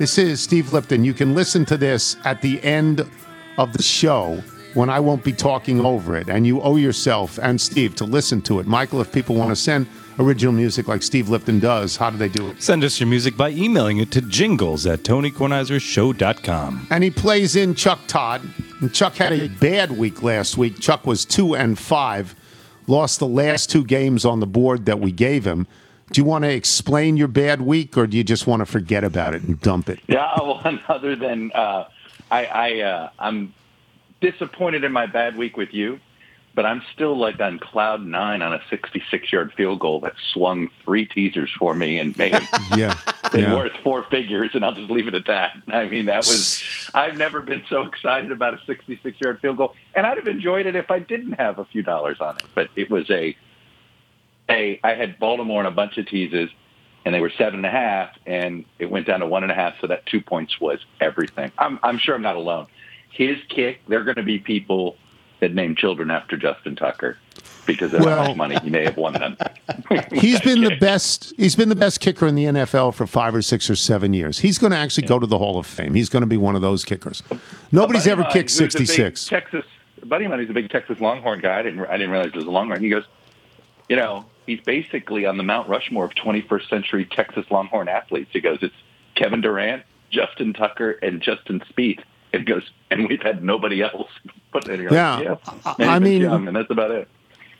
This 0.00 0.18
is 0.18 0.40
Steve 0.40 0.72
Lipton. 0.72 1.04
You 1.04 1.14
can 1.14 1.36
listen 1.36 1.64
to 1.66 1.76
this 1.76 2.16
at 2.24 2.42
the 2.42 2.60
end 2.64 3.08
of 3.56 3.72
the 3.72 3.84
show 3.84 4.42
when 4.74 4.90
I 4.90 4.98
won't 4.98 5.22
be 5.22 5.32
talking 5.32 5.80
over 5.86 6.16
it. 6.16 6.28
And 6.28 6.44
you 6.44 6.60
owe 6.60 6.74
yourself 6.74 7.38
and 7.40 7.60
Steve 7.60 7.94
to 7.94 8.04
listen 8.04 8.42
to 8.42 8.58
it. 8.58 8.66
Michael, 8.66 9.00
if 9.00 9.12
people 9.12 9.36
want 9.36 9.50
to 9.50 9.56
send 9.56 9.86
original 10.18 10.52
music 10.52 10.88
like 10.88 11.02
Steve 11.02 11.28
Lipton 11.28 11.58
does, 11.58 11.96
how 11.96 12.10
do 12.10 12.16
they 12.16 12.28
do 12.28 12.48
it? 12.48 12.62
Send 12.62 12.84
us 12.84 13.00
your 13.00 13.08
music 13.08 13.36
by 13.36 13.50
emailing 13.50 13.98
it 13.98 14.10
to 14.12 14.20
jingles 14.22 14.86
at 14.86 15.00
tonykornheisershow.com. 15.00 16.86
And 16.90 17.04
he 17.04 17.10
plays 17.10 17.56
in 17.56 17.74
Chuck 17.74 18.00
Todd. 18.06 18.42
And 18.80 18.92
Chuck 18.92 19.14
had 19.14 19.32
a 19.32 19.48
bad 19.48 19.92
week 19.92 20.22
last 20.22 20.56
week. 20.56 20.80
Chuck 20.80 21.06
was 21.06 21.24
two 21.24 21.54
and 21.54 21.78
five, 21.78 22.34
lost 22.86 23.18
the 23.18 23.26
last 23.26 23.70
two 23.70 23.84
games 23.84 24.24
on 24.24 24.40
the 24.40 24.46
board 24.46 24.86
that 24.86 25.00
we 25.00 25.12
gave 25.12 25.46
him. 25.46 25.66
Do 26.10 26.20
you 26.20 26.24
want 26.24 26.44
to 26.44 26.52
explain 26.52 27.16
your 27.16 27.28
bad 27.28 27.62
week, 27.62 27.96
or 27.96 28.06
do 28.06 28.16
you 28.18 28.24
just 28.24 28.46
want 28.46 28.60
to 28.60 28.66
forget 28.66 29.02
about 29.02 29.34
it 29.34 29.42
and 29.42 29.58
dump 29.60 29.88
it? 29.88 30.00
Yeah, 30.08 30.30
well, 30.42 30.60
other 30.88 31.16
than 31.16 31.52
uh, 31.52 31.88
I, 32.30 32.44
I 32.44 32.80
uh, 32.80 33.10
I'm 33.18 33.54
disappointed 34.20 34.84
in 34.84 34.92
my 34.92 35.06
bad 35.06 35.36
week 35.36 35.56
with 35.56 35.72
you, 35.72 36.00
but 36.54 36.66
I'm 36.66 36.82
still 36.92 37.16
like 37.16 37.40
on 37.40 37.58
cloud 37.58 38.04
nine 38.04 38.42
on 38.42 38.52
a 38.52 38.60
66 38.68 39.32
yard 39.32 39.52
field 39.56 39.80
goal 39.80 40.00
that 40.00 40.12
swung 40.32 40.68
three 40.84 41.06
teasers 41.06 41.50
for 41.58 41.74
me 41.74 41.98
and 41.98 42.16
made 42.18 42.34
it 42.36 42.42
Yeah. 42.76 42.94
been 43.32 43.42
yeah. 43.44 43.54
worth 43.54 43.72
four 43.82 44.04
figures, 44.10 44.50
and 44.54 44.64
I'll 44.64 44.74
just 44.74 44.90
leave 44.90 45.08
it 45.08 45.14
at 45.14 45.26
that. 45.26 45.56
I 45.68 45.88
mean, 45.88 46.06
that 46.06 46.18
was 46.18 46.62
I've 46.94 47.16
never 47.16 47.40
been 47.40 47.62
so 47.70 47.82
excited 47.82 48.30
about 48.32 48.54
a 48.54 48.60
66 48.66 49.20
yard 49.20 49.40
field 49.40 49.56
goal, 49.56 49.74
and 49.94 50.06
I'd 50.06 50.18
have 50.18 50.28
enjoyed 50.28 50.66
it 50.66 50.76
if 50.76 50.90
I 50.90 50.98
didn't 50.98 51.32
have 51.32 51.58
a 51.58 51.64
few 51.64 51.82
dollars 51.82 52.18
on 52.20 52.36
it. 52.36 52.44
But 52.54 52.68
it 52.76 52.90
was 52.90 53.08
a 53.10 53.36
a 54.50 54.80
I 54.84 54.94
had 54.94 55.18
Baltimore 55.18 55.60
and 55.60 55.68
a 55.68 55.70
bunch 55.72 55.96
of 55.98 56.06
teases, 56.06 56.50
and 57.04 57.14
they 57.14 57.20
were 57.20 57.30
seven 57.38 57.56
and 57.60 57.66
a 57.66 57.70
half, 57.70 58.10
and 58.26 58.64
it 58.78 58.90
went 58.90 59.06
down 59.06 59.20
to 59.20 59.26
one 59.26 59.42
and 59.42 59.52
a 59.52 59.54
half. 59.54 59.74
So 59.80 59.86
that 59.86 60.04
two 60.06 60.20
points 60.20 60.60
was 60.60 60.80
everything. 61.00 61.50
I'm 61.58 61.78
I'm 61.82 61.98
sure 61.98 62.14
I'm 62.14 62.22
not 62.22 62.36
alone. 62.36 62.66
His 63.10 63.36
kick, 63.48 63.80
they're 63.88 64.04
going 64.04 64.16
to 64.16 64.22
be 64.22 64.38
people 64.38 64.96
that 65.42 65.54
name 65.54 65.74
children 65.76 66.10
after 66.10 66.36
Justin 66.36 66.74
Tucker 66.76 67.18
because 67.66 67.92
of 67.92 68.00
Well- 68.00 68.16
how 68.16 68.28
much 68.28 68.36
money 68.36 68.58
he 68.62 68.70
may 68.70 68.84
have 68.84 68.96
won 68.96 69.12
them. 69.12 69.36
He's 70.12 70.40
been 70.40 70.62
the 70.62 70.76
best. 70.80 71.34
He's 71.36 71.54
been 71.54 71.68
the 71.68 71.76
best 71.76 72.00
kicker 72.00 72.26
in 72.26 72.34
the 72.34 72.44
NFL 72.44 72.94
for 72.94 73.06
five 73.06 73.34
or 73.34 73.42
six 73.42 73.68
or 73.68 73.76
seven 73.76 74.14
years. 74.14 74.38
He's 74.38 74.58
going 74.58 74.70
to 74.70 74.76
actually 74.76 75.06
go 75.06 75.18
to 75.18 75.26
the 75.26 75.38
Hall 75.38 75.58
of 75.58 75.66
Fame. 75.66 75.94
He's 75.94 76.08
going 76.08 76.22
to 76.22 76.26
be 76.26 76.36
one 76.36 76.56
of 76.56 76.62
those 76.62 76.84
kickers. 76.84 77.22
Nobody's 77.70 78.06
ever 78.06 78.24
kicked 78.24 78.50
a 78.50 78.54
66. 78.54 79.26
Texas 79.26 79.64
buddy 80.04 80.24
of 80.24 80.30
mine 80.30 80.40
who's 80.40 80.50
a 80.50 80.54
big 80.54 80.70
Texas 80.70 81.00
Longhorn 81.00 81.40
guy. 81.40 81.58
I 81.58 81.62
didn't 81.62 81.84
I 81.86 81.92
didn't 81.96 82.10
realize 82.10 82.28
it 82.28 82.36
was 82.36 82.46
a 82.46 82.50
Longhorn. 82.50 82.80
He 82.80 82.88
goes, 82.88 83.04
you 83.88 83.96
know, 83.96 84.24
he's 84.46 84.60
basically 84.60 85.26
on 85.26 85.36
the 85.36 85.44
Mount 85.44 85.68
Rushmore 85.68 86.04
of 86.04 86.12
21st 86.14 86.68
century 86.68 87.04
Texas 87.04 87.44
Longhorn 87.50 87.88
athletes. 87.88 88.30
He 88.32 88.40
goes, 88.40 88.58
it's 88.62 88.74
Kevin 89.16 89.40
Durant, 89.40 89.82
Justin 90.10 90.52
Tucker, 90.52 90.92
and 91.02 91.20
Justin 91.20 91.62
Speed. 91.68 92.04
And 92.32 92.40
he 92.40 92.46
goes, 92.46 92.70
and 92.90 93.08
we've 93.08 93.22
had 93.22 93.44
nobody 93.44 93.82
else. 93.82 94.08
But 94.52 94.64
then 94.66 94.80
you're 94.80 94.90
like, 94.90 94.96
Yeah. 94.96 95.20
yeah, 95.20 95.34
I- 95.64 95.74
And 95.78 95.90
I 95.90 95.98
mean- 95.98 96.22
young, 96.22 96.46
and 96.46 96.56
that's 96.56 96.70
about 96.70 96.90
it. 96.90 97.08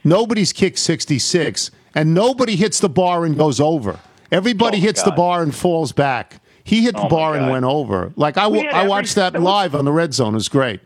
Nobody's 0.04 0.52
kicked 0.52 0.78
66, 0.78 1.70
and 1.94 2.12
nobody 2.14 2.56
hits 2.56 2.80
the 2.80 2.88
bar 2.88 3.24
and 3.24 3.36
goes 3.36 3.60
over. 3.60 3.98
Everybody 4.30 4.78
Oh, 4.78 4.80
hits 4.80 5.02
the 5.02 5.10
bar 5.12 5.42
and 5.42 5.54
falls 5.54 5.92
back. 5.92 6.40
He 6.64 6.82
hit 6.82 6.94
the 6.94 7.00
Oh, 7.00 7.04
my 7.04 7.08
bar 7.08 7.34
and 7.36 7.50
went 7.50 7.64
over. 7.64 8.12
Like 8.16 8.36
I, 8.38 8.46
We 8.46 8.58
w- 8.58 8.70
I 8.74 8.78
every- 8.80 8.90
watched 8.90 9.14
that 9.16 9.32
that 9.32 9.40
was- 9.42 9.46
live 9.46 9.74
on 9.74 9.84
the 9.84 9.92
red 9.92 10.14
zone. 10.14 10.34
It 10.34 10.36
was 10.36 10.48
great. 10.48 10.80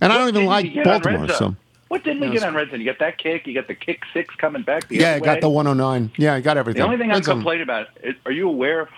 And 0.00 0.12
I 0.12 0.18
don't 0.18 0.28
even 0.28 0.46
like 0.46 0.64
we 0.64 0.70
get 0.70 0.86
on 0.86 0.92
Red 0.92 1.02
Baltimore. 1.02 1.28
So 1.28 1.56
What 1.88 2.04
didn't 2.04 2.20
we 2.20 2.30
get 2.30 2.42
on 2.44 2.54
Red 2.54 2.70
Zone? 2.70 2.78
You 2.80 2.86
got 2.86 3.00
that 3.00 3.18
kick, 3.18 3.46
you 3.48 3.54
got 3.54 3.66
the 3.66 3.74
kick 3.74 4.02
six 4.14 4.34
coming 4.36 4.62
back. 4.62 4.86
The 4.88 4.96
yeah, 4.96 5.12
oh 5.14 5.16
I 5.16 5.18
got 5.20 5.40
the 5.40 5.48
109. 5.50 6.10
Yeah, 6.16 6.34
I 6.34 6.40
got 6.40 6.56
everything. 6.56 6.80
The 6.80 6.86
only 6.86 6.98
thing 6.98 7.10
I'm 7.10 7.16
Red 7.16 7.24
zone. 7.24 7.34
complaining 7.38 7.62
about 7.64 7.88
is, 8.02 8.14
are 8.24 8.32
you 8.32 8.48
aware 8.48 8.88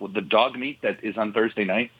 of 0.00 0.12
the 0.12 0.20
dog 0.20 0.58
meat 0.58 0.78
that 0.82 0.98
is 1.02 1.16
on 1.16 1.32
Thursday 1.32 1.64
night? 1.64 1.90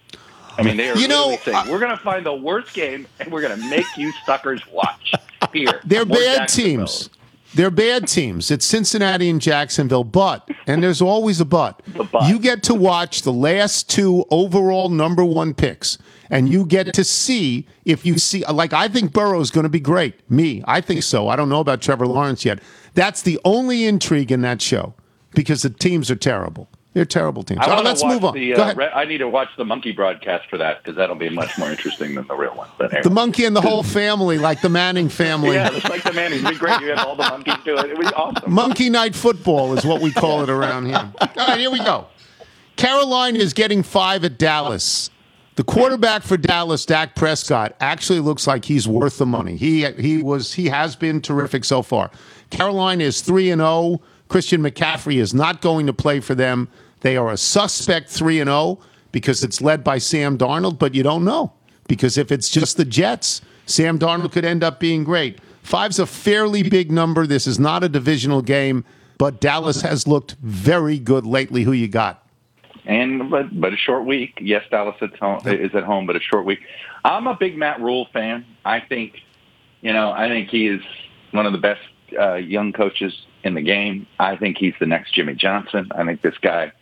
I 0.60 0.62
mean, 0.62 0.76
they 0.76 0.90
are 0.90 0.96
You 0.96 1.08
know, 1.08 1.36
saying, 1.42 1.70
we're 1.70 1.78
going 1.78 1.96
to 1.96 2.02
find 2.02 2.24
the 2.24 2.34
worst 2.34 2.74
game 2.74 3.06
and 3.18 3.32
we're 3.32 3.40
going 3.40 3.58
to 3.58 3.68
make 3.68 3.86
you 3.96 4.12
suckers 4.26 4.62
watch. 4.70 5.14
Here. 5.52 5.80
They're 5.84 6.04
bad 6.04 6.48
teams. 6.48 7.08
They're 7.54 7.70
bad 7.70 8.06
teams. 8.06 8.50
It's 8.50 8.64
Cincinnati 8.64 9.28
and 9.28 9.40
Jacksonville, 9.40 10.04
but 10.04 10.48
and 10.66 10.82
there's 10.82 11.02
always 11.02 11.40
a 11.40 11.44
but. 11.44 11.82
but. 12.12 12.28
You 12.28 12.38
get 12.38 12.62
to 12.64 12.74
watch 12.74 13.22
the 13.22 13.32
last 13.32 13.88
two 13.90 14.24
overall 14.30 14.88
number 14.88 15.24
one 15.24 15.54
picks, 15.54 15.98
and 16.28 16.48
you 16.48 16.64
get 16.64 16.94
to 16.94 17.02
see 17.02 17.66
if 17.84 18.06
you 18.06 18.18
see. 18.18 18.44
Like 18.44 18.72
I 18.72 18.86
think 18.86 19.12
Burrow's 19.12 19.50
going 19.50 19.64
to 19.64 19.70
be 19.70 19.80
great. 19.80 20.30
Me, 20.30 20.62
I 20.68 20.80
think 20.80 21.02
so. 21.02 21.26
I 21.26 21.34
don't 21.34 21.48
know 21.48 21.60
about 21.60 21.80
Trevor 21.80 22.06
Lawrence 22.06 22.44
yet. 22.44 22.60
That's 22.94 23.22
the 23.22 23.40
only 23.44 23.84
intrigue 23.84 24.30
in 24.30 24.42
that 24.42 24.62
show 24.62 24.94
because 25.34 25.62
the 25.62 25.70
teams 25.70 26.08
are 26.10 26.16
terrible. 26.16 26.68
They're 26.92 27.04
terrible 27.04 27.44
teams. 27.44 27.60
I 27.62 27.68
want 27.68 27.84
let's 27.84 28.02
move 28.02 28.24
on. 28.24 28.34
The, 28.34 28.54
uh, 28.54 28.74
I 28.94 29.04
need 29.04 29.18
to 29.18 29.28
watch 29.28 29.48
the 29.56 29.64
monkey 29.64 29.92
broadcast 29.92 30.48
for 30.50 30.58
that 30.58 30.82
because 30.82 30.96
that'll 30.96 31.14
be 31.14 31.28
much 31.28 31.56
more 31.56 31.70
interesting 31.70 32.16
than 32.16 32.26
the 32.26 32.34
real 32.34 32.56
one. 32.56 32.68
But 32.78 32.86
anyway. 32.92 33.02
The 33.04 33.10
monkey 33.10 33.44
and 33.44 33.54
the 33.54 33.60
whole 33.60 33.84
family, 33.84 34.38
like 34.38 34.60
the 34.60 34.68
Manning 34.68 35.08
family. 35.08 35.54
yeah, 35.54 35.70
it's 35.72 35.88
like 35.88 36.02
the 36.02 36.12
man. 36.12 36.32
It'd 36.32 36.48
be 36.48 36.56
great. 36.56 36.80
You 36.80 36.88
have 36.88 37.06
all 37.06 37.14
the 37.14 37.22
monkeys 37.22 37.54
do 37.64 37.78
it. 37.78 37.90
It 37.90 37.98
was 37.98 38.10
awesome. 38.12 38.52
Monkey 38.52 38.90
Night 38.90 39.14
Football 39.14 39.78
is 39.78 39.84
what 39.84 40.02
we 40.02 40.10
call 40.10 40.42
it 40.42 40.50
around 40.50 40.86
here. 40.86 41.12
All 41.20 41.28
right, 41.36 41.60
here 41.60 41.70
we 41.70 41.78
go. 41.78 42.06
Carolina 42.74 43.38
is 43.38 43.52
getting 43.52 43.84
five 43.84 44.24
at 44.24 44.38
Dallas. 44.38 45.10
The 45.56 45.64
quarterback 45.64 46.22
for 46.22 46.36
Dallas, 46.36 46.86
Dak 46.86 47.14
Prescott, 47.14 47.76
actually 47.80 48.20
looks 48.20 48.46
like 48.46 48.64
he's 48.64 48.88
worth 48.88 49.18
the 49.18 49.26
money. 49.26 49.56
He 49.56 49.84
he 49.92 50.22
was 50.22 50.54
he 50.54 50.66
has 50.66 50.96
been 50.96 51.20
terrific 51.20 51.64
so 51.64 51.82
far. 51.82 52.10
Carolina 52.50 53.04
is 53.04 53.20
three 53.20 53.50
and 53.50 53.60
zero. 53.60 54.00
Christian 54.30 54.62
McCaffrey 54.62 55.16
is 55.16 55.34
not 55.34 55.60
going 55.60 55.86
to 55.86 55.92
play 55.92 56.20
for 56.20 56.36
them. 56.36 56.68
They 57.00 57.16
are 57.16 57.30
a 57.30 57.36
suspect 57.36 58.08
three 58.08 58.40
and 58.40 58.48
zero 58.48 58.78
because 59.10 59.42
it's 59.42 59.60
led 59.60 59.82
by 59.82 59.98
Sam 59.98 60.38
Darnold, 60.38 60.78
but 60.78 60.94
you 60.94 61.02
don't 61.02 61.24
know 61.24 61.52
because 61.88 62.16
if 62.16 62.30
it's 62.30 62.48
just 62.48 62.76
the 62.76 62.84
Jets, 62.84 63.42
Sam 63.66 63.98
Darnold 63.98 64.30
could 64.30 64.44
end 64.44 64.62
up 64.62 64.78
being 64.78 65.02
great. 65.02 65.40
Five's 65.62 65.98
a 65.98 66.06
fairly 66.06 66.62
big 66.62 66.92
number. 66.92 67.26
This 67.26 67.48
is 67.48 67.58
not 67.58 67.82
a 67.82 67.88
divisional 67.88 68.40
game, 68.40 68.84
but 69.18 69.40
Dallas 69.40 69.82
has 69.82 70.06
looked 70.06 70.36
very 70.40 71.00
good 71.00 71.26
lately. 71.26 71.64
Who 71.64 71.72
you 71.72 71.88
got? 71.88 72.24
And 72.84 73.30
but 73.30 73.60
but 73.60 73.74
a 73.74 73.76
short 73.76 74.06
week. 74.06 74.38
Yes, 74.40 74.62
Dallas 74.70 74.96
is 75.02 75.10
home, 75.20 75.40
is 75.44 75.74
at 75.74 75.82
home, 75.82 76.06
but 76.06 76.14
a 76.14 76.20
short 76.20 76.46
week. 76.46 76.60
I'm 77.04 77.26
a 77.26 77.34
big 77.34 77.58
Matt 77.58 77.80
Rhule 77.80 78.06
fan. 78.12 78.46
I 78.64 78.78
think, 78.78 79.18
you 79.80 79.92
know, 79.92 80.12
I 80.12 80.28
think 80.28 80.50
he 80.50 80.68
is 80.68 80.80
one 81.32 81.46
of 81.46 81.52
the 81.52 81.58
best 81.58 81.82
uh, 82.18 82.34
young 82.34 82.72
coaches 82.72 83.12
in 83.44 83.54
the 83.54 83.62
game. 83.62 84.06
I 84.18 84.36
think 84.36 84.58
he's 84.58 84.74
the 84.80 84.86
next 84.86 85.14
Jimmy 85.14 85.34
Johnson. 85.34 85.90
I 85.94 86.04
think 86.04 86.22
this 86.22 86.38
guy 86.38 86.72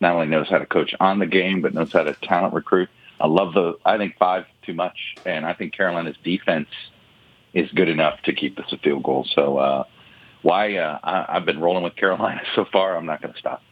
not 0.00 0.14
only 0.14 0.26
knows 0.26 0.48
how 0.48 0.58
to 0.58 0.66
coach 0.66 0.94
on 1.00 1.18
the 1.18 1.26
game, 1.26 1.62
but 1.62 1.74
knows 1.74 1.92
how 1.92 2.02
to 2.02 2.14
talent 2.14 2.54
recruit. 2.54 2.88
I 3.20 3.26
love 3.26 3.54
the. 3.54 3.78
I 3.84 3.96
think 3.96 4.16
five 4.18 4.44
too 4.62 4.74
much, 4.74 4.98
and 5.24 5.46
I 5.46 5.52
think 5.54 5.74
Carolina's 5.74 6.16
defense 6.24 6.68
is 7.52 7.70
good 7.72 7.88
enough 7.88 8.20
to 8.22 8.32
keep 8.32 8.58
us 8.58 8.72
a 8.72 8.78
field 8.78 9.04
goal. 9.04 9.26
So 9.34 9.58
uh, 9.58 9.84
why 10.42 10.76
uh, 10.76 10.98
I, 11.02 11.36
I've 11.36 11.46
been 11.46 11.60
rolling 11.60 11.84
with 11.84 11.96
Carolina 11.96 12.42
so 12.54 12.64
far. 12.72 12.96
I'm 12.96 13.06
not 13.06 13.22
going 13.22 13.32
to 13.32 13.38
stop. 13.38 13.62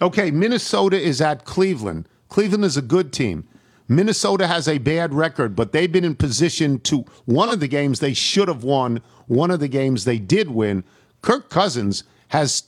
Okay, 0.00 0.30
Minnesota 0.30 1.00
is 1.00 1.20
at 1.20 1.44
Cleveland. 1.44 2.08
Cleveland 2.28 2.64
is 2.64 2.76
a 2.76 2.82
good 2.82 3.12
team. 3.12 3.48
Minnesota 3.88 4.46
has 4.46 4.68
a 4.68 4.78
bad 4.78 5.14
record, 5.14 5.56
but 5.56 5.72
they've 5.72 5.90
been 5.90 6.04
in 6.04 6.14
position 6.14 6.78
to 6.80 7.04
one 7.24 7.48
of 7.48 7.58
the 7.58 7.68
games 7.68 8.00
they 8.00 8.12
should 8.12 8.46
have 8.46 8.62
won, 8.62 9.00
one 9.26 9.50
of 9.50 9.60
the 9.60 9.68
games 9.68 10.04
they 10.04 10.18
did 10.18 10.50
win. 10.50 10.84
Kirk 11.22 11.50
Cousins 11.50 12.04
has 12.28 12.62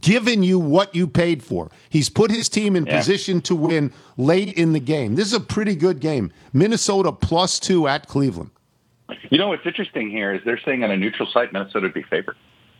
given 0.00 0.42
you 0.42 0.58
what 0.58 0.94
you 0.94 1.06
paid 1.06 1.42
for. 1.42 1.70
He's 1.90 2.08
put 2.08 2.30
his 2.30 2.48
team 2.48 2.74
in 2.74 2.86
Yeah. 2.86 2.96
position 2.96 3.40
to 3.42 3.54
win 3.54 3.92
late 4.16 4.54
in 4.54 4.72
the 4.72 4.80
game. 4.80 5.14
This 5.16 5.26
is 5.26 5.34
a 5.34 5.40
pretty 5.40 5.74
good 5.76 6.00
game. 6.00 6.32
Minnesota 6.54 7.12
plus 7.12 7.58
two 7.60 7.86
at 7.86 8.06
Cleveland. 8.08 8.50
You 9.30 9.36
know 9.38 9.48
what's 9.48 9.66
interesting 9.66 10.10
here 10.10 10.32
is 10.32 10.42
they're 10.44 10.60
saying 10.60 10.84
on 10.84 10.90
a 10.90 10.96
neutral 10.96 11.28
site 11.28 11.52
Minnesota 11.52 11.80
would 11.86 11.94
be 11.94 12.02
favored. 12.02 12.36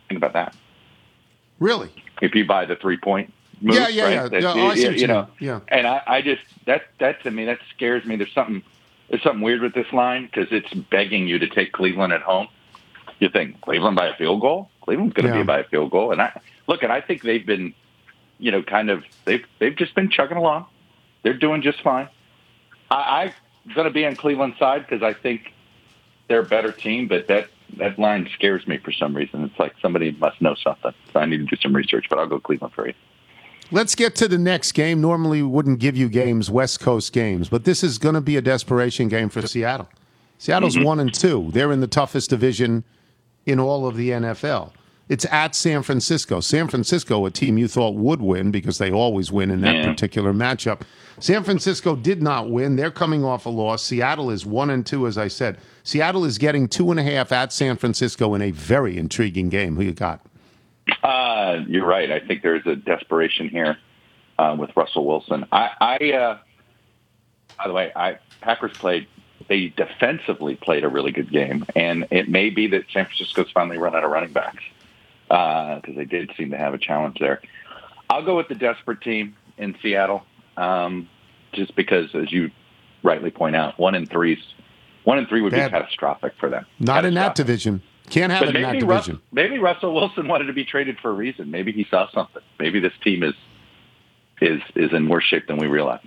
Think 0.07 0.17
about 0.17 0.33
that. 0.33 0.55
Really? 1.59 1.89
If 2.21 2.33
you 2.35 2.45
buy 2.45 2.65
the 2.65 2.75
three 2.75 2.97
point 2.97 3.33
move, 3.61 3.75
Yeah, 3.75 3.87
yeah, 3.89 4.03
right? 4.03 4.13
yeah. 4.13 4.27
That- 4.27 4.41
Yeah, 4.41 4.47
oh, 4.47 4.51
I 4.51 4.55
you, 4.55 4.65
what 4.67 4.77
you 4.95 5.01
you 5.01 5.07
know. 5.07 5.27
Yeah. 5.39 5.59
And 5.67 5.85
I, 5.87 6.01
I 6.07 6.21
just 6.21 6.41
that 6.65 6.83
that 6.99 7.21
to 7.23 7.31
me 7.31 7.45
that 7.45 7.59
scares 7.75 8.05
me. 8.05 8.15
There's 8.15 8.33
something 8.33 8.63
there's 9.09 9.21
something 9.23 9.41
weird 9.41 9.61
with 9.61 9.73
this 9.73 9.91
line 9.93 10.25
because 10.25 10.47
it's 10.51 10.73
begging 10.73 11.27
you 11.27 11.37
to 11.39 11.47
take 11.47 11.71
Cleveland 11.71 12.13
at 12.13 12.21
home. 12.21 12.47
You 13.19 13.29
think 13.29 13.59
Cleveland 13.61 13.95
by 13.95 14.07
a 14.07 14.15
field 14.15 14.41
goal? 14.41 14.69
Cleveland's 14.89 15.13
going 15.13 15.27
to 15.27 15.37
Yeah. 15.37 15.43
be 15.43 15.45
by 15.45 15.59
a 15.59 15.63
field 15.65 15.91
goal, 15.91 16.11
and 16.11 16.19
I 16.19 16.41
look 16.65 16.81
and 16.81 16.91
I 16.91 16.99
think 16.99 17.21
they've 17.21 17.45
been, 17.45 17.75
you 18.39 18.49
know, 18.49 18.63
kind 18.63 18.89
of 18.89 19.03
they've 19.23 19.45
they've 19.59 19.75
just 19.75 19.93
been 19.93 20.09
chugging 20.09 20.37
along. 20.37 20.65
They're 21.21 21.37
doing 21.37 21.61
just 21.61 21.79
fine. 21.83 22.09
I, 22.89 23.31
I'm 23.67 23.73
going 23.75 23.85
to 23.85 23.93
be 23.93 24.03
on 24.03 24.15
Cleveland's 24.15 24.57
side 24.57 24.87
because 24.87 25.03
I 25.03 25.13
think 25.13 25.53
they're 26.27 26.39
a 26.39 26.45
better 26.45 26.71
team, 26.71 27.07
but 27.07 27.27
that 27.27 27.49
that 27.77 27.99
line 27.99 28.27
scares 28.33 28.65
me 28.65 28.79
for 28.79 28.91
some 28.91 29.15
reason. 29.15 29.43
It's 29.43 29.59
like 29.59 29.75
somebody 29.79 30.09
must 30.09 30.41
know 30.41 30.55
something. 30.55 30.93
So 31.13 31.19
I 31.19 31.25
need 31.25 31.37
to 31.37 31.55
do 31.55 31.61
some 31.61 31.75
research, 31.75 32.07
but 32.09 32.17
I'll 32.17 32.25
go 32.25 32.39
Cleveland 32.39 32.73
for 32.73 32.87
you. 32.87 32.95
Let's 33.71 33.93
get 33.93 34.15
to 34.15 34.27
the 34.27 34.39
next 34.39 34.71
game. 34.71 35.01
Normally, 35.01 35.43
we 35.43 35.49
wouldn't 35.49 35.77
give 35.77 35.95
you 35.95 36.09
games, 36.09 36.49
West 36.49 36.79
Coast 36.79 37.13
games, 37.13 37.47
but 37.47 37.63
this 37.63 37.83
is 37.83 37.99
going 37.99 38.15
to 38.15 38.21
be 38.21 38.37
a 38.37 38.41
desperation 38.41 39.07
game 39.07 39.29
for 39.29 39.45
Seattle. 39.45 39.87
Seattle's 40.39 40.75
mm-hmm. 40.75 40.85
one 40.85 40.99
and 40.99 41.13
two. 41.13 41.51
They're 41.53 41.71
in 41.71 41.79
the 41.79 41.85
toughest 41.85 42.31
division 42.31 42.83
in 43.45 43.59
all 43.59 43.85
of 43.85 43.95
the 43.95 44.09
NFL. 44.09 44.71
It's 45.09 45.25
at 45.31 45.55
San 45.55 45.81
Francisco. 45.81 46.39
San 46.39 46.67
Francisco, 46.67 47.25
a 47.25 47.31
team 47.31 47.57
you 47.57 47.67
thought 47.67 47.95
would 47.95 48.21
win 48.21 48.51
because 48.51 48.77
they 48.77 48.91
always 48.91 49.31
win 49.31 49.49
in 49.49 49.61
that 49.61 49.75
Yeah. 49.75 49.85
particular 49.91 50.33
matchup. 50.33 50.81
San 51.17 51.43
Francisco 51.43 51.95
did 51.95 52.21
not 52.21 52.49
win. 52.51 52.75
They're 52.75 52.91
coming 52.91 53.25
off 53.25 53.47
a 53.47 53.49
loss. 53.49 53.81
Seattle 53.83 54.29
is 54.29 54.45
one 54.45 54.69
and 54.69 54.85
two, 54.85 55.07
as 55.07 55.17
I 55.17 55.27
said. 55.27 55.57
Seattle 55.83 56.25
is 56.25 56.37
getting 56.37 56.67
two 56.67 56.91
and 56.91 56.99
a 56.99 57.03
half 57.03 57.31
at 57.31 57.51
San 57.51 57.75
Francisco 57.75 58.35
in 58.35 58.41
a 58.43 58.51
very 58.51 58.97
intriguing 58.97 59.49
game. 59.49 59.75
Who 59.75 59.81
you 59.81 59.93
got? 59.93 60.21
Uh, 61.03 61.61
you're 61.67 61.85
right. 61.87 62.11
I 62.11 62.19
think 62.19 62.43
there's 62.43 62.65
a 62.67 62.75
desperation 62.75 63.49
here 63.49 63.77
uh, 64.37 64.55
with 64.57 64.69
Russell 64.77 65.05
Wilson. 65.05 65.45
I, 65.51 65.69
I 65.81 66.11
uh, 66.13 66.37
by 67.57 67.67
the 67.67 67.73
way, 67.73 67.91
I 67.95 68.19
Packers 68.41 68.77
played. 68.77 69.07
They 69.47 69.67
defensively 69.75 70.55
played 70.55 70.83
a 70.83 70.87
really 70.89 71.11
good 71.11 71.31
game, 71.31 71.65
and 71.75 72.05
it 72.11 72.29
may 72.29 72.51
be 72.51 72.67
that 72.67 72.83
San 72.93 73.05
Francisco's 73.05 73.49
finally 73.51 73.79
run 73.79 73.95
out 73.95 74.03
of 74.03 74.11
running 74.11 74.31
backs 74.31 74.61
because 75.29 75.95
they 75.95 76.05
did 76.05 76.31
seem 76.37 76.51
to 76.51 76.57
have 76.57 76.73
a 76.73 76.77
challenge 76.77 77.17
there. 77.19 77.41
I'll 78.09 78.25
go 78.25 78.35
with 78.35 78.47
the 78.47 78.55
desperate 78.55 79.01
team 79.01 79.35
in 79.57 79.75
Seattle, 79.81 80.23
um, 80.57 81.07
just 81.53 81.75
because, 81.75 82.09
as 82.15 82.31
you 82.31 82.49
rightly 83.03 83.29
point 83.31 83.55
out, 83.55 83.79
one 83.79 83.93
in 83.95 84.05
threes, 84.07 84.39
one 85.03 85.19
in 85.19 85.27
three 85.27 85.41
would 85.41 85.51
Bad. 85.51 85.71
be 85.71 85.77
catastrophic 85.77 86.33
for 86.39 86.49
them. 86.49 86.65
Not 86.79 87.05
in 87.05 87.13
that 87.13 87.35
division. 87.35 87.81
Can't 88.09 88.31
have 88.31 88.41
But 88.41 88.49
it 88.49 88.55
in 88.55 88.61
that 88.63 88.73
maybe, 88.73 88.87
division. 88.87 89.21
maybe 89.31 89.59
Russell 89.59 89.93
Wilson 89.93 90.27
wanted 90.27 90.45
to 90.45 90.53
be 90.53 90.65
traded 90.65 90.97
for 90.99 91.11
a 91.11 91.13
reason. 91.13 91.51
Maybe 91.51 91.71
he 91.71 91.85
saw 91.91 92.09
something. 92.11 92.41
Maybe 92.57 92.79
this 92.79 92.93
team 93.03 93.21
is 93.21 93.35
is 94.41 94.61
is 94.75 94.91
in 94.93 95.07
worse 95.07 95.25
shape 95.25 95.45
than 95.47 95.57
we 95.57 95.67
realize. 95.67 96.01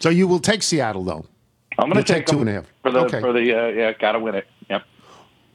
So 0.00 0.08
you 0.10 0.26
will 0.26 0.40
take 0.40 0.62
Seattle, 0.64 1.04
though. 1.04 1.24
I'm 1.78 1.88
going 1.90 2.02
to 2.04 2.12
take 2.12 2.26
two 2.26 2.40
and 2.40 2.48
a 2.48 2.52
half. 2.54 2.66
for 2.82 2.90
the 2.90 2.98
Okay. 3.00 3.20
for 3.20 3.32
the 3.32 3.54
uh, 3.54 3.66
yeah. 3.68 3.92
Got 3.92 4.12
to 4.12 4.18
win 4.20 4.34
it. 4.34 4.46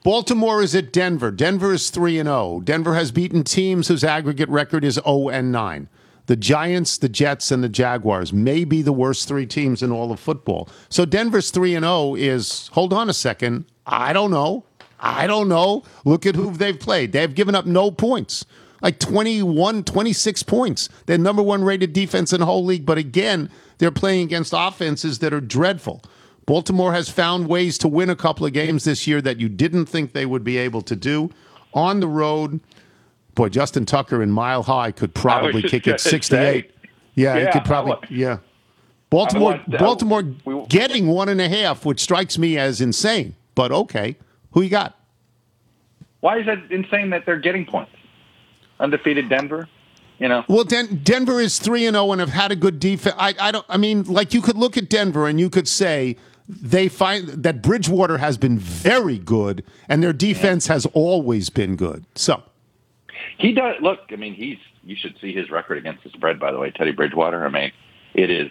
Baltimore 0.03 0.61
is 0.61 0.73
at 0.75 0.93
Denver. 0.93 1.29
Denver 1.31 1.73
is 1.73 1.89
3 1.89 2.19
and 2.19 2.27
0. 2.27 2.61
Denver 2.63 2.95
has 2.95 3.11
beaten 3.11 3.43
teams 3.43 3.87
whose 3.87 4.03
aggregate 4.03 4.49
record 4.49 4.85
is 4.85 4.95
0 4.95 5.29
and 5.29 5.51
9. 5.51 5.89
The 6.27 6.35
Giants, 6.35 6.97
the 6.97 7.09
Jets 7.09 7.51
and 7.51 7.63
the 7.63 7.69
Jaguars 7.69 8.31
may 8.31 8.63
be 8.63 8.81
the 8.81 8.93
worst 8.93 9.27
three 9.27 9.45
teams 9.45 9.81
in 9.81 9.91
all 9.91 10.11
of 10.11 10.19
football. 10.19 10.69
So 10.87 11.03
Denver's 11.03 11.51
3 11.51 11.75
and 11.75 11.83
0 11.83 12.15
is 12.15 12.69
hold 12.73 12.93
on 12.93 13.09
a 13.09 13.13
second. 13.13 13.65
I 13.85 14.13
don't 14.13 14.31
know. 14.31 14.63
I 14.99 15.27
don't 15.27 15.49
know. 15.49 15.83
Look 16.05 16.25
at 16.25 16.35
who 16.35 16.51
they've 16.51 16.79
played. 16.79 17.11
They've 17.11 17.33
given 17.33 17.55
up 17.55 17.65
no 17.65 17.91
points. 17.91 18.45
Like 18.81 18.99
21, 18.99 19.83
26 19.83 20.43
points. 20.43 20.87
They're 21.05 21.17
number 21.17 21.41
1 21.43 21.63
rated 21.63 21.91
defense 21.93 22.31
in 22.31 22.39
the 22.39 22.45
whole 22.45 22.63
league, 22.63 22.85
but 22.85 22.97
again, 22.97 23.49
they're 23.77 23.91
playing 23.91 24.25
against 24.25 24.53
offenses 24.55 25.19
that 25.19 25.33
are 25.33 25.41
dreadful. 25.41 26.01
Baltimore 26.49 26.93
has 26.93 27.09
found 27.09 27.47
ways 27.47 27.77
to 27.77 27.87
win 27.87 28.09
a 28.09 28.15
couple 28.15 28.43
of 28.43 28.53
games 28.53 28.83
this 28.83 29.05
year 29.05 29.21
that 29.21 29.39
you 29.39 29.49
didn't 29.49 29.85
think 29.85 30.13
they 30.13 30.25
would 30.25 30.43
be 30.43 30.57
able 30.57 30.81
to 30.81 30.95
do. 30.95 31.29
On 31.75 31.99
the 31.99 32.07
road, 32.07 32.59
boy, 33.35 33.49
Justin 33.49 33.85
Tucker 33.85 34.23
in 34.23 34.31
Mile 34.31 34.63
High 34.63 34.91
could 34.91 35.13
probably 35.13 35.61
kick 35.61 35.85
it 35.85 35.91
gonna 35.91 35.99
68. 35.99 36.71
say. 36.71 36.89
Yeah, 37.13 37.45
he 37.45 37.51
could 37.51 37.65
probably. 37.65 37.97
Yeah. 38.09 38.39
Baltimore, 39.11 39.61
that. 39.67 39.79
Baltimore 39.79 40.23
We- 40.43 40.65
getting 40.69 41.05
one 41.05 41.29
and 41.29 41.39
a 41.39 41.47
half, 41.47 41.85
which 41.85 41.99
strikes 41.99 42.39
me 42.39 42.57
as 42.57 42.81
insane. 42.81 43.35
But 43.53 43.71
okay, 43.71 44.15
who 44.53 44.63
you 44.63 44.69
got? 44.69 44.97
Why 46.21 46.39
is 46.39 46.47
that 46.47 46.71
insane 46.71 47.11
that 47.11 47.27
they're 47.27 47.37
getting 47.37 47.67
points? 47.67 47.91
Undefeated 48.79 49.29
Denver. 49.29 49.69
You 50.17 50.29
know. 50.29 50.45
Well, 50.47 50.63
Den- 50.63 51.01
Denver 51.03 51.39
is 51.39 51.59
three 51.59 51.85
and 51.85 51.93
zero 51.93 52.11
and 52.11 52.19
have 52.19 52.29
had 52.31 52.51
a 52.51 52.55
good 52.55 52.79
defense. 52.79 53.15
I, 53.19 53.35
I 53.39 53.51
don't. 53.51 53.65
I 53.69 53.77
mean, 53.77 54.05
like 54.05 54.33
you 54.33 54.41
could 54.41 54.57
look 54.57 54.77
at 54.77 54.89
Denver 54.89 55.27
and 55.27 55.39
you 55.39 55.51
could 55.51 55.67
say 55.67 56.17
they 56.49 56.87
find 56.89 57.27
that 57.27 57.61
Bridgewater 57.61 58.17
has 58.17 58.37
been 58.37 58.57
very 58.57 59.19
good 59.19 59.63
and 59.87 60.01
their 60.01 60.13
defense 60.13 60.65
has 60.67 60.87
always 60.87 61.49
been 61.51 61.75
good. 61.75 62.05
So 62.15 62.41
He 63.37 63.53
does 63.53 63.75
look. 63.81 63.99
I 64.11 64.15
mean, 64.15 64.33
he's. 64.33 64.57
You 64.83 64.95
should 64.95 65.15
see 65.21 65.33
his 65.33 65.51
record 65.51 65.77
against 65.77 66.03
the 66.03 66.09
spread. 66.09 66.39
By 66.39 66.51
the 66.51 66.57
way, 66.57 66.71
Teddy 66.71 66.91
Bridgewater. 66.91 67.45
I 67.45 67.49
mean, 67.49 67.71
it 68.15 68.31
is. 68.31 68.49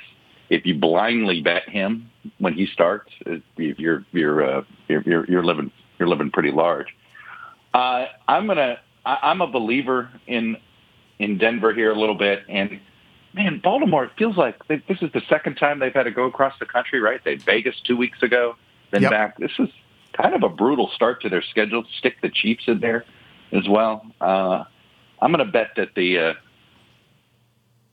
If 0.51 0.65
you 0.65 0.75
blindly 0.75 1.43
bet 1.43 1.69
him 1.69 2.11
when 2.39 2.53
he 2.55 2.67
starts, 2.67 3.11
you're 3.57 4.05
you're 4.13 4.59
uh, 4.59 4.63
you're, 4.87 5.03
you're 5.03 5.27
you're 5.27 5.45
living 5.45 5.73
you're 5.99 6.09
living 6.09 6.31
pretty 6.31 6.53
large. 6.53 6.87
Uh, 7.75 8.07
I'm 8.29 8.47
gonna. 8.47 8.79
I, 9.05 9.19
I'm 9.23 9.41
a 9.41 9.47
believer 9.49 10.11
in 10.27 10.57
in 11.19 11.39
Denver 11.39 11.75
here 11.75 11.91
a 11.91 11.99
little 11.99 12.15
bit, 12.15 12.45
and 12.49 12.79
man, 13.35 13.61
Baltimore. 13.63 14.05
It 14.05 14.13
feels 14.19 14.37
like 14.37 14.67
they, 14.69 14.83
this 14.89 14.99
is 15.03 15.11
the 15.13 15.23
second 15.29 15.57
time 15.57 15.79
they've 15.79 15.93
had 15.95 16.05
to 16.05 16.11
go 16.11 16.25
across 16.25 16.55
the 16.59 16.67
country. 16.67 17.01
Right? 17.01 17.21
They 17.25 17.33
had 17.33 17.43
Vegas 17.43 17.77
two 17.85 17.97
weeks 17.97 18.23
ago, 18.23 18.57
then 18.91 19.03
Yep. 19.03 19.11
back. 19.11 19.39
This 19.39 19.53
is 19.59 19.69
kind 20.13 20.35
of 20.35 20.43
a 20.43 20.49
brutal 20.49 20.91
start 20.95 21.23
to 21.23 21.29
their 21.29 21.43
schedule. 21.43 21.85
Stick 21.99 22.17
the 22.23 22.31
Chiefs 22.31 22.65
in 22.67 22.81
there 22.81 23.05
as 23.53 23.69
well. 23.69 24.05
Uh, 24.21 24.65
I'm 25.21 25.33
going 25.33 25.45
to 25.45 25.51
bet 25.51 25.71
that 25.77 25.95
the 25.95 26.19
uh, 26.19 26.35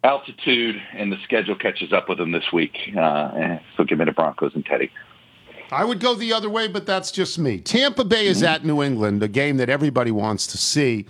altitude 0.03 0.81
and 0.93 1.11
the 1.11 1.17
schedule 1.23 1.55
catches 1.55 1.91
up 1.91 2.07
with 2.09 2.17
them 2.17 2.31
this 2.31 2.51
week. 2.53 2.77
Uh, 2.97 3.57
so 3.75 3.83
give 3.83 3.97
me 3.97 4.05
the 4.05 4.11
Broncos 4.11 4.53
and 4.55 4.65
Teddy. 4.65 4.91
I 5.71 5.83
would 5.83 5.99
go 5.99 6.13
the 6.13 6.31
other 6.31 6.49
way, 6.49 6.67
but 6.67 6.85
that's 6.85 7.11
just 7.11 7.39
me. 7.39 7.59
Tampa 7.59 8.05
Bay 8.05 8.27
is 8.27 8.43
at 8.43 8.63
New 8.63 8.83
England, 8.83 9.23
a 9.23 9.27
game 9.27 9.57
that 9.57 9.69
everybody 9.69 10.11
wants 10.11 10.45
to 10.47 10.57
see. 10.59 11.07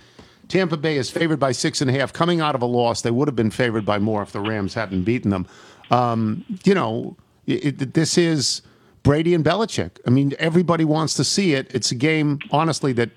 Tampa 0.48 0.76
Bay 0.76 0.96
is 0.96 1.10
favored 1.10 1.38
by 1.40 1.52
six 1.52 1.80
and 1.80 1.90
a 1.90 1.92
half, 1.92 2.12
coming 2.12 2.40
out 2.40 2.54
of 2.54 2.62
a 2.62 2.66
loss. 2.66 3.02
They 3.02 3.10
would 3.10 3.28
have 3.28 3.36
been 3.36 3.50
favored 3.50 3.84
by 3.84 3.98
more 3.98 4.22
if 4.22 4.32
the 4.32 4.40
Rams 4.40 4.74
hadn't 4.74 5.02
beaten 5.04 5.30
them. 5.30 5.46
Um, 5.90 6.44
you 6.64 6.74
know, 6.74 7.16
it, 7.46 7.80
it- 7.82 7.94
this 7.94 8.16
is 8.16 8.62
Brady 9.02 9.34
and 9.34 9.44
Belichick. 9.44 9.98
I 10.06 10.10
mean, 10.10 10.34
everybody 10.38 10.84
wants 10.84 11.14
to 11.14 11.24
see 11.24 11.54
it. 11.54 11.70
It's 11.74 11.90
a 11.90 11.94
game, 11.94 12.38
honestly, 12.50 12.92
that 12.94 13.10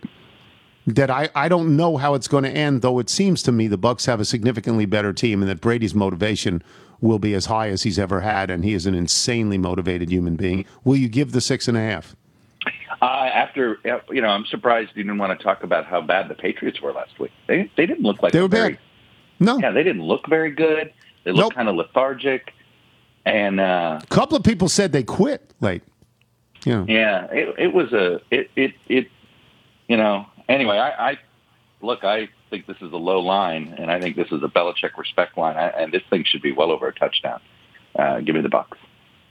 that 0.88 1.12
I, 1.12 1.30
I 1.36 1.50
don't 1.50 1.76
know 1.78 1.98
how 1.98 2.16
it's 2.16 2.28
going 2.28 2.46
to 2.46 2.50
end, 2.50 2.82
though 2.82 2.98
it 2.98 3.10
seems 3.12 3.44
to 3.44 3.52
me 3.52 3.68
the 3.68 3.78
Bucks 3.78 4.06
have 4.06 4.20
a 4.20 4.26
significantly 4.26 4.86
better 4.88 5.14
team 5.14 5.42
and 5.42 5.50
that 5.50 5.62
Brady's 5.62 5.94
motivation 5.94 6.64
will 7.00 7.20
be 7.20 7.36
as 7.36 7.46
high 7.46 7.70
as 7.70 7.84
he's 7.84 8.00
ever 8.00 8.22
had, 8.22 8.50
and 8.50 8.64
he 8.64 8.74
is 8.74 8.88
an 8.88 8.96
insanely 8.96 9.58
motivated 9.60 10.10
human 10.12 10.36
being. 10.36 10.66
Will 10.84 10.96
you 10.96 11.08
give 11.08 11.32
the 11.32 11.42
six 11.42 11.68
and 11.68 11.78
a 11.78 11.82
half? 11.82 12.16
Uh, 13.02 13.06
after, 13.06 13.78
you 14.10 14.22
know, 14.22 14.28
I'm 14.28 14.46
surprised 14.46 14.92
you 14.94 15.04
didn't 15.04 15.18
want 15.18 15.38
to 15.38 15.44
talk 15.44 15.64
about 15.64 15.86
how 15.86 16.02
bad 16.02 16.30
the 16.30 16.36
Patriots 16.36 16.82
were 16.82 16.92
last 16.92 17.18
week. 17.20 17.32
They, 17.48 17.72
they 17.78 17.86
didn't 17.86 18.04
look 18.04 18.22
like 18.22 18.34
They 18.34 18.42
were 18.42 18.48
very, 18.50 18.74
bad. 18.74 18.80
No. 19.40 19.58
Yeah, 19.58 19.72
they 19.72 19.84
didn't 19.84 20.04
look 20.04 20.28
very 20.28 20.52
good. 20.52 20.92
They 21.24 21.32
looked 21.32 21.52
Nope. 21.52 21.54
kind 21.54 21.70
of 21.70 21.76
lethargic. 21.76 22.54
And, 23.26 23.60
uh, 23.60 24.00
A 24.04 24.08
couple 24.08 24.36
of 24.36 24.44
people 24.44 24.68
said 24.68 24.92
they 24.92 25.04
quit 25.04 25.54
late. 25.62 25.84
Know. 26.66 26.86
Yeah, 26.88 27.26
it, 27.32 27.56
it 27.58 27.74
was 27.74 27.94
a 27.94 28.20
it, 28.30 28.52
it 28.58 28.74
it 28.90 29.08
you 29.88 29.96
know. 29.96 30.26
Anyway, 30.50 30.78
I, 30.78 31.12
I 31.12 31.18
look. 31.82 32.04
I 32.04 32.28
think 32.50 32.68
this 32.68 32.76
is 32.82 32.92
a 32.92 32.98
low 32.98 33.22
line, 33.22 33.76
and 33.78 33.90
I 33.90 34.02
think 34.02 34.18
this 34.18 34.28
is 34.28 34.44
a 34.44 34.48
Belichick 34.48 34.98
respect 34.98 35.38
line, 35.38 35.56
I, 35.56 35.70
and 35.70 35.94
this 35.94 36.02
thing 36.10 36.26
should 36.26 36.42
be 36.42 36.52
well 36.52 36.72
over 36.72 36.88
a 36.88 36.94
touchdown. 36.94 37.40
Uh, 37.98 38.20
give 38.20 38.36
me 38.36 38.42
the 38.42 38.50
Bucks. 38.50 38.78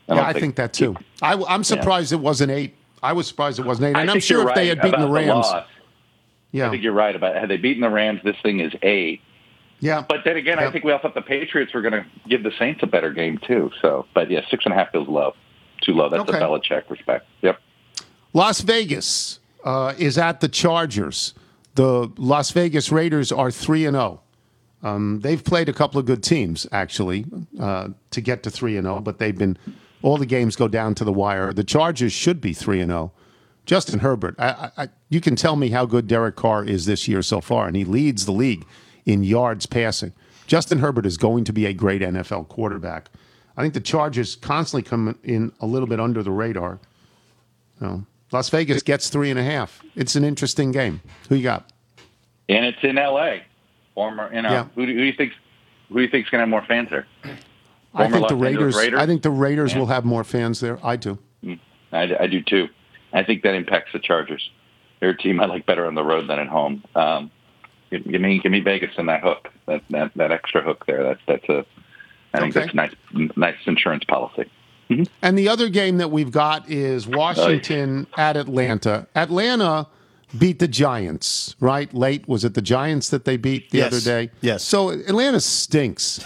Yeah, 0.09 0.27
I 0.27 0.33
think 0.33 0.57
that 0.57 0.73
too. 0.73 0.97
I, 1.21 1.35
am 1.35 1.65
surprised 1.65 2.13
it 2.13 2.21
wasn't 2.21 2.51
eight. 2.51 2.78
I 3.03 3.13
was 3.13 3.27
surprised 3.27 3.59
it 3.59 3.67
wasn't 3.67 3.89
eight. 3.89 3.97
I 3.97 4.01
And 4.03 4.11
I'm 4.11 4.15
think 4.15 4.25
sure 4.25 4.41
you're 4.41 4.49
if 4.51 4.55
they 4.55 4.69
right 4.69 4.79
had 4.79 4.83
beaten 4.83 5.01
the 5.01 5.09
Rams, 5.09 5.29
loss. 5.29 5.65
I 6.55 6.69
think 6.71 6.83
you're 6.83 6.93
right 6.93 7.15
about 7.15 7.37
had 7.37 7.49
they 7.51 7.57
beaten 7.57 7.83
the 7.83 7.91
Rams, 7.91 8.21
this 8.25 8.37
thing 8.43 8.61
is 8.61 8.73
eight. 8.83 9.21
yeah. 9.81 10.05
But 10.09 10.21
then 10.25 10.37
again, 10.37 10.59
I 10.59 10.71
think 10.71 10.85
we 10.85 10.93
all 10.93 10.99
thought 10.99 11.15
the 11.15 11.23
Patriots 11.23 11.75
were 11.75 11.83
going 11.83 11.93
to 11.93 12.05
give 12.29 12.43
the 12.43 12.53
Saints 12.59 12.81
a 12.83 12.87
better 12.87 13.13
game 13.13 13.39
too. 13.39 13.71
So, 13.83 14.07
but 14.15 14.31
yeah, 14.31 14.41
six 14.51 14.65
and 14.65 14.73
a 14.75 14.77
half 14.77 14.91
feels 14.93 15.09
low, 15.09 15.35
too 15.83 15.93
low. 15.93 16.09
That's 16.09 16.29
Okay. 16.29 16.39
a 16.39 16.41
Belichick 16.41 16.89
respect. 16.91 17.27
Yep. 17.43 17.59
Las 18.33 18.61
Vegas 18.61 19.41
uh, 19.65 19.95
is 19.99 20.19
at 20.19 20.41
the 20.41 20.49
Chargers. 20.49 21.35
The 21.75 22.11
Las 22.17 22.51
Vegas 22.51 22.91
Raiders 22.91 23.31
are 23.31 23.51
three 23.51 23.85
and 23.87 23.95
zero. 23.95 24.21
Um, 24.83 25.21
they've 25.21 25.43
played 25.43 25.69
a 25.69 25.73
couple 25.73 25.99
of 26.01 26.07
good 26.07 26.23
teams 26.23 26.67
actually 26.73 27.25
uh, 27.61 27.89
to 28.13 28.21
get 28.21 28.43
to 28.45 28.51
three 28.51 28.77
and 28.77 28.85
zero, 28.87 29.01
but 29.01 29.19
they've 29.19 29.37
been 29.37 29.59
all 30.03 30.17
the 30.17 30.27
games 30.27 30.57
go 30.57 30.69
down 30.69 30.95
to 30.97 31.05
the 31.05 31.13
wire. 31.13 31.53
The 31.53 31.65
Chargers 31.65 32.13
should 32.13 32.41
be 32.41 32.53
three 32.53 32.81
and 32.81 32.91
zero. 32.91 33.13
Justin 33.67 33.99
Herbert, 33.99 34.35
I, 34.39 34.71
I, 34.79 34.89
you 35.11 35.21
can 35.21 35.37
tell 35.37 35.55
me 35.55 35.69
how 35.69 35.85
good 35.85 36.07
Derek 36.07 36.37
Carr 36.37 36.65
is 36.65 36.87
this 36.87 37.07
year 37.07 37.21
so 37.21 37.41
far, 37.43 37.67
and 37.67 37.77
he 37.77 37.85
leads 37.85 38.25
the 38.25 38.33
league 38.33 38.65
in 39.05 39.23
yards 39.25 39.67
passing. 39.67 40.13
Justin 40.47 40.79
Herbert 40.79 41.05
is 41.05 41.19
going 41.19 41.45
to 41.45 41.53
be 41.53 41.67
a 41.67 41.75
great 41.75 42.01
NFL 42.01 42.49
quarterback. 42.49 43.11
I 43.59 43.61
think 43.63 43.75
the 43.75 43.81
Chargers 43.81 44.37
constantly 44.37 44.89
come 44.89 45.19
in 45.23 45.53
a 45.61 45.67
little 45.67 45.87
bit 45.89 46.01
under 46.01 46.23
the 46.23 46.31
radar. 46.31 46.79
Las 48.33 48.49
Vegas 48.51 48.83
gets 48.83 49.11
three 49.11 49.31
and 49.31 49.39
a 49.39 49.43
half. 49.45 49.83
It's 49.97 50.17
an 50.17 50.25
interesting 50.25 50.73
game. 50.73 51.01
Who 51.29 51.37
you 51.37 51.43
got? 51.43 51.71
And 52.49 52.65
it's 52.65 52.79
in 52.83 52.97
L.A. 52.99 53.43
Former, 53.95 54.33
you 54.35 54.43
know, 54.43 54.51
Yeah. 54.51 54.65
who, 54.75 54.87
do, 54.87 54.93
who 54.93 54.99
do 55.01 55.05
you 55.05 55.13
think? 55.13 55.33
Who 55.89 55.97
do 55.97 56.03
you 56.03 56.09
think's 56.09 56.31
going 56.31 56.39
to 56.39 56.43
have 56.43 56.49
more 56.49 56.65
fans 56.67 56.89
there? 56.91 57.07
I 57.95 58.09
think 58.09 58.13
the 58.15 58.21
Los 58.21 58.33
Angeles 58.33 58.43
Raiders. 58.43 58.77
Raiders? 58.77 59.01
I 59.01 59.07
think 59.07 59.23
the 59.23 59.31
Raiders 59.31 59.75
will 59.75 59.87
have 59.87 60.05
more 60.05 60.25
fans 60.25 60.61
there. 60.61 60.79
I 60.85 60.97
do. 60.97 61.19
I, 61.93 62.17
I 62.21 62.27
do 62.27 62.43
too. 62.43 62.69
I 63.13 63.23
think 63.25 63.43
that 63.43 63.55
impacts 63.55 63.93
the 63.93 63.99
Chargers. 63.99 64.51
They're 65.01 65.11
a 65.11 65.17
team 65.17 65.41
I 65.41 65.47
like 65.47 65.65
better 65.65 65.87
on 65.87 65.95
the 65.95 66.03
road 66.05 66.29
than 66.29 66.39
at 66.39 66.49
home. 66.49 66.85
Um, 66.95 67.31
give, 67.91 68.05
give 68.05 68.21
me, 68.21 68.39
give 68.41 68.53
me 68.53 68.61
Vegas 68.61 68.91
and 68.99 69.09
that 69.09 69.23
hook, 69.23 69.49
that 69.67 69.83
that, 69.91 70.13
that 70.17 70.31
extra 70.33 70.63
hook 70.63 70.85
there. 70.87 71.03
That's 71.03 71.21
that's 71.27 71.49
a. 71.49 71.65
I 72.35 72.41
think 72.41 72.55
Okay. 72.57 72.67
that's 72.67 72.75
nice, 72.75 72.95
nice 73.37 73.57
insurance 73.67 74.05
policy. 74.05 74.51
And 75.23 75.37
the 75.39 75.49
other 75.49 75.69
game 75.69 75.97
that 75.99 76.11
we've 76.11 76.31
got 76.31 76.69
is 76.71 77.07
Washington 77.07 78.07
at 78.17 78.37
Atlanta. 78.37 79.07
Atlanta 79.15 79.87
beat 80.37 80.59
the 80.59 80.69
Giants, 80.69 81.57
right? 81.61 81.93
Late 81.95 82.29
was 82.29 82.45
it 82.45 82.55
the 82.55 82.61
Giants 82.63 83.09
that 83.11 83.25
they 83.25 83.37
beat 83.37 83.71
the 83.71 83.79
Yes. 83.79 83.87
other 83.93 84.01
day? 84.01 84.31
Yes. 84.41 84.63
So 84.65 84.91
Atlanta 84.91 85.41
stinks. 85.41 86.21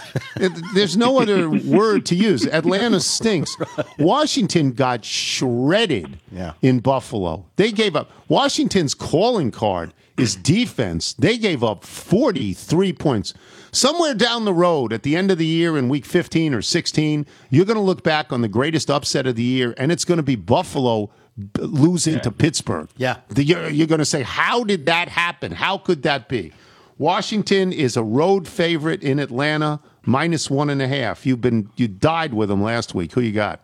There's 0.73 0.97
no 0.97 1.19
other 1.21 1.49
word 1.65 2.05
to 2.07 2.15
use. 2.15 2.45
Atlanta 2.47 2.99
stinks. 2.99 3.55
Washington 3.99 4.71
got 4.71 5.05
shredded 5.05 6.19
Yeah. 6.31 6.53
in 6.61 6.79
Buffalo. 6.79 7.45
They 7.55 7.71
gave 7.71 7.95
up. 7.95 8.11
Washington's 8.27 8.93
calling 8.93 9.51
card 9.51 9.93
is 10.17 10.35
defense. 10.35 11.13
They 11.13 11.37
gave 11.37 11.63
up 11.63 11.83
43 11.83 12.93
points. 12.93 13.33
Somewhere 13.71 14.13
down 14.13 14.45
the 14.45 14.53
road 14.53 14.93
at 14.93 15.01
the 15.01 15.15
end 15.15 15.31
of 15.31 15.39
the 15.39 15.45
year 15.47 15.77
in 15.77 15.89
week 15.89 16.05
15 16.05 16.53
or 16.53 16.61
16, 16.61 17.25
you're 17.49 17.65
going 17.65 17.77
to 17.77 17.81
look 17.81 18.03
back 18.03 18.31
on 18.31 18.41
the 18.41 18.47
greatest 18.47 18.91
upset 18.91 19.25
of 19.25 19.35
the 19.35 19.41
year, 19.43 19.73
and 19.77 19.91
it's 19.91 20.05
going 20.05 20.17
to 20.17 20.23
be 20.23 20.35
Buffalo 20.35 21.09
b- 21.37 21.61
losing 21.61 22.19
to 22.21 22.31
Pittsburgh. 22.31 22.89
Yeah. 22.97 23.17
The- 23.29 23.43
You're, 23.43 23.69
you're 23.69 23.87
going 23.87 23.99
to 23.99 24.05
say, 24.05 24.23
how 24.23 24.63
did 24.63 24.85
that 24.85 25.09
happen? 25.09 25.51
How 25.53 25.77
could 25.77 26.03
that 26.03 26.27
be? 26.29 26.51
Washington 26.97 27.73
is 27.73 27.97
a 27.97 28.03
road 28.03 28.47
favorite 28.47 29.01
in 29.03 29.19
Atlanta, 29.19 29.79
minus 30.05 30.49
one 30.49 30.69
and 30.69 30.81
a 30.81 30.87
half. 30.87 31.25
You've 31.25 31.41
been 31.41 31.69
you 31.75 31.87
died 31.87 32.33
with 32.33 32.49
them 32.49 32.61
last 32.61 32.93
week. 32.93 33.13
Who 33.13 33.21
you 33.21 33.31
got? 33.31 33.59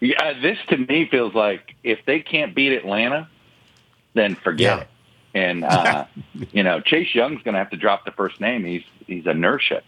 Yeah, 0.00 0.38
this 0.40 0.58
to 0.68 0.76
me 0.76 1.08
feels 1.10 1.32
like 1.34 1.74
if 1.84 2.00
they 2.06 2.20
can't 2.20 2.54
beat 2.54 2.72
Atlanta, 2.72 3.28
then 4.14 4.34
forget 4.34 4.78
Yeah. 4.78 4.80
it. 4.82 4.88
And 5.34 5.64
uh, 5.64 6.06
you 6.52 6.62
know, 6.62 6.80
Chase 6.80 7.14
Young's 7.14 7.42
going 7.42 7.54
to 7.54 7.58
have 7.58 7.70
to 7.70 7.76
drop 7.76 8.04
the 8.04 8.10
first 8.12 8.40
name. 8.40 8.64
He's 8.64 8.82
he's 9.06 9.26
inertia. 9.26 9.82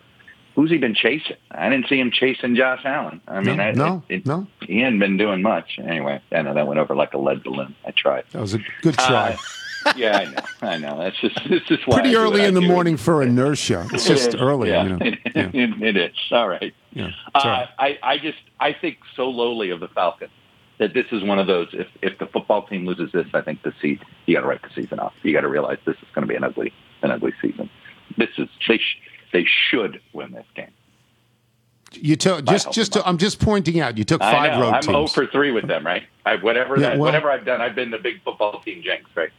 Who's 0.58 0.70
he 0.72 0.78
been 0.78 0.94
chasing? 0.96 1.36
I 1.52 1.68
didn't 1.68 1.86
see 1.88 2.00
him 2.00 2.10
chasing 2.10 2.56
Josh 2.56 2.80
Allen. 2.84 3.20
I 3.28 3.40
mean, 3.40 3.58
No, 3.58 3.62
I, 3.62 3.72
no, 3.72 4.02
it, 4.08 4.14
it- 4.16 4.26
no. 4.26 4.48
he 4.60 4.80
hadn't 4.80 4.98
been 4.98 5.16
doing 5.16 5.40
much. 5.40 5.78
Anyway, 5.78 6.20
I 6.32 6.42
know 6.42 6.52
that 6.52 6.66
went 6.66 6.80
over 6.80 6.96
like 6.96 7.14
a 7.14 7.18
lead 7.18 7.44
balloon. 7.44 7.76
I 7.86 7.92
tried. 7.92 8.24
That 8.32 8.40
was 8.40 8.54
a 8.54 8.58
good 8.82 8.94
try. 8.94 9.36
Uh, 9.86 9.92
yeah, 9.96 10.16
I 10.18 10.24
know. 10.24 10.42
I 10.62 10.78
know. 10.78 10.98
That's 10.98 11.16
just 11.20 11.38
it's 11.44 11.64
just 11.68 11.86
why 11.86 12.00
Pretty 12.00 12.16
early 12.16 12.42
I 12.42 12.48
in 12.48 12.54
the 12.54 12.60
do. 12.60 12.66
morning 12.66 12.96
for 12.96 13.22
inertia. 13.22 13.86
It's 13.92 14.04
It 14.06 14.08
just 14.08 14.28
is. 14.30 14.34
early, 14.34 14.70
Yeah. 14.70 14.82
you 14.82 14.88
know. 14.88 14.98
Yeah. 15.36 15.50
it, 15.54 15.82
it 15.82 15.96
is. 15.96 16.16
All 16.32 16.48
right. 16.48 16.74
Yeah. 16.92 17.10
Uh, 17.32 17.40
right. 17.44 17.68
I, 17.78 17.98
I 18.02 18.18
just 18.18 18.38
I 18.58 18.72
think 18.72 18.98
so 19.14 19.28
lowly 19.30 19.70
of 19.70 19.78
the 19.78 19.86
Falcons 19.88 20.32
that 20.80 20.92
this 20.92 21.06
is 21.12 21.22
one 21.22 21.38
of 21.38 21.46
those. 21.46 21.68
If 21.72 21.86
if 22.02 22.18
the 22.18 22.26
football 22.26 22.66
team 22.66 22.84
loses 22.84 23.12
this, 23.12 23.28
I 23.32 23.42
think 23.42 23.62
the 23.62 23.72
season 23.80 24.04
you 24.26 24.34
got 24.34 24.40
to 24.40 24.48
write 24.48 24.62
the 24.62 24.70
season 24.74 24.98
off. 24.98 25.12
You 25.22 25.32
got 25.32 25.42
to 25.42 25.48
realize 25.48 25.78
this 25.86 25.96
is 26.02 26.08
going 26.16 26.26
to 26.26 26.28
be 26.28 26.34
an 26.34 26.42
ugly 26.42 26.72
an 27.02 27.12
ugly 27.12 27.32
season. 27.40 27.70
This 28.16 28.30
is 28.38 28.48
they 28.66 28.78
sh- 28.78 28.98
they 29.32 29.44
should 29.70 30.00
win 30.12 30.32
this 30.32 30.46
game. 30.54 30.70
You 31.92 32.16
took 32.16 32.44
just 32.44 32.70
just 32.72 32.92
to, 32.94 33.06
I'm 33.08 33.16
just 33.16 33.40
pointing 33.40 33.80
out. 33.80 33.96
You 33.96 34.04
took 34.04 34.20
I 34.22 34.30
five 34.32 34.52
know. 34.58 34.60
road 34.66 34.74
I'm 34.74 34.82
teams. 34.82 34.92
0 34.94 35.06
for 35.06 35.26
three 35.26 35.50
with 35.52 35.66
them. 35.66 35.86
Right. 35.86 36.02
I, 36.26 36.36
whatever 36.36 36.74
Yeah, 36.76 36.90
that 36.90 36.98
well- 36.98 37.06
whatever 37.06 37.30
I've 37.30 37.46
done, 37.46 37.60
I've 37.62 37.74
been 37.74 37.90
the 37.90 37.98
big 37.98 38.22
football 38.22 38.60
team 38.60 38.82
jinx. 38.82 39.04
Right. 39.14 39.30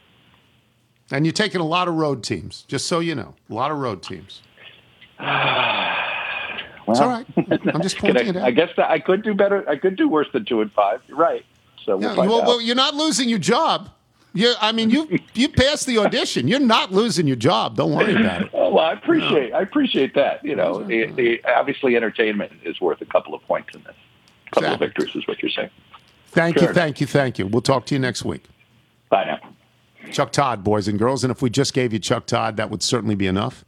and 1.12 1.24
you're 1.24 1.32
taking 1.32 1.60
a 1.60 1.66
lot 1.66 1.86
of 1.88 1.94
road 1.94 2.24
teams. 2.24 2.64
Just 2.66 2.86
so 2.86 2.98
you 2.98 3.14
know, 3.14 3.34
a 3.48 3.54
lot 3.54 3.70
of 3.70 3.78
road 3.78 4.02
teams. 4.02 4.42
Well, 6.86 6.96
It's 6.96 7.00
all 7.00 7.08
right. 7.08 7.26
I'm 7.72 7.82
just 7.82 7.98
pointing 7.98 8.26
I, 8.26 8.30
it 8.30 8.36
out. 8.36 8.42
I 8.42 8.50
guess 8.50 8.70
that 8.76 8.90
I 8.90 8.98
could 8.98 9.22
do 9.22 9.32
better. 9.32 9.68
I 9.68 9.76
could 9.76 9.94
do 9.96 10.08
worse 10.08 10.26
than 10.32 10.44
two 10.44 10.60
and 10.60 10.72
five. 10.72 11.00
You're 11.06 11.18
right. 11.18 11.44
So 11.84 11.96
we'll 11.96 12.14
Yeah, 12.16 12.26
well, 12.26 12.42
well, 12.42 12.60
you're 12.60 12.74
not 12.74 12.94
losing 12.94 13.28
your 13.28 13.38
job. 13.38 13.90
You, 14.32 14.54
I 14.60 14.70
mean, 14.72 14.90
you 14.90 15.18
you 15.34 15.48
passed 15.48 15.86
the 15.86 15.98
audition. 15.98 16.46
You're 16.46 16.60
not 16.60 16.92
losing 16.92 17.26
your 17.26 17.36
job. 17.36 17.76
Don't 17.76 17.92
worry 17.92 18.14
about 18.14 18.42
it. 18.42 18.50
Oh, 18.52 18.70
well, 18.74 18.84
I 18.84 18.92
appreciate 18.92 19.52
I 19.52 19.60
appreciate 19.62 20.14
that. 20.14 20.44
You 20.44 20.54
know, 20.54 20.84
the, 20.84 21.06
the, 21.06 21.40
obviously 21.44 21.96
entertainment 21.96 22.52
is 22.64 22.80
worth 22.80 23.00
a 23.00 23.06
couple 23.06 23.34
of 23.34 23.42
points 23.42 23.74
in 23.74 23.82
this. 23.82 23.96
A 24.46 24.50
couple 24.50 24.64
Exactly. 24.68 24.86
of 24.86 24.90
victories 24.92 25.16
is 25.16 25.26
what 25.26 25.42
you're 25.42 25.50
saying. 25.50 25.70
Thank 26.28 26.58
Sure. 26.58 26.68
you, 26.68 26.74
thank 26.74 27.00
you, 27.00 27.06
thank 27.08 27.38
you. 27.40 27.46
We'll 27.48 27.62
talk 27.62 27.86
to 27.86 27.94
you 27.94 27.98
next 27.98 28.24
week. 28.24 28.44
Bye 29.08 29.24
now. 29.24 29.40
Chuck 30.12 30.30
Todd, 30.32 30.62
boys 30.62 30.86
and 30.86 30.98
girls. 30.98 31.24
And 31.24 31.30
if 31.32 31.42
we 31.42 31.50
just 31.50 31.74
gave 31.74 31.92
you 31.92 31.98
Chuck 31.98 32.26
Todd, 32.26 32.56
that 32.56 32.70
would 32.70 32.82
certainly 32.82 33.16
be 33.16 33.26
enough. 33.26 33.64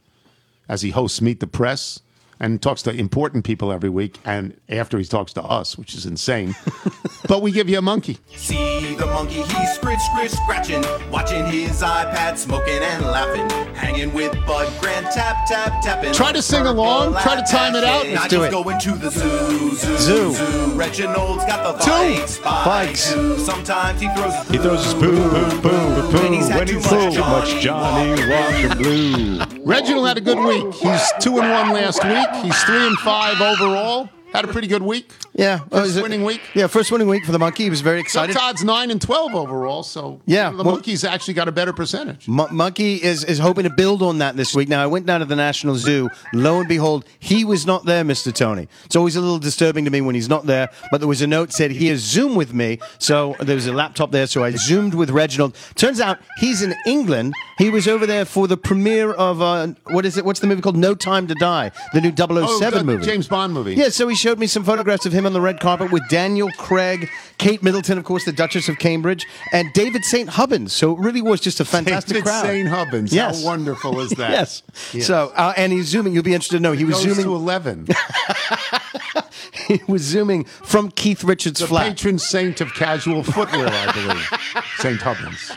As 0.69 0.81
he 0.81 0.91
hosts 0.91 1.21
Meet 1.21 1.41
the 1.41 1.47
Press 1.47 1.99
and 2.43 2.61
talks 2.61 2.81
to 2.81 2.91
important 2.91 3.45
people 3.45 3.71
every 3.71 3.87
week, 3.89 4.19
and 4.25 4.59
after 4.67 4.97
he 4.97 5.05
talks 5.05 5.31
to 5.31 5.41
us, 5.41 5.77
which 5.77 5.95
is 5.95 6.05
insane. 6.05 6.53
but 7.29 7.41
we 7.41 7.53
give 7.53 7.69
you 7.69 7.77
a 7.77 7.81
monkey. 7.81 8.17
See 8.35 8.95
the 8.95 9.05
monkey, 9.05 9.43
he's 9.43 9.73
scritch, 9.75 9.97
scritch, 10.11 10.31
scratching, 10.31 10.83
watching 11.09 11.45
his 11.45 11.81
iPad, 11.81 12.37
smoking 12.37 12.79
and 12.83 13.05
laughing, 13.05 13.49
hanging 13.73 14.13
with 14.13 14.33
Bud 14.45 14.69
Grant, 14.81 15.09
tap, 15.13 15.47
tap, 15.47 15.81
tapping. 15.81 16.11
Try 16.11 16.33
to 16.33 16.41
sing 16.41 16.65
along. 16.65 17.13
Try 17.21 17.37
to 17.41 17.49
time 17.49 17.75
it 17.75 17.85
out. 17.85 18.05
Not 18.07 18.13
Let's 18.13 18.27
do 18.27 18.43
it. 18.43 18.51
going 18.51 18.77
to 18.77 18.91
the 18.91 19.09
zoo, 19.09 19.71
zoo, 19.75 19.97
Zoo. 19.97 20.33
zoo. 20.33 20.73
Reginald's 20.75 21.45
got 21.45 21.77
the 21.77 21.83
Two. 21.85 21.91
bikes, 21.91 22.39
Bikes. 22.39 23.45
Sometimes 23.45 24.01
he 24.01 24.09
throws 24.09 24.33
He 24.49 24.57
throws 24.57 24.83
his 24.83 24.93
poo, 24.95 25.15
poo, 25.15 25.61
poo, 25.61 26.11
poo. 26.11 26.17
When 26.17 26.33
he's 26.33 26.49
had 26.49 26.67
too 26.67 26.79
much 26.81 27.61
Johnny. 27.61 28.17
Johnny 28.17 28.29
Walker 28.29 28.75
Blue. 28.75 29.39
Reginald 29.65 30.07
had 30.07 30.17
a 30.17 30.21
good 30.21 30.39
week. 30.39 30.73
He's 30.73 31.01
two 31.21 31.39
and 31.39 31.49
one 31.49 31.69
last 31.73 32.03
week. 32.03 32.27
He's 32.41 32.63
three 32.63 32.87
and 32.87 32.97
five 32.99 33.39
overall. 33.41 34.09
Had 34.33 34.45
a 34.45 34.47
pretty 34.47 34.67
good 34.67 34.81
week. 34.81 35.11
Yeah, 35.35 35.57
First 35.59 35.73
Uh, 35.73 35.79
is 35.85 35.97
it- 35.97 36.03
winning 36.03 36.23
week. 36.23 36.41
Yeah, 36.53 36.67
first 36.67 36.91
winning 36.91 37.07
week 37.07 37.25
for 37.25 37.31
the 37.31 37.39
monkey. 37.39 37.63
He 37.63 37.69
was 37.71 37.81
very 37.81 37.99
excited. 37.99 38.35
Todd's 38.35 38.63
nine 38.63 38.91
and 38.91 39.01
twelve 39.01 39.33
overall. 39.33 39.81
So 39.81 40.21
Yeah, 40.27 40.51
the 40.51 40.57
well- 40.57 40.65
monkeys 40.75 41.03
actually 41.03 41.33
got 41.33 41.47
a 41.47 41.51
better 41.51 41.73
percentage. 41.73 42.27
Mon- 42.27 42.53
Monkey 42.55 42.95
is, 43.01 43.23
is 43.23 43.39
hoping 43.39 43.63
to 43.63 43.71
build 43.71 44.03
on 44.03 44.19
that 44.19 44.37
this 44.37 44.53
week. 44.53 44.69
Now, 44.69 44.83
I 44.83 44.85
went 44.85 45.05
down 45.07 45.21
to 45.21 45.25
the 45.25 45.35
National 45.35 45.75
Zoo. 45.75 46.09
Lo 46.33 46.59
and 46.59 46.67
behold, 46.69 47.05
he 47.19 47.43
was 47.45 47.65
not 47.65 47.85
there, 47.85 48.03
Mr. 48.03 48.31
Tony. 48.31 48.67
It's 48.85 48.95
always 48.95 49.15
a 49.15 49.21
little 49.21 49.39
disturbing 49.39 49.85
to 49.85 49.91
me 49.91 50.01
when 50.01 50.13
he's 50.13 50.29
not 50.29 50.45
there, 50.45 50.69
but 50.91 50.99
there 50.99 51.07
was 51.07 51.21
a 51.23 51.27
note 51.27 51.51
said 51.51 51.71
he 51.71 51.87
has 51.87 52.01
Zoom 52.01 52.35
with 52.35 52.53
me. 52.53 52.77
So 52.99 53.35
there 53.39 53.55
was 53.55 53.65
a 53.65 53.73
laptop 53.73 54.11
there, 54.11 54.27
so 54.27 54.43
I 54.43 54.51
Zoomed 54.51 54.93
with 54.93 55.09
Reginald. 55.09 55.55
Turns 55.75 55.99
out 55.99 56.19
he's 56.37 56.61
in 56.61 56.75
England. 56.85 57.33
He 57.57 57.69
was 57.71 57.87
over 57.87 58.05
there 58.05 58.25
for 58.25 58.47
the 58.47 58.57
premiere 58.57 59.11
of, 59.13 59.41
uh, 59.41 59.67
what 59.89 60.05
is 60.05 60.15
it? 60.17 60.25
What's 60.25 60.41
the 60.41 60.47
movie 60.47 60.61
called? 60.61 60.77
No 60.77 60.93
Time 60.93 61.25
to 61.27 61.33
Die, 61.35 61.71
the 61.93 62.01
new 62.01 62.11
007 62.15 62.79
uh, 62.79 62.83
movie. 62.83 63.03
James 63.05 63.27
Bond 63.27 63.51
movie. 63.53 63.73
Yeah, 63.73 63.89
so 63.89 64.07
he 64.07 64.15
showed 64.15 64.37
me 64.37 64.45
some 64.47 64.63
photographs 64.63 65.05
of 65.07 65.11
him 65.13 65.22
on 65.25 65.33
the 65.33 65.41
red 65.41 65.59
carpet 65.59 65.91
with 65.91 66.07
Daniel 66.09 66.49
Craig, 66.57 67.09
Kate 67.37 67.61
Middleton, 67.63 67.97
of 67.97 68.03
course, 68.03 68.25
the 68.25 68.31
Duchess 68.31 68.69
of 68.69 68.77
Cambridge, 68.79 69.25
and 69.51 69.71
David 69.73 70.03
St. 70.05 70.29
Hubbins. 70.29 70.73
So 70.73 70.93
it 70.93 70.99
really 70.99 71.21
was 71.21 71.39
just 71.41 71.59
a 71.59 71.65
fantastic 71.65 72.13
David 72.15 72.23
crowd. 72.25 72.45
St. 72.45 72.67
Hubbins. 72.67 73.13
Yes. 73.13 73.41
How 73.41 73.47
wonderful 73.47 73.99
is 73.99 74.11
that? 74.11 74.29
Yes. 74.33 74.63
Yes. 74.93 75.05
So, 75.07 75.31
uh, 75.35 75.53
and 75.57 75.71
he's 75.71 75.85
zooming. 75.87 76.13
You'll 76.13 76.23
be 76.23 76.33
interested 76.33 76.57
to 76.57 76.61
know 76.61 76.71
he 76.71 76.85
was 76.85 77.05
Goes 77.05 77.17
to 77.23 77.35
eleven. 77.35 77.87
He 79.67 79.79
was 79.87 80.01
zooming 80.01 80.43
from 80.45 80.91
Keith 80.91 81.23
Richards' 81.23 81.59
the 81.59 81.67
flat. 81.67 81.89
patron 81.89 82.19
saint 82.19 82.59
of 82.59 82.73
casual 82.73 83.23
footwear, 83.23 83.67
I 83.69 83.91
believe. 83.93 84.63
St. 84.77 84.99
Hubbins. 85.01 85.51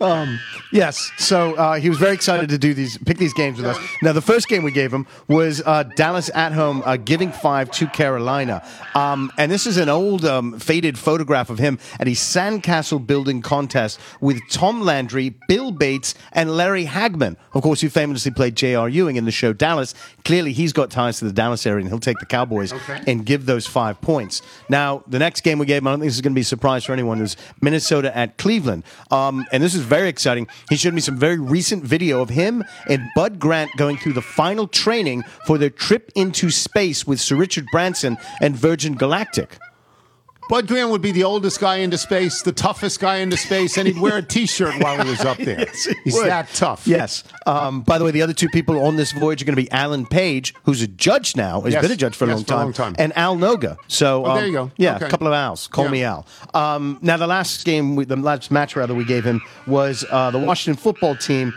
Um, 0.00 0.40
yes. 0.72 1.10
So 1.18 1.54
uh, 1.54 1.74
he 1.74 1.88
was 1.88 1.98
very 1.98 2.14
excited 2.14 2.48
to 2.50 2.58
do 2.58 2.74
these, 2.74 2.98
pick 2.98 3.18
these 3.18 3.34
games 3.34 3.58
with 3.58 3.66
us. 3.66 3.78
Now, 4.02 4.12
the 4.12 4.20
first 4.20 4.48
game 4.48 4.62
we 4.62 4.72
gave 4.72 4.92
him 4.92 5.06
was 5.28 5.62
uh, 5.64 5.84
Dallas 5.96 6.30
at 6.34 6.52
home, 6.52 6.82
uh, 6.84 6.96
giving 6.96 7.32
five 7.32 7.70
to 7.72 7.86
Carolina. 7.86 8.66
Um, 8.94 9.32
and 9.38 9.50
this 9.50 9.66
is 9.66 9.76
an 9.76 9.88
old, 9.88 10.24
um, 10.24 10.58
faded 10.58 10.98
photograph 10.98 11.50
of 11.50 11.58
him 11.58 11.78
at 12.00 12.08
a 12.08 12.12
sandcastle 12.12 13.06
building 13.06 13.42
contest 13.42 14.00
with 14.20 14.40
Tom 14.50 14.80
Landry, 14.80 15.34
Bill 15.48 15.70
Bates, 15.70 16.14
and 16.32 16.56
Larry 16.56 16.86
Hagman. 16.86 17.36
Of 17.54 17.62
course, 17.62 17.80
who 17.80 17.88
famously 17.88 18.32
played 18.32 18.56
J.R. 18.56 18.88
Ewing 18.88 19.16
in 19.16 19.24
the 19.24 19.30
show 19.30 19.52
Dallas. 19.52 19.94
Clearly, 20.24 20.52
he's 20.52 20.72
got 20.72 20.90
ties 20.90 21.18
to 21.20 21.24
the 21.24 21.32
Dallas 21.32 21.66
area, 21.66 21.80
and 21.80 21.88
he'll 21.88 22.00
take 22.00 22.18
the 22.18 22.26
Cowboys 22.26 22.72
and 23.06 23.24
give 23.24 23.46
those 23.46 23.66
five 23.66 24.00
points. 24.00 24.42
Now, 24.68 25.04
the 25.06 25.18
next 25.18 25.42
game 25.42 25.58
we 25.58 25.66
gave 25.66 25.82
him, 25.82 25.86
I 25.86 25.92
don't 25.92 26.00
think 26.00 26.08
this 26.08 26.16
is 26.16 26.20
going 26.20 26.32
to 26.32 26.34
be 26.34 26.40
a 26.40 26.44
surprise 26.44 26.84
for 26.84 26.92
anyone, 26.92 27.20
is 27.20 27.36
Minnesota 27.60 28.16
at 28.16 28.36
Cleveland. 28.38 28.84
Um, 29.10 29.46
and 29.52 29.62
this 29.62 29.74
is 29.74 29.82
very 29.82 29.93
exciting. 30.02 30.48
He 30.68 30.76
showed 30.76 30.94
me 30.94 31.00
some 31.00 31.16
very 31.16 31.38
recent 31.38 31.84
video 31.84 32.20
of 32.20 32.30
him 32.30 32.64
and 32.88 33.02
Bud 33.14 33.38
Grant 33.38 33.70
going 33.76 33.96
through 33.96 34.14
the 34.14 34.22
final 34.22 34.66
training 34.66 35.22
for 35.46 35.58
their 35.58 35.70
trip 35.70 36.10
into 36.14 36.50
space 36.50 37.06
with 37.06 37.20
Sir 37.20 37.36
Richard 37.36 37.66
Branson 37.72 38.18
and 38.40 38.56
Virgin 38.56 38.94
Galactic. 38.94 39.58
Bud 40.50 40.66
Grant 40.68 40.90
would 40.90 41.00
be 41.00 41.10
the 41.10 41.24
oldest 41.24 41.58
guy 41.58 41.76
into 41.76 41.96
space, 41.96 42.42
the 42.42 42.52
toughest 42.52 43.00
guy 43.00 43.16
into 43.16 43.36
space, 43.36 43.78
and 43.78 43.88
he'd 43.88 43.98
wear 43.98 44.18
a 44.18 44.22
T-shirt 44.22 44.82
while 44.82 45.02
he 45.02 45.08
was 45.08 45.20
up 45.20 45.38
there. 45.38 45.60
Yes, 45.64 45.84
he 45.86 45.94
He's 46.04 46.14
would. 46.14 46.26
that 46.28 46.48
tough. 46.52 46.86
Yes. 46.86 47.24
Um, 47.46 47.80
by 47.82 47.96
the 47.98 48.04
way, 48.04 48.10
the 48.10 48.20
other 48.20 48.34
two 48.34 48.48
people 48.50 48.84
on 48.86 48.96
this 48.96 49.12
voyage 49.12 49.40
are 49.40 49.46
going 49.46 49.56
to 49.56 49.62
be 49.62 49.70
Alan 49.72 50.04
Page, 50.04 50.54
who's 50.64 50.82
a 50.82 50.86
judge 50.86 51.34
now, 51.34 51.62
has 51.62 51.72
Yes. 51.72 51.82
been 51.82 51.92
a 51.92 51.96
judge 51.96 52.14
for 52.14 52.24
a, 52.26 52.28
Yes, 52.28 52.36
long, 52.36 52.44
for 52.44 52.52
a 52.52 52.56
time, 52.56 52.64
long 52.66 52.72
time. 52.74 52.94
and 52.98 53.16
Al 53.16 53.36
Noga. 53.36 53.78
So 53.88 54.26
Oh, 54.26 54.30
um, 54.32 54.36
there 54.36 54.46
you 54.46 54.52
go. 54.52 54.70
Yeah, 54.76 54.96
Okay. 54.96 55.06
a 55.06 55.08
couple 55.08 55.26
of 55.26 55.32
Al's. 55.32 55.66
Call 55.68 55.86
Yeah. 55.86 55.90
me 55.90 56.04
Al. 56.04 56.26
Um, 56.52 56.98
now, 57.00 57.16
the 57.16 57.26
last 57.26 57.64
game, 57.64 57.96
we, 57.96 58.04
the 58.04 58.16
last 58.16 58.50
match 58.50 58.76
rather, 58.76 58.94
we 58.94 59.04
gave 59.04 59.24
him 59.24 59.40
was 59.66 60.04
uh, 60.10 60.30
the 60.30 60.38
Washington 60.38 60.80
football 60.80 61.16
team 61.16 61.54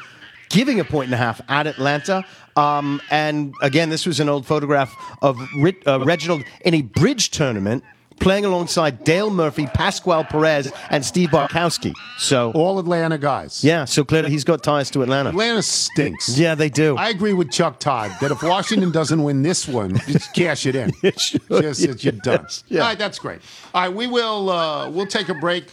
giving 0.49 0.79
a 0.79 0.85
point 0.85 1.05
and 1.07 1.13
a 1.13 1.17
half 1.17 1.41
at 1.49 1.67
Atlanta. 1.67 2.23
Um, 2.55 3.01
and 3.11 3.53
again, 3.61 3.89
this 3.89 4.05
was 4.05 4.19
an 4.21 4.29
old 4.29 4.45
photograph 4.45 4.95
of 5.21 5.37
Rit, 5.59 5.85
uh, 5.85 5.99
Reginald 6.05 6.43
in 6.63 6.73
a 6.73 6.81
bridge 6.83 7.31
tournament. 7.31 7.83
Playing 8.19 8.45
alongside 8.45 9.03
Dale 9.03 9.29
Murphy, 9.29 9.67
Pascual 9.67 10.23
Perez, 10.23 10.71
and 10.89 11.05
Steve 11.05 11.29
Bartkowski. 11.29 11.93
So, 12.17 12.51
All 12.53 12.79
Atlanta 12.79 13.17
guys. 13.17 13.63
yeah, 13.63 13.85
so 13.85 14.03
clearly 14.03 14.29
he's 14.29 14.43
got 14.43 14.63
ties 14.63 14.89
to 14.91 15.01
Atlanta. 15.03 15.29
Atlanta 15.29 15.61
stinks. 15.61 16.37
Yeah, 16.37 16.55
they 16.55 16.69
do. 16.69 16.97
I 16.97 17.09
agree 17.09 17.33
with 17.33 17.51
Chuck 17.51 17.79
Todd 17.79 18.11
that 18.19 18.31
if 18.31 18.41
Washington 18.43 18.91
doesn't 18.91 19.21
win 19.23 19.43
this 19.43 19.67
one, 19.67 19.97
just 20.07 20.33
cash 20.33 20.65
it 20.65 20.75
in. 20.75 20.91
It 21.03 21.19
should, 21.19 21.41
Just 21.47 21.85
that 21.87 22.03
you're 22.03 22.11
done. 22.13 22.41
yes, 22.43 22.63
yeah. 22.67 22.81
All 22.81 22.87
right, 22.89 22.97
that's 22.97 23.19
great. 23.19 23.39
All 23.73 23.81
right, 23.83 23.93
we 23.93 24.07
will 24.07 24.49
uh, 24.49 24.89
we'll 24.89 25.05
take 25.07 25.29
a 25.29 25.33
break. 25.35 25.65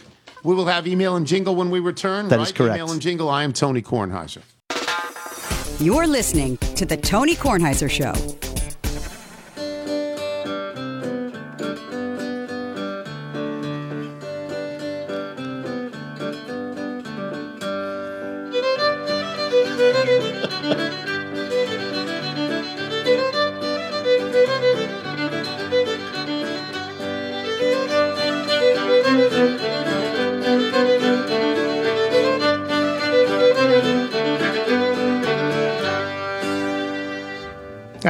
We 0.43 0.53
will 0.55 0.67
have 0.67 0.87
email 0.87 1.15
and 1.15 1.25
jingle 1.25 1.55
when 1.55 1.69
we 1.71 1.79
return. 1.79 2.29
That 2.29 2.37
right? 2.37 2.47
is 2.47 2.51
correct. 2.53 2.75
Email 2.75 2.91
and 2.91 3.01
jingle. 3.01 3.27
I 3.29 3.43
am 3.43 3.51
Tony 3.51 3.81
Kornheiser. 3.81 4.41
You're 5.81 6.07
listening 6.07 6.57
to 6.75 6.85
The 6.85 6.95
Tony 6.95 7.35
Kornheiser 7.35 7.89
Show. 7.89 8.13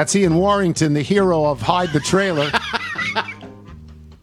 That's 0.05 0.15
Ian 0.15 0.35
Warrington, 0.35 0.93
the 0.93 1.01
hero 1.01 1.45
of 1.45 1.63
Hide 1.63 1.91
the 1.91 1.99
Trailer. 1.99 2.51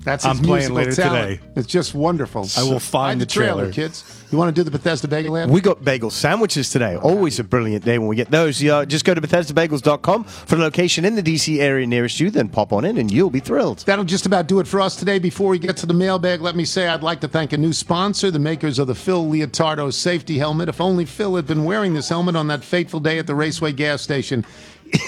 That's 0.04 0.24
his 0.24 0.30
I'm 0.38 0.44
playing 0.44 0.72
musical 0.72 0.76
later 0.76 0.92
talent. 0.94 1.40
today. 1.40 1.52
It's 1.56 1.66
just 1.66 1.92
wonderful. 1.94 2.46
I 2.56 2.62
will 2.62 2.78
find 2.80 3.20
Hide 3.20 3.28
the 3.28 3.32
trailer. 3.32 3.72
kids. 3.72 4.24
You 4.30 4.38
want 4.38 4.54
to 4.54 4.58
do 4.60 4.64
the 4.64 4.70
Bethesda 4.70 5.06
Bagel 5.08 5.36
ad? 5.36 5.50
We 5.50 5.60
got 5.60 5.84
bagel 5.84 6.10
sandwiches 6.10 6.70
today. 6.70 6.96
Always 6.96 7.38
a 7.38 7.44
brilliant 7.44 7.84
day 7.84 7.98
when 7.98 8.06
we 8.08 8.14
get 8.16 8.30
those. 8.30 8.58
Just 8.60 9.04
go 9.04 9.12
to 9.14 9.20
BethesdaBagels.com 9.20 10.24
for 10.24 10.56
the 10.56 10.62
location 10.62 11.04
in 11.04 11.14
the 11.16 11.22
DC 11.22 11.58
area 11.58 11.86
nearest 11.86 12.18
you, 12.20 12.30
then 12.30 12.48
pop 12.48 12.72
on 12.72 12.84
in 12.84 12.96
and 12.98 13.10
you'll 13.12 13.28
be 13.30 13.40
thrilled. 13.40 13.80
That'll 13.80 14.04
just 14.04 14.24
about 14.26 14.46
do 14.46 14.58
it 14.60 14.66
for 14.68 14.80
us 14.80 14.96
today. 14.96 15.18
Before 15.18 15.50
we 15.50 15.58
get 15.58 15.76
to 15.78 15.86
the 15.86 15.94
mailbag, 15.94 16.40
let 16.40 16.54
me 16.56 16.64
say 16.64 16.86
I'd 16.88 17.02
like 17.02 17.20
to 17.20 17.28
thank 17.28 17.52
a 17.52 17.58
new 17.58 17.72
sponsor, 17.72 18.30
the 18.30 18.38
makers 18.38 18.78
of 18.78 18.86
the 18.86 18.94
Phil 18.94 19.24
Leotardo 19.26 19.92
safety 19.92 20.38
helmet. 20.38 20.68
If 20.68 20.80
only 20.80 21.04
Phil 21.04 21.34
had 21.36 21.46
been 21.46 21.64
wearing 21.64 21.94
this 21.94 22.08
helmet 22.08 22.34
on 22.36 22.46
that 22.48 22.62
fateful 22.64 23.00
day 23.00 23.18
at 23.18 23.26
the 23.26 23.34
Raceway 23.34 23.72
gas 23.72 24.00
station, 24.02 24.44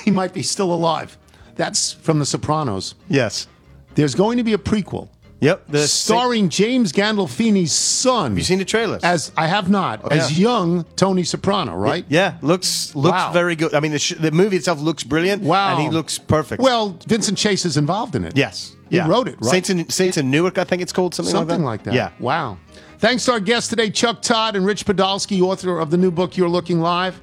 he 0.04 0.10
might 0.10 0.32
be 0.32 0.42
still 0.42 0.72
alive. 0.72 1.16
That's 1.56 1.92
from 1.92 2.18
The 2.18 2.26
Sopranos. 2.26 2.94
Yes. 3.08 3.46
There's 3.94 4.14
going 4.14 4.38
to 4.38 4.44
be 4.44 4.52
a 4.54 4.58
prequel 4.58 5.08
Yep. 5.40 5.64
The 5.68 5.86
starring 5.86 6.48
James 6.48 6.90
Gandolfini's 6.90 7.72
son. 7.72 8.30
Have 8.30 8.38
you 8.38 8.44
seen 8.44 8.60
the 8.60 8.64
trailers? 8.64 9.04
As 9.04 9.30
I 9.36 9.46
have 9.46 9.68
not, 9.68 10.10
as 10.10 10.38
young 10.38 10.84
Tony 10.96 11.22
Soprano, 11.22 11.74
right? 11.76 12.06
Yeah, 12.08 12.38
looks 12.40 12.94
looks 12.94 13.12
Wow. 13.12 13.32
very 13.32 13.54
good. 13.54 13.74
I 13.74 13.80
mean, 13.80 13.92
the, 13.92 13.98
sh- 13.98 14.14
the 14.18 14.30
movie 14.30 14.56
itself 14.56 14.80
looks 14.80 15.02
brilliant. 15.04 15.42
Wow. 15.42 15.74
and 15.74 15.82
he 15.82 15.90
looks 15.90 16.18
perfect. 16.18 16.62
Well, 16.62 16.96
Vincent 17.06 17.36
Chase 17.36 17.66
is 17.66 17.76
involved 17.76 18.14
in 18.16 18.24
it. 18.24 18.36
yes, 18.38 18.74
He 18.88 18.96
yeah. 18.96 19.06
wrote 19.06 19.28
it, 19.28 19.34
right? 19.42 19.50
Saints 19.50 19.68
in, 19.68 19.86
Saints 19.90 20.16
in 20.16 20.30
Newark, 20.30 20.56
I 20.56 20.64
think 20.64 20.80
it's 20.80 20.92
called 20.94 21.14
something, 21.14 21.30
Something 21.32 21.62
like 21.62 21.82
that. 21.82 21.90
like 21.90 21.98
that. 21.98 22.14
Yeah. 22.20 22.24
Wow. 22.24 22.56
Thanks 22.98 23.26
to 23.26 23.32
our 23.32 23.40
guests 23.40 23.68
today, 23.68 23.90
Chuck 23.90 24.22
Todd 24.22 24.56
and 24.56 24.64
Rich 24.64 24.86
Podolsky, 24.86 25.42
author 25.42 25.78
of 25.78 25.90
the 25.90 25.98
new 25.98 26.10
book, 26.10 26.38
You're 26.38 26.48
Looking 26.48 26.80
Live. 26.80 27.20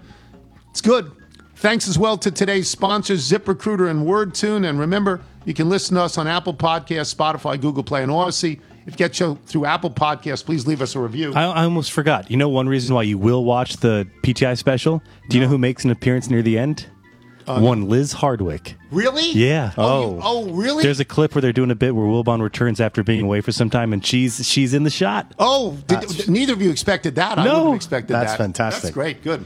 It's 0.70 0.82
good. 0.82 1.12
Thanks 1.62 1.88
as 1.88 1.98
well 2.00 2.18
to 2.18 2.32
today's 2.32 2.68
sponsors, 2.68 3.30
ZipRecruiter 3.30 3.88
and 3.90 4.04
WordTune. 4.08 4.68
And 4.68 4.80
remember, 4.80 5.22
you 5.46 5.54
can 5.54 5.70
listen 5.70 5.96
to 5.96 6.02
us 6.02 6.18
on 6.18 6.28
Apple 6.28 6.56
Podcasts, 6.56 7.14
Spotify, 7.14 7.62
Google 7.62 7.84
Play, 7.84 8.02
and 8.02 8.12
Odyssey. 8.12 8.60
If 8.88 8.94
you 8.94 8.98
get 8.98 9.20
you 9.20 9.38
through 9.46 9.66
Apple 9.66 9.92
Podcasts, 9.92 10.44
please 10.44 10.66
leave 10.66 10.82
us 10.82 10.96
a 10.96 11.00
review. 11.00 11.34
I, 11.36 11.44
I 11.44 11.64
almost 11.66 11.92
forgot. 11.92 12.32
You 12.32 12.38
know, 12.38 12.50
one 12.50 12.68
reason 12.68 12.96
why 12.96 13.04
you 13.04 13.20
will 13.20 13.46
watch 13.46 13.78
the 13.78 14.08
PTI 14.24 14.58
special? 14.58 15.04
Do 15.30 15.38
you 15.38 15.44
know 15.44 15.50
who 15.50 15.60
makes 15.60 15.86
an 15.86 15.92
appearance 15.92 16.32
near 16.32 16.42
the 16.42 16.58
end? 16.58 16.88
Uh, 17.46 17.60
one 17.60 17.88
Liz 17.88 18.12
Hardwick. 18.12 18.76
really? 18.90 19.30
Yeah. 19.32 19.72
Oh, 19.78 20.14
you- 20.16 20.18
oh. 20.18 20.20
oh, 20.24 20.50
really? 20.54 20.82
There's 20.82 21.00
a 21.00 21.06
clip 21.06 21.36
where 21.36 21.44
they're 21.44 21.54
doing 21.54 21.70
a 21.70 21.76
bit 21.76 21.94
where 21.96 22.06
Wilbon 22.08 22.42
returns 22.42 22.82
after 22.82 23.04
being 23.04 23.22
away 23.22 23.42
for 23.42 23.52
some 23.52 23.70
time, 23.70 23.94
and 23.94 24.04
she's 24.04 24.48
she's 24.48 24.74
in 24.74 24.82
the 24.84 24.90
shot. 24.90 25.32
Oh, 25.38 25.78
did, 25.88 26.28
neither 26.28 26.54
of 26.54 26.62
you 26.62 26.72
expected 26.72 27.16
that. 27.16 27.38
I 27.38 27.46
No. 27.46 27.52
wouldn't 27.54 27.68
have 27.70 27.76
expected 27.76 28.14
That's 28.14 28.32
that. 28.34 28.38
fantastic. 28.38 28.82
That's 28.84 28.94
great. 28.94 29.24
Good. 29.24 29.46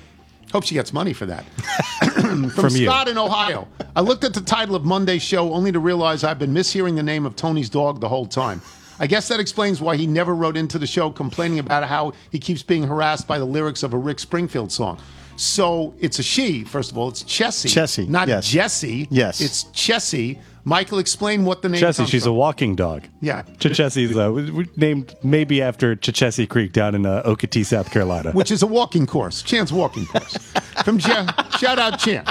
Hope 0.56 0.64
she 0.64 0.74
gets 0.74 0.94
money 0.94 1.12
for 1.12 1.26
that. 1.26 1.44
From, 2.14 2.50
From. 2.50 2.70
Scott 2.70 3.10
in 3.10 3.18
Ohio. 3.18 3.68
I 3.94 4.00
looked 4.00 4.24
at 4.24 4.34
the 4.34 4.40
title 4.40 4.74
of 4.74 4.86
Monday's 4.86 5.22
show 5.22 5.54
only 5.54 5.70
to 5.74 5.80
realize 5.82 6.24
I've 6.24 6.40
been 6.40 6.54
mishearing 6.54 6.96
the 6.96 7.04
name 7.04 7.26
of 7.26 7.36
Tony's 7.36 7.70
dog 7.70 8.00
the 8.00 8.08
whole 8.08 8.26
time. 8.26 8.62
I 8.98 9.06
guess 9.06 9.28
that 9.28 9.42
explains 9.42 9.82
why 9.82 9.98
he 9.98 10.08
never 10.08 10.34
wrote 10.34 10.56
into 10.56 10.80
the 10.80 10.88
show 10.88 11.10
complaining 11.10 11.60
about 11.60 11.84
how 11.84 12.14
he 12.32 12.40
keeps 12.40 12.64
being 12.64 12.84
harassed 12.84 13.28
by 13.28 13.38
the 13.38 13.44
lyrics 13.44 13.84
of 13.84 13.94
a 13.94 13.98
Rick 13.98 14.18
Springfield 14.20 14.72
song. 14.72 14.98
So 15.36 15.94
it's 16.00 16.20
a 16.20 16.24
she, 16.24 16.64
first 16.64 16.90
of 16.90 16.98
all. 16.98 17.10
It's 17.10 17.24
Chessie. 17.24 17.68
Chessie, 17.68 18.08
Not 18.08 18.30
yes. 18.30 18.48
Jessie. 18.48 19.10
Yes. 19.12 19.42
It's 19.42 19.66
Chessie. 19.66 20.40
Michael, 20.68 20.98
explain 20.98 21.46
what 21.46 21.62
the 21.62 21.70
name 21.70 21.80
Chessie, 21.80 22.08
she's 22.08 22.24
from. 22.24 22.32
a 22.32 22.36
walking 22.36 22.76
dog. 22.76 23.04
Yeah. 23.22 23.44
Chechessie's 23.60 24.18
uh, 24.18 24.64
named 24.76 25.16
maybe 25.24 25.62
after 25.62 25.96
Chechessee 25.96 26.50
Creek 26.50 26.74
down 26.74 26.96
in 26.96 27.06
uh, 27.06 27.36
South 27.64 27.92
Carolina. 27.92 28.32
which 28.32 28.50
is 28.50 28.64
a 28.64 28.68
walking 28.68 29.06
course. 29.06 29.44
Chan's 29.44 29.72
walking 29.72 30.08
course. 30.08 30.36
From 30.84 30.98
Ja- 31.00 31.28
shout 31.58 31.78
out 31.78 32.00
Chan. 32.00 32.26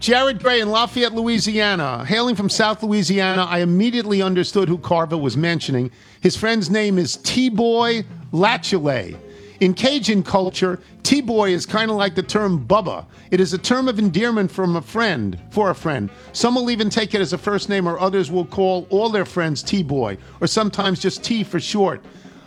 Jared 0.00 0.40
Gray 0.42 0.60
in 0.60 0.68
Lafayette, 0.70 1.14
Louisiana. 1.14 2.04
Hailing 2.04 2.36
from 2.36 2.50
South 2.50 2.82
Louisiana, 2.82 3.46
I 3.48 3.60
immediately 3.60 4.20
understood 4.20 4.68
who 4.68 4.76
Carville 4.76 5.20
was 5.22 5.36
mentioning. 5.36 5.90
His 6.20 6.36
friend's 6.36 6.68
name 6.70 6.98
is 6.98 7.16
T-Boy 7.16 8.04
Latiolais. 8.32 9.16
In 9.62 9.74
Cajun 9.74 10.24
culture, 10.24 10.80
T-boy 11.04 11.50
is 11.50 11.66
kind 11.66 11.88
of 11.88 11.96
like 11.96 12.16
the 12.16 12.22
term 12.24 12.66
Bubba. 12.66 13.06
It 13.30 13.38
is 13.38 13.52
a 13.52 13.58
term 13.58 13.86
of 13.86 14.00
endearment 14.00 14.50
from 14.50 14.74
a 14.74 14.82
friend, 14.82 15.38
for 15.50 15.70
a 15.70 15.74
friend. 15.74 16.10
Some 16.32 16.56
will 16.56 16.68
even 16.68 16.90
take 16.90 17.14
it 17.14 17.20
as 17.20 17.32
a 17.32 17.38
first 17.38 17.68
name, 17.68 17.86
or 17.86 17.96
others 18.00 18.28
will 18.28 18.44
call 18.44 18.88
all 18.90 19.08
their 19.08 19.24
friends 19.24 19.62
T-boy, 19.62 20.18
or 20.40 20.48
sometimes 20.48 20.98
just 20.98 21.22
T 21.22 21.44
for 21.44 21.60
short. 21.60 22.04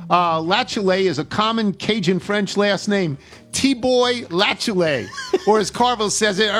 Uh, 0.10 0.40
Latiolais 0.40 1.04
is 1.04 1.18
a 1.18 1.24
common 1.24 1.72
Cajun 1.74 2.20
French 2.20 2.58
last 2.58 2.90
name, 2.90 3.18
T-boy 3.54 4.24
Latiolais, 4.24 5.08
or 5.48 5.58
as 5.58 5.72
Carville 5.72 6.10
says 6.10 6.40
it, 6.40 6.52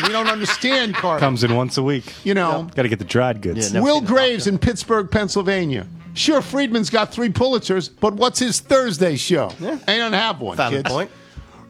we 0.00 0.10
don't 0.10 0.28
understand 0.28 0.94
Carville. 0.94 1.18
Comes 1.18 1.42
in 1.42 1.56
once 1.56 1.76
a 1.76 1.82
week. 1.82 2.04
You 2.22 2.34
know. 2.34 2.68
Got 2.76 2.82
to 2.82 2.88
get 2.88 3.00
the 3.00 3.04
dried 3.04 3.42
goods. 3.42 3.72
Will 3.72 4.00
Graves 4.00 4.46
in 4.46 4.60
Pittsburgh, 4.60 5.10
Pennsylvania. 5.10 5.88
Sure, 6.14 6.42
Friedman's 6.42 6.90
got 6.90 7.12
three 7.12 7.30
Pulitzers, 7.30 7.90
but 8.00 8.14
what's 8.14 8.38
his 8.38 8.60
Thursday 8.60 9.16
show? 9.16 9.48
They 9.60 9.96
don't 9.98 10.12
have 10.12 10.40
one. 10.40 10.56
Valid 10.56 10.84
kids. 10.84 10.90
point. 10.94 11.10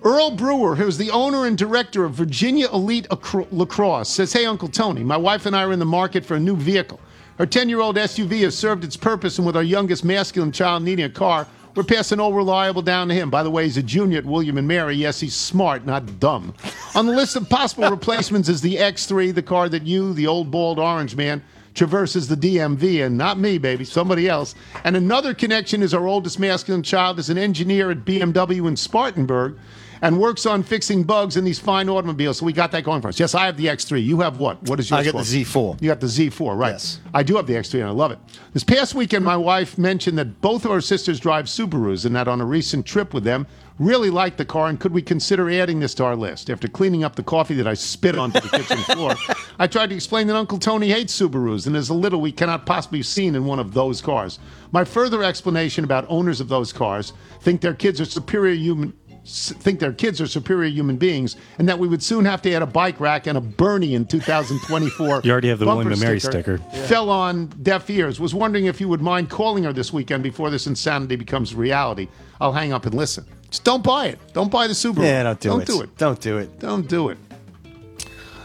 Earl 0.04 0.32
Brewer, 0.32 0.74
who's 0.74 0.98
the 0.98 1.10
owner 1.10 1.46
and 1.46 1.56
director 1.56 2.04
of 2.04 2.12
Virginia 2.14 2.66
Elite 2.72 3.06
Acro- 3.12 3.46
Lacrosse, 3.52 4.08
says, 4.08 4.32
Hey, 4.32 4.46
Uncle 4.46 4.66
Tony, 4.68 5.04
my 5.04 5.16
wife 5.16 5.46
and 5.46 5.54
I 5.54 5.62
are 5.62 5.72
in 5.72 5.78
the 5.78 5.84
market 5.84 6.24
for 6.24 6.34
a 6.34 6.40
new 6.40 6.56
vehicle. 6.56 6.98
Our 7.38 7.46
10 7.46 7.68
year 7.68 7.80
old 7.80 7.96
SUV 7.96 8.40
has 8.42 8.58
served 8.58 8.82
its 8.82 8.96
purpose, 8.96 9.38
and 9.38 9.46
with 9.46 9.56
our 9.56 9.62
youngest 9.62 10.04
masculine 10.04 10.50
child 10.50 10.82
needing 10.82 11.04
a 11.04 11.10
car, 11.10 11.46
We're 11.74 11.84
passing 11.84 12.20
all 12.20 12.34
reliable 12.34 12.82
down 12.82 13.08
to 13.08 13.14
him. 13.14 13.30
By 13.30 13.42
the 13.42 13.50
way, 13.50 13.64
he's 13.64 13.78
a 13.78 13.82
junior 13.82 14.18
at 14.18 14.26
William 14.26 14.58
and 14.58 14.68
Mary. 14.68 14.94
Yes, 14.94 15.20
he's 15.20 15.34
smart, 15.34 15.86
not 15.86 16.20
dumb. 16.20 16.52
On 16.94 17.06
the 17.06 17.14
list 17.14 17.34
of 17.36 17.48
possible 17.48 17.88
replacements 17.98 18.50
is 18.50 18.60
the 18.60 18.76
X3, 18.76 19.32
the 19.34 19.42
car 19.42 19.70
that 19.70 19.86
you, 19.86 20.12
the 20.12 20.26
old 20.26 20.50
bald 20.50 20.78
orange 20.78 21.16
man, 21.16 21.42
traverses 21.74 22.28
the 22.28 22.36
DMV, 22.36 23.06
and 23.06 23.16
not 23.16 23.38
me, 23.38 23.58
baby, 23.58 23.84
somebody 23.84 24.28
else. 24.28 24.54
And 24.84 24.96
another 24.96 25.34
connection 25.34 25.82
is 25.82 25.94
our 25.94 26.06
oldest 26.06 26.38
masculine 26.38 26.82
child 26.82 27.18
is 27.18 27.30
an 27.30 27.38
engineer 27.38 27.90
at 27.90 28.04
BMW 28.04 28.68
in 28.68 28.76
Spartanburg 28.76 29.56
and 30.02 30.18
works 30.18 30.46
on 30.46 30.64
fixing 30.64 31.04
bugs 31.04 31.36
in 31.36 31.44
these 31.44 31.60
fine 31.60 31.88
automobiles. 31.88 32.38
So 32.38 32.44
we 32.44 32.52
got 32.52 32.72
that 32.72 32.82
going 32.82 33.00
for 33.00 33.08
us. 33.08 33.20
Yes, 33.20 33.34
I 33.36 33.46
have 33.46 33.56
the 33.56 33.66
X3. 33.66 34.04
You 34.04 34.20
have 34.20 34.38
what? 34.38 34.60
What 34.64 34.80
is 34.80 34.90
yours? 34.90 35.06
I 35.06 35.10
got 35.12 35.18
the? 35.18 35.44
Z4. 35.44 35.80
You 35.80 35.88
got 35.88 36.00
the 36.00 36.08
Z4, 36.08 36.58
right? 36.58 36.72
Yes. 36.72 37.00
I 37.14 37.22
do 37.22 37.36
have 37.36 37.46
the 37.46 37.54
X3 37.54 37.74
and 37.74 37.84
I 37.84 37.92
love 37.92 38.10
it. 38.10 38.18
This 38.52 38.64
past 38.64 38.94
weekend, 38.96 39.24
my 39.24 39.36
wife 39.36 39.78
mentioned 39.78 40.18
that 40.18 40.40
both 40.40 40.64
of 40.64 40.72
our 40.72 40.80
sisters 40.80 41.20
drive 41.20 41.46
Subarus 41.46 42.04
and 42.04 42.14
that 42.16 42.26
on 42.26 42.40
a 42.40 42.44
recent 42.44 42.84
trip 42.84 43.14
with 43.14 43.22
them, 43.22 43.46
really 43.84 44.10
liked 44.10 44.38
the 44.38 44.44
car 44.44 44.68
and 44.68 44.78
could 44.78 44.92
we 44.92 45.02
consider 45.02 45.50
adding 45.50 45.80
this 45.80 45.94
to 45.94 46.04
our 46.04 46.16
list? 46.16 46.50
After 46.50 46.68
cleaning 46.68 47.04
up 47.04 47.16
the 47.16 47.22
coffee 47.22 47.54
that 47.54 47.66
I 47.66 47.74
spit 47.74 48.16
onto 48.16 48.40
the 48.40 48.48
kitchen 48.48 48.76
floor, 48.78 49.14
I 49.58 49.66
tried 49.66 49.90
to 49.90 49.94
explain 49.94 50.26
that 50.28 50.36
Uncle 50.36 50.58
Tony 50.58 50.88
hates 50.88 51.18
Subarus 51.18 51.66
and 51.66 51.74
there's 51.74 51.88
a 51.88 51.94
little 51.94 52.20
we 52.20 52.32
cannot 52.32 52.66
possibly 52.66 53.00
be 53.00 53.02
seen 53.02 53.34
in 53.34 53.44
one 53.44 53.58
of 53.58 53.74
those 53.74 54.00
cars. 54.00 54.38
My 54.70 54.84
further 54.84 55.22
explanation 55.22 55.84
about 55.84 56.06
owners 56.08 56.40
of 56.40 56.48
those 56.48 56.72
cars 56.72 57.12
think 57.40 57.60
their 57.60 57.74
kids 57.74 58.00
are 58.00 58.04
superior 58.04 58.54
human 58.54 58.92
think 59.24 59.78
their 59.78 59.92
kids 59.92 60.20
are 60.20 60.26
superior 60.26 60.68
human 60.68 60.96
beings 60.96 61.36
and 61.58 61.68
that 61.68 61.78
we 61.78 61.86
would 61.86 62.02
soon 62.02 62.24
have 62.24 62.42
to 62.42 62.52
add 62.52 62.62
a 62.62 62.66
bike 62.66 62.98
rack 62.98 63.26
and 63.26 63.38
a 63.38 63.40
Bernie 63.40 63.94
in 63.94 64.04
2024. 64.06 65.20
You 65.24 65.30
already 65.30 65.48
have 65.48 65.58
the 65.58 65.66
William 65.66 65.92
and 65.92 66.00
Mary 66.00 66.18
sticker. 66.18 66.58
Fell 66.86 67.08
on 67.08 67.46
deaf 67.62 67.88
ears. 67.88 68.18
Was 68.18 68.34
wondering 68.34 68.66
if 68.66 68.80
you 68.80 68.88
would 68.88 69.00
mind 69.00 69.30
calling 69.30 69.64
her 69.64 69.72
this 69.72 69.92
weekend 69.92 70.22
before 70.22 70.50
this 70.50 70.66
insanity 70.66 71.16
becomes 71.16 71.54
reality. 71.54 72.08
I'll 72.40 72.52
hang 72.52 72.72
up 72.72 72.86
and 72.86 72.94
listen. 72.94 73.24
Just 73.50 73.64
don't 73.64 73.84
buy 73.84 74.06
it. 74.06 74.18
Don't 74.32 74.50
buy 74.50 74.66
the 74.66 74.72
Subaru. 74.72 75.02
Yeah, 75.04 75.22
don't 75.22 75.40
do 75.40 75.48
don't 75.50 75.62
it. 75.62 75.66
do 75.66 75.82
it. 75.82 75.96
Don't 75.98 76.20
do 76.20 76.38
it. 76.38 76.58
Don't 76.58 76.88
do 76.88 77.08
it. 77.10 77.18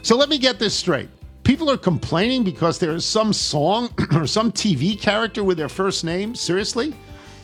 So 0.03 0.15
let 0.15 0.29
me 0.29 0.37
get 0.37 0.59
this 0.59 0.75
straight. 0.75 1.09
People 1.43 1.71
are 1.71 1.77
complaining 1.77 2.43
because 2.43 2.77
there 2.77 2.91
is 2.91 3.05
some 3.05 3.33
song 3.33 3.89
or 4.13 4.27
some 4.27 4.51
TV 4.51 4.99
character 4.99 5.43
with 5.43 5.57
their 5.57 5.69
first 5.69 6.03
name. 6.03 6.35
Seriously? 6.35 6.93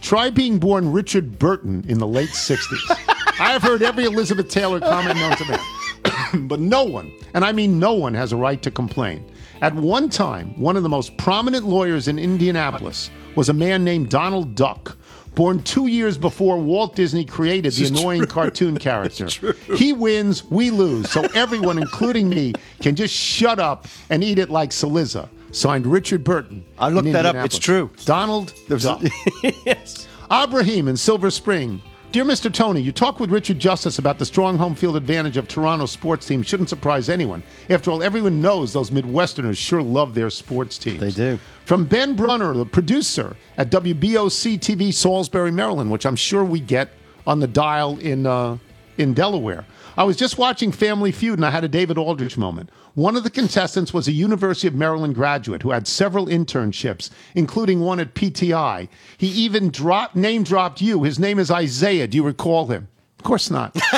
Try 0.02 0.30
being 0.30 0.60
born 0.60 0.92
Richard 0.92 1.40
Burton 1.40 1.86
in 1.88 1.98
the 1.98 2.08
late 2.08 2.30
60s. 2.30 3.18
I 3.44 3.52
have 3.52 3.62
heard 3.62 3.82
every 3.84 4.06
Elizabeth 4.06 4.48
Taylor 4.48 4.80
comment 4.80 5.20
known 5.20 5.36
to 5.36 5.46
man. 5.46 6.48
but 6.48 6.62
no 6.62 6.86
one, 6.86 7.12
and 7.34 7.44
I 7.44 7.52
mean 7.52 7.78
no 7.78 7.92
one, 7.92 8.14
has 8.14 8.32
a 8.32 8.38
right 8.38 8.62
to 8.62 8.72
complain. 8.72 9.30
At 9.62 9.76
one 9.76 10.08
time, 10.08 10.58
one 10.58 10.78
of 10.78 10.84
the 10.84 10.88
most 10.88 11.18
prominent 11.18 11.66
lawyers 11.66 12.08
in 12.08 12.18
Indianapolis 12.18 13.10
was 13.36 13.50
a 13.50 13.54
man 13.54 13.84
named 13.84 14.10
Donald 14.10 14.56
Duck, 14.56 14.98
born 15.36 15.62
two 15.64 15.88
years 15.88 16.18
before 16.18 16.58
Walt 16.58 16.96
Disney 16.96 17.26
created 17.26 17.74
the 17.74 17.88
annoying 17.88 18.28
cartoon 18.28 18.78
character. 18.80 19.28
He 19.76 19.92
wins, 19.92 20.46
we 20.50 20.70
lose. 20.70 21.12
So 21.12 21.24
everyone, 21.36 21.78
including 21.78 22.30
me, 22.30 22.54
can 22.80 22.96
just 22.96 23.14
shut 23.14 23.60
up 23.60 23.88
and 24.10 24.24
eat 24.24 24.40
it 24.40 24.52
like 24.52 24.70
Saliza. 24.70 25.28
Signed 25.52 25.86
Richard 25.86 26.24
Burton. 26.24 26.64
I 26.80 26.88
looked 26.88 27.12
that 27.12 27.26
up. 27.26 27.36
It's 27.46 27.60
true. 27.60 27.92
Donald 28.06 28.54
Duck. 28.70 29.02
yes. 29.66 30.08
Abraham 30.32 30.88
in 30.88 30.96
Silver 30.96 31.30
Spring. 31.30 31.82
Dear 32.14 32.26
Mr. 32.26 32.54
Tony, 32.54 32.80
you 32.80 32.92
talk 32.92 33.20
with 33.20 33.32
Richard 33.32 33.58
Justice 33.58 33.98
about 33.98 34.20
the 34.20 34.26
strong 34.28 34.56
home 34.56 34.76
field 34.76 34.96
advantage 34.96 35.36
of 35.36 35.48
Toronto's 35.48 35.90
sports 35.90 36.28
team. 36.28 36.44
Shouldn't 36.44 36.70
surprise 36.70 37.10
anyone. 37.10 37.42
After 37.72 37.90
all, 37.90 38.04
everyone 38.04 38.40
knows 38.40 38.72
those 38.72 38.92
Midwesterners 38.92 39.58
sure 39.58 39.82
love 39.82 40.14
their 40.14 40.30
sports 40.30 40.78
teams. 40.78 41.00
They 41.00 41.10
do. 41.10 41.40
From 41.66 41.86
Ben 41.86 42.16
Brunner, 42.16 42.54
the 42.54 42.68
producer 42.68 43.36
at 43.58 43.72
WBOC 43.72 44.60
TV 44.60 44.94
Salisbury, 44.94 45.50
Maryland, 45.50 45.90
which 45.90 46.06
I'm 46.06 46.16
sure 46.16 46.46
we 46.46 46.60
get 46.60 46.92
on 47.26 47.40
the 47.40 47.48
dial 47.48 47.98
in 47.98 48.28
uh, 48.28 48.60
in 49.00 49.16
Delaware. 49.16 49.66
I 49.98 50.04
was 50.04 50.16
just 50.16 50.38
watching 50.38 50.72
Family 50.72 51.12
Feud 51.12 51.40
and 51.40 51.46
I 51.46 51.50
had 51.50 51.64
a 51.64 51.68
David 51.68 51.98
Aldridge 51.98 52.38
moment. 52.38 52.70
One 52.96 53.16
of 53.16 53.24
the 53.24 53.32
contestants 53.32 53.92
was 53.94 54.08
a 54.08 54.12
University 54.12 54.68
of 54.68 54.76
Maryland 54.76 55.16
graduate 55.16 55.64
who 55.64 55.72
had 55.72 55.88
several 55.88 56.28
internships, 56.28 57.10
including 57.34 57.80
one 57.80 58.00
at 58.00 58.14
PTI. 58.14 58.88
He 59.18 59.28
even 59.28 59.72
dropped 59.72 60.16
name 60.16 60.44
dropped 60.44 60.80
you. 60.80 61.02
His 61.04 61.18
name 61.18 61.40
is 61.40 61.50
Isaiah. 61.50 62.08
Do 62.08 62.18
you 62.18 62.24
recall 62.24 62.68
him? 62.68 62.88
Of 63.18 63.26
course 63.26 63.50
not. 63.50 63.72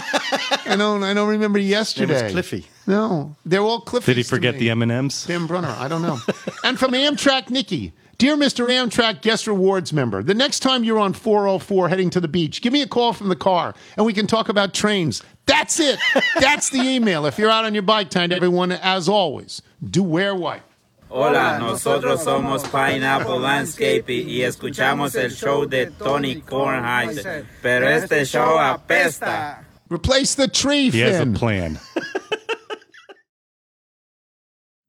I 0.65 0.75
don't. 0.77 1.03
I 1.03 1.13
don't 1.13 1.29
remember 1.29 1.59
yesterday. 1.59 2.31
Cliffy. 2.31 2.65
No, 2.87 3.35
they're 3.45 3.61
all 3.61 3.81
Cliffy. 3.81 4.05
Did 4.11 4.17
he 4.17 4.23
forget 4.23 4.59
the 4.59 4.69
M 4.69 4.81
and 4.81 4.91
M's? 4.91 5.25
Tim 5.25 5.47
Brunner. 5.47 5.75
I 5.77 5.87
don't 5.87 6.01
know. 6.03 6.19
and 6.63 6.79
from 6.79 6.91
Amtrak 6.91 7.49
Nikki. 7.49 7.91
Dear 8.18 8.38
Mr. 8.38 8.68
Amtrak 8.70 9.22
Guest 9.22 9.45
Rewards 9.45 9.91
member, 9.91 10.24
the 10.24 10.34
next 10.34 10.61
time 10.61 10.86
you're 10.86 10.99
on 10.99 11.11
404 11.11 11.89
heading 11.89 12.09
to 12.11 12.22
the 12.22 12.30
beach, 12.30 12.61
give 12.61 12.72
me 12.72 12.82
a 12.82 12.88
call 12.88 13.11
from 13.11 13.28
the 13.28 13.36
car 13.36 13.76
and 13.97 14.05
we 14.05 14.13
can 14.13 14.26
talk 14.26 14.47
about 14.47 14.74
trains. 14.74 15.22
That's 15.45 15.82
it. 15.82 15.99
That's 16.39 16.70
the 16.70 16.80
email. 16.80 17.26
If 17.26 17.38
you're 17.38 17.49
out 17.49 17.66
on 17.66 17.74
your 17.74 17.84
bike 17.84 18.09
time, 18.09 18.32
everyone, 18.32 18.72
as 18.72 19.09
always, 19.09 19.61
do 19.84 20.01
wear 20.01 20.34
white. 20.34 20.63
Hola, 21.09 21.59
nosotros 21.59 22.24
somos 22.24 22.63
Pineapple 22.72 23.39
Landscaping 23.39 24.28
y 24.30 24.41
escuchamos 24.43 25.16
el 25.16 25.30
show 25.30 25.66
de 25.66 25.88
Tony 25.99 26.41
Kornheiser. 26.41 27.45
Pero 27.61 27.86
este 27.88 28.26
show 28.26 28.57
apesta. 28.57 29.57
Replace 29.89 30.36
the 30.36 30.47
tree, 30.47 30.89
He 30.89 31.01
has 31.01 31.18
a 31.18 31.20
Finn. 31.20 31.34
plan. 31.36 31.80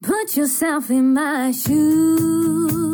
Put 0.02 0.36
yourself 0.36 0.90
in 0.90 1.12
my 1.14 1.50
shoes 1.50 2.85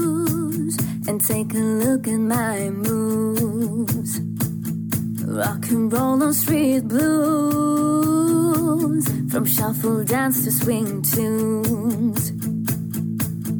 and 1.08 1.24
take 1.24 1.52
a 1.54 1.58
look 1.58 2.06
at 2.06 2.18
my 2.18 2.70
moves. 2.70 4.20
Rock 5.24 5.68
and 5.70 5.92
roll 5.92 6.22
on 6.22 6.32
street 6.32 6.86
blues, 6.86 7.04
from 9.30 9.44
shuffle 9.44 10.04
dance 10.04 10.44
to 10.44 10.52
swing 10.52 11.02
tunes. 11.02 12.32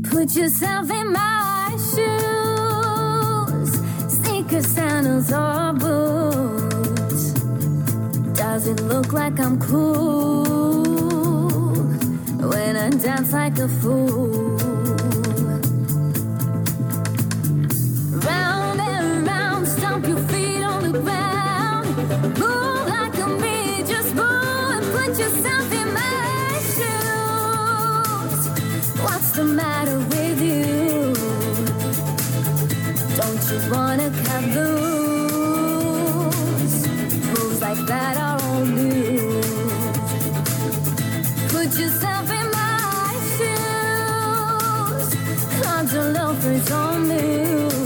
Put 0.09 0.37
yourself 0.37 0.91
in 0.91 1.13
my 1.13 1.77
shoes, 1.95 3.71
sneakers, 4.19 4.67
sandals, 4.67 5.33
or 5.33 5.73
boots. 5.73 7.33
Does 8.39 8.67
it 8.69 8.81
look 8.83 9.13
like 9.13 9.41
I'm 9.41 9.59
cool 9.61 10.45
when 12.53 12.77
I 12.77 12.91
dance 12.91 13.33
like 13.33 13.59
a 13.59 13.69
fool? 13.69 14.72
What's 29.35 29.49
the 29.49 29.55
matter 29.55 29.99
with 29.99 30.43
you? 30.43 31.15
Don't 33.17 33.43
you 33.51 33.59
wanna 33.73 34.11
cut 34.27 34.45
loose? 34.57 35.99
Moves 37.33 37.61
like 37.63 37.83
that 37.87 38.15
are 38.19 38.39
all 38.47 38.65
news. 38.67 39.47
Put 41.51 41.71
yourself 41.81 42.31
in 42.31 42.47
my 42.61 43.15
shoes. 43.39 45.09
Cause 45.63 45.89
your 45.95 46.09
loafers 46.13 46.71
on 46.71 47.09
news. 47.09 47.82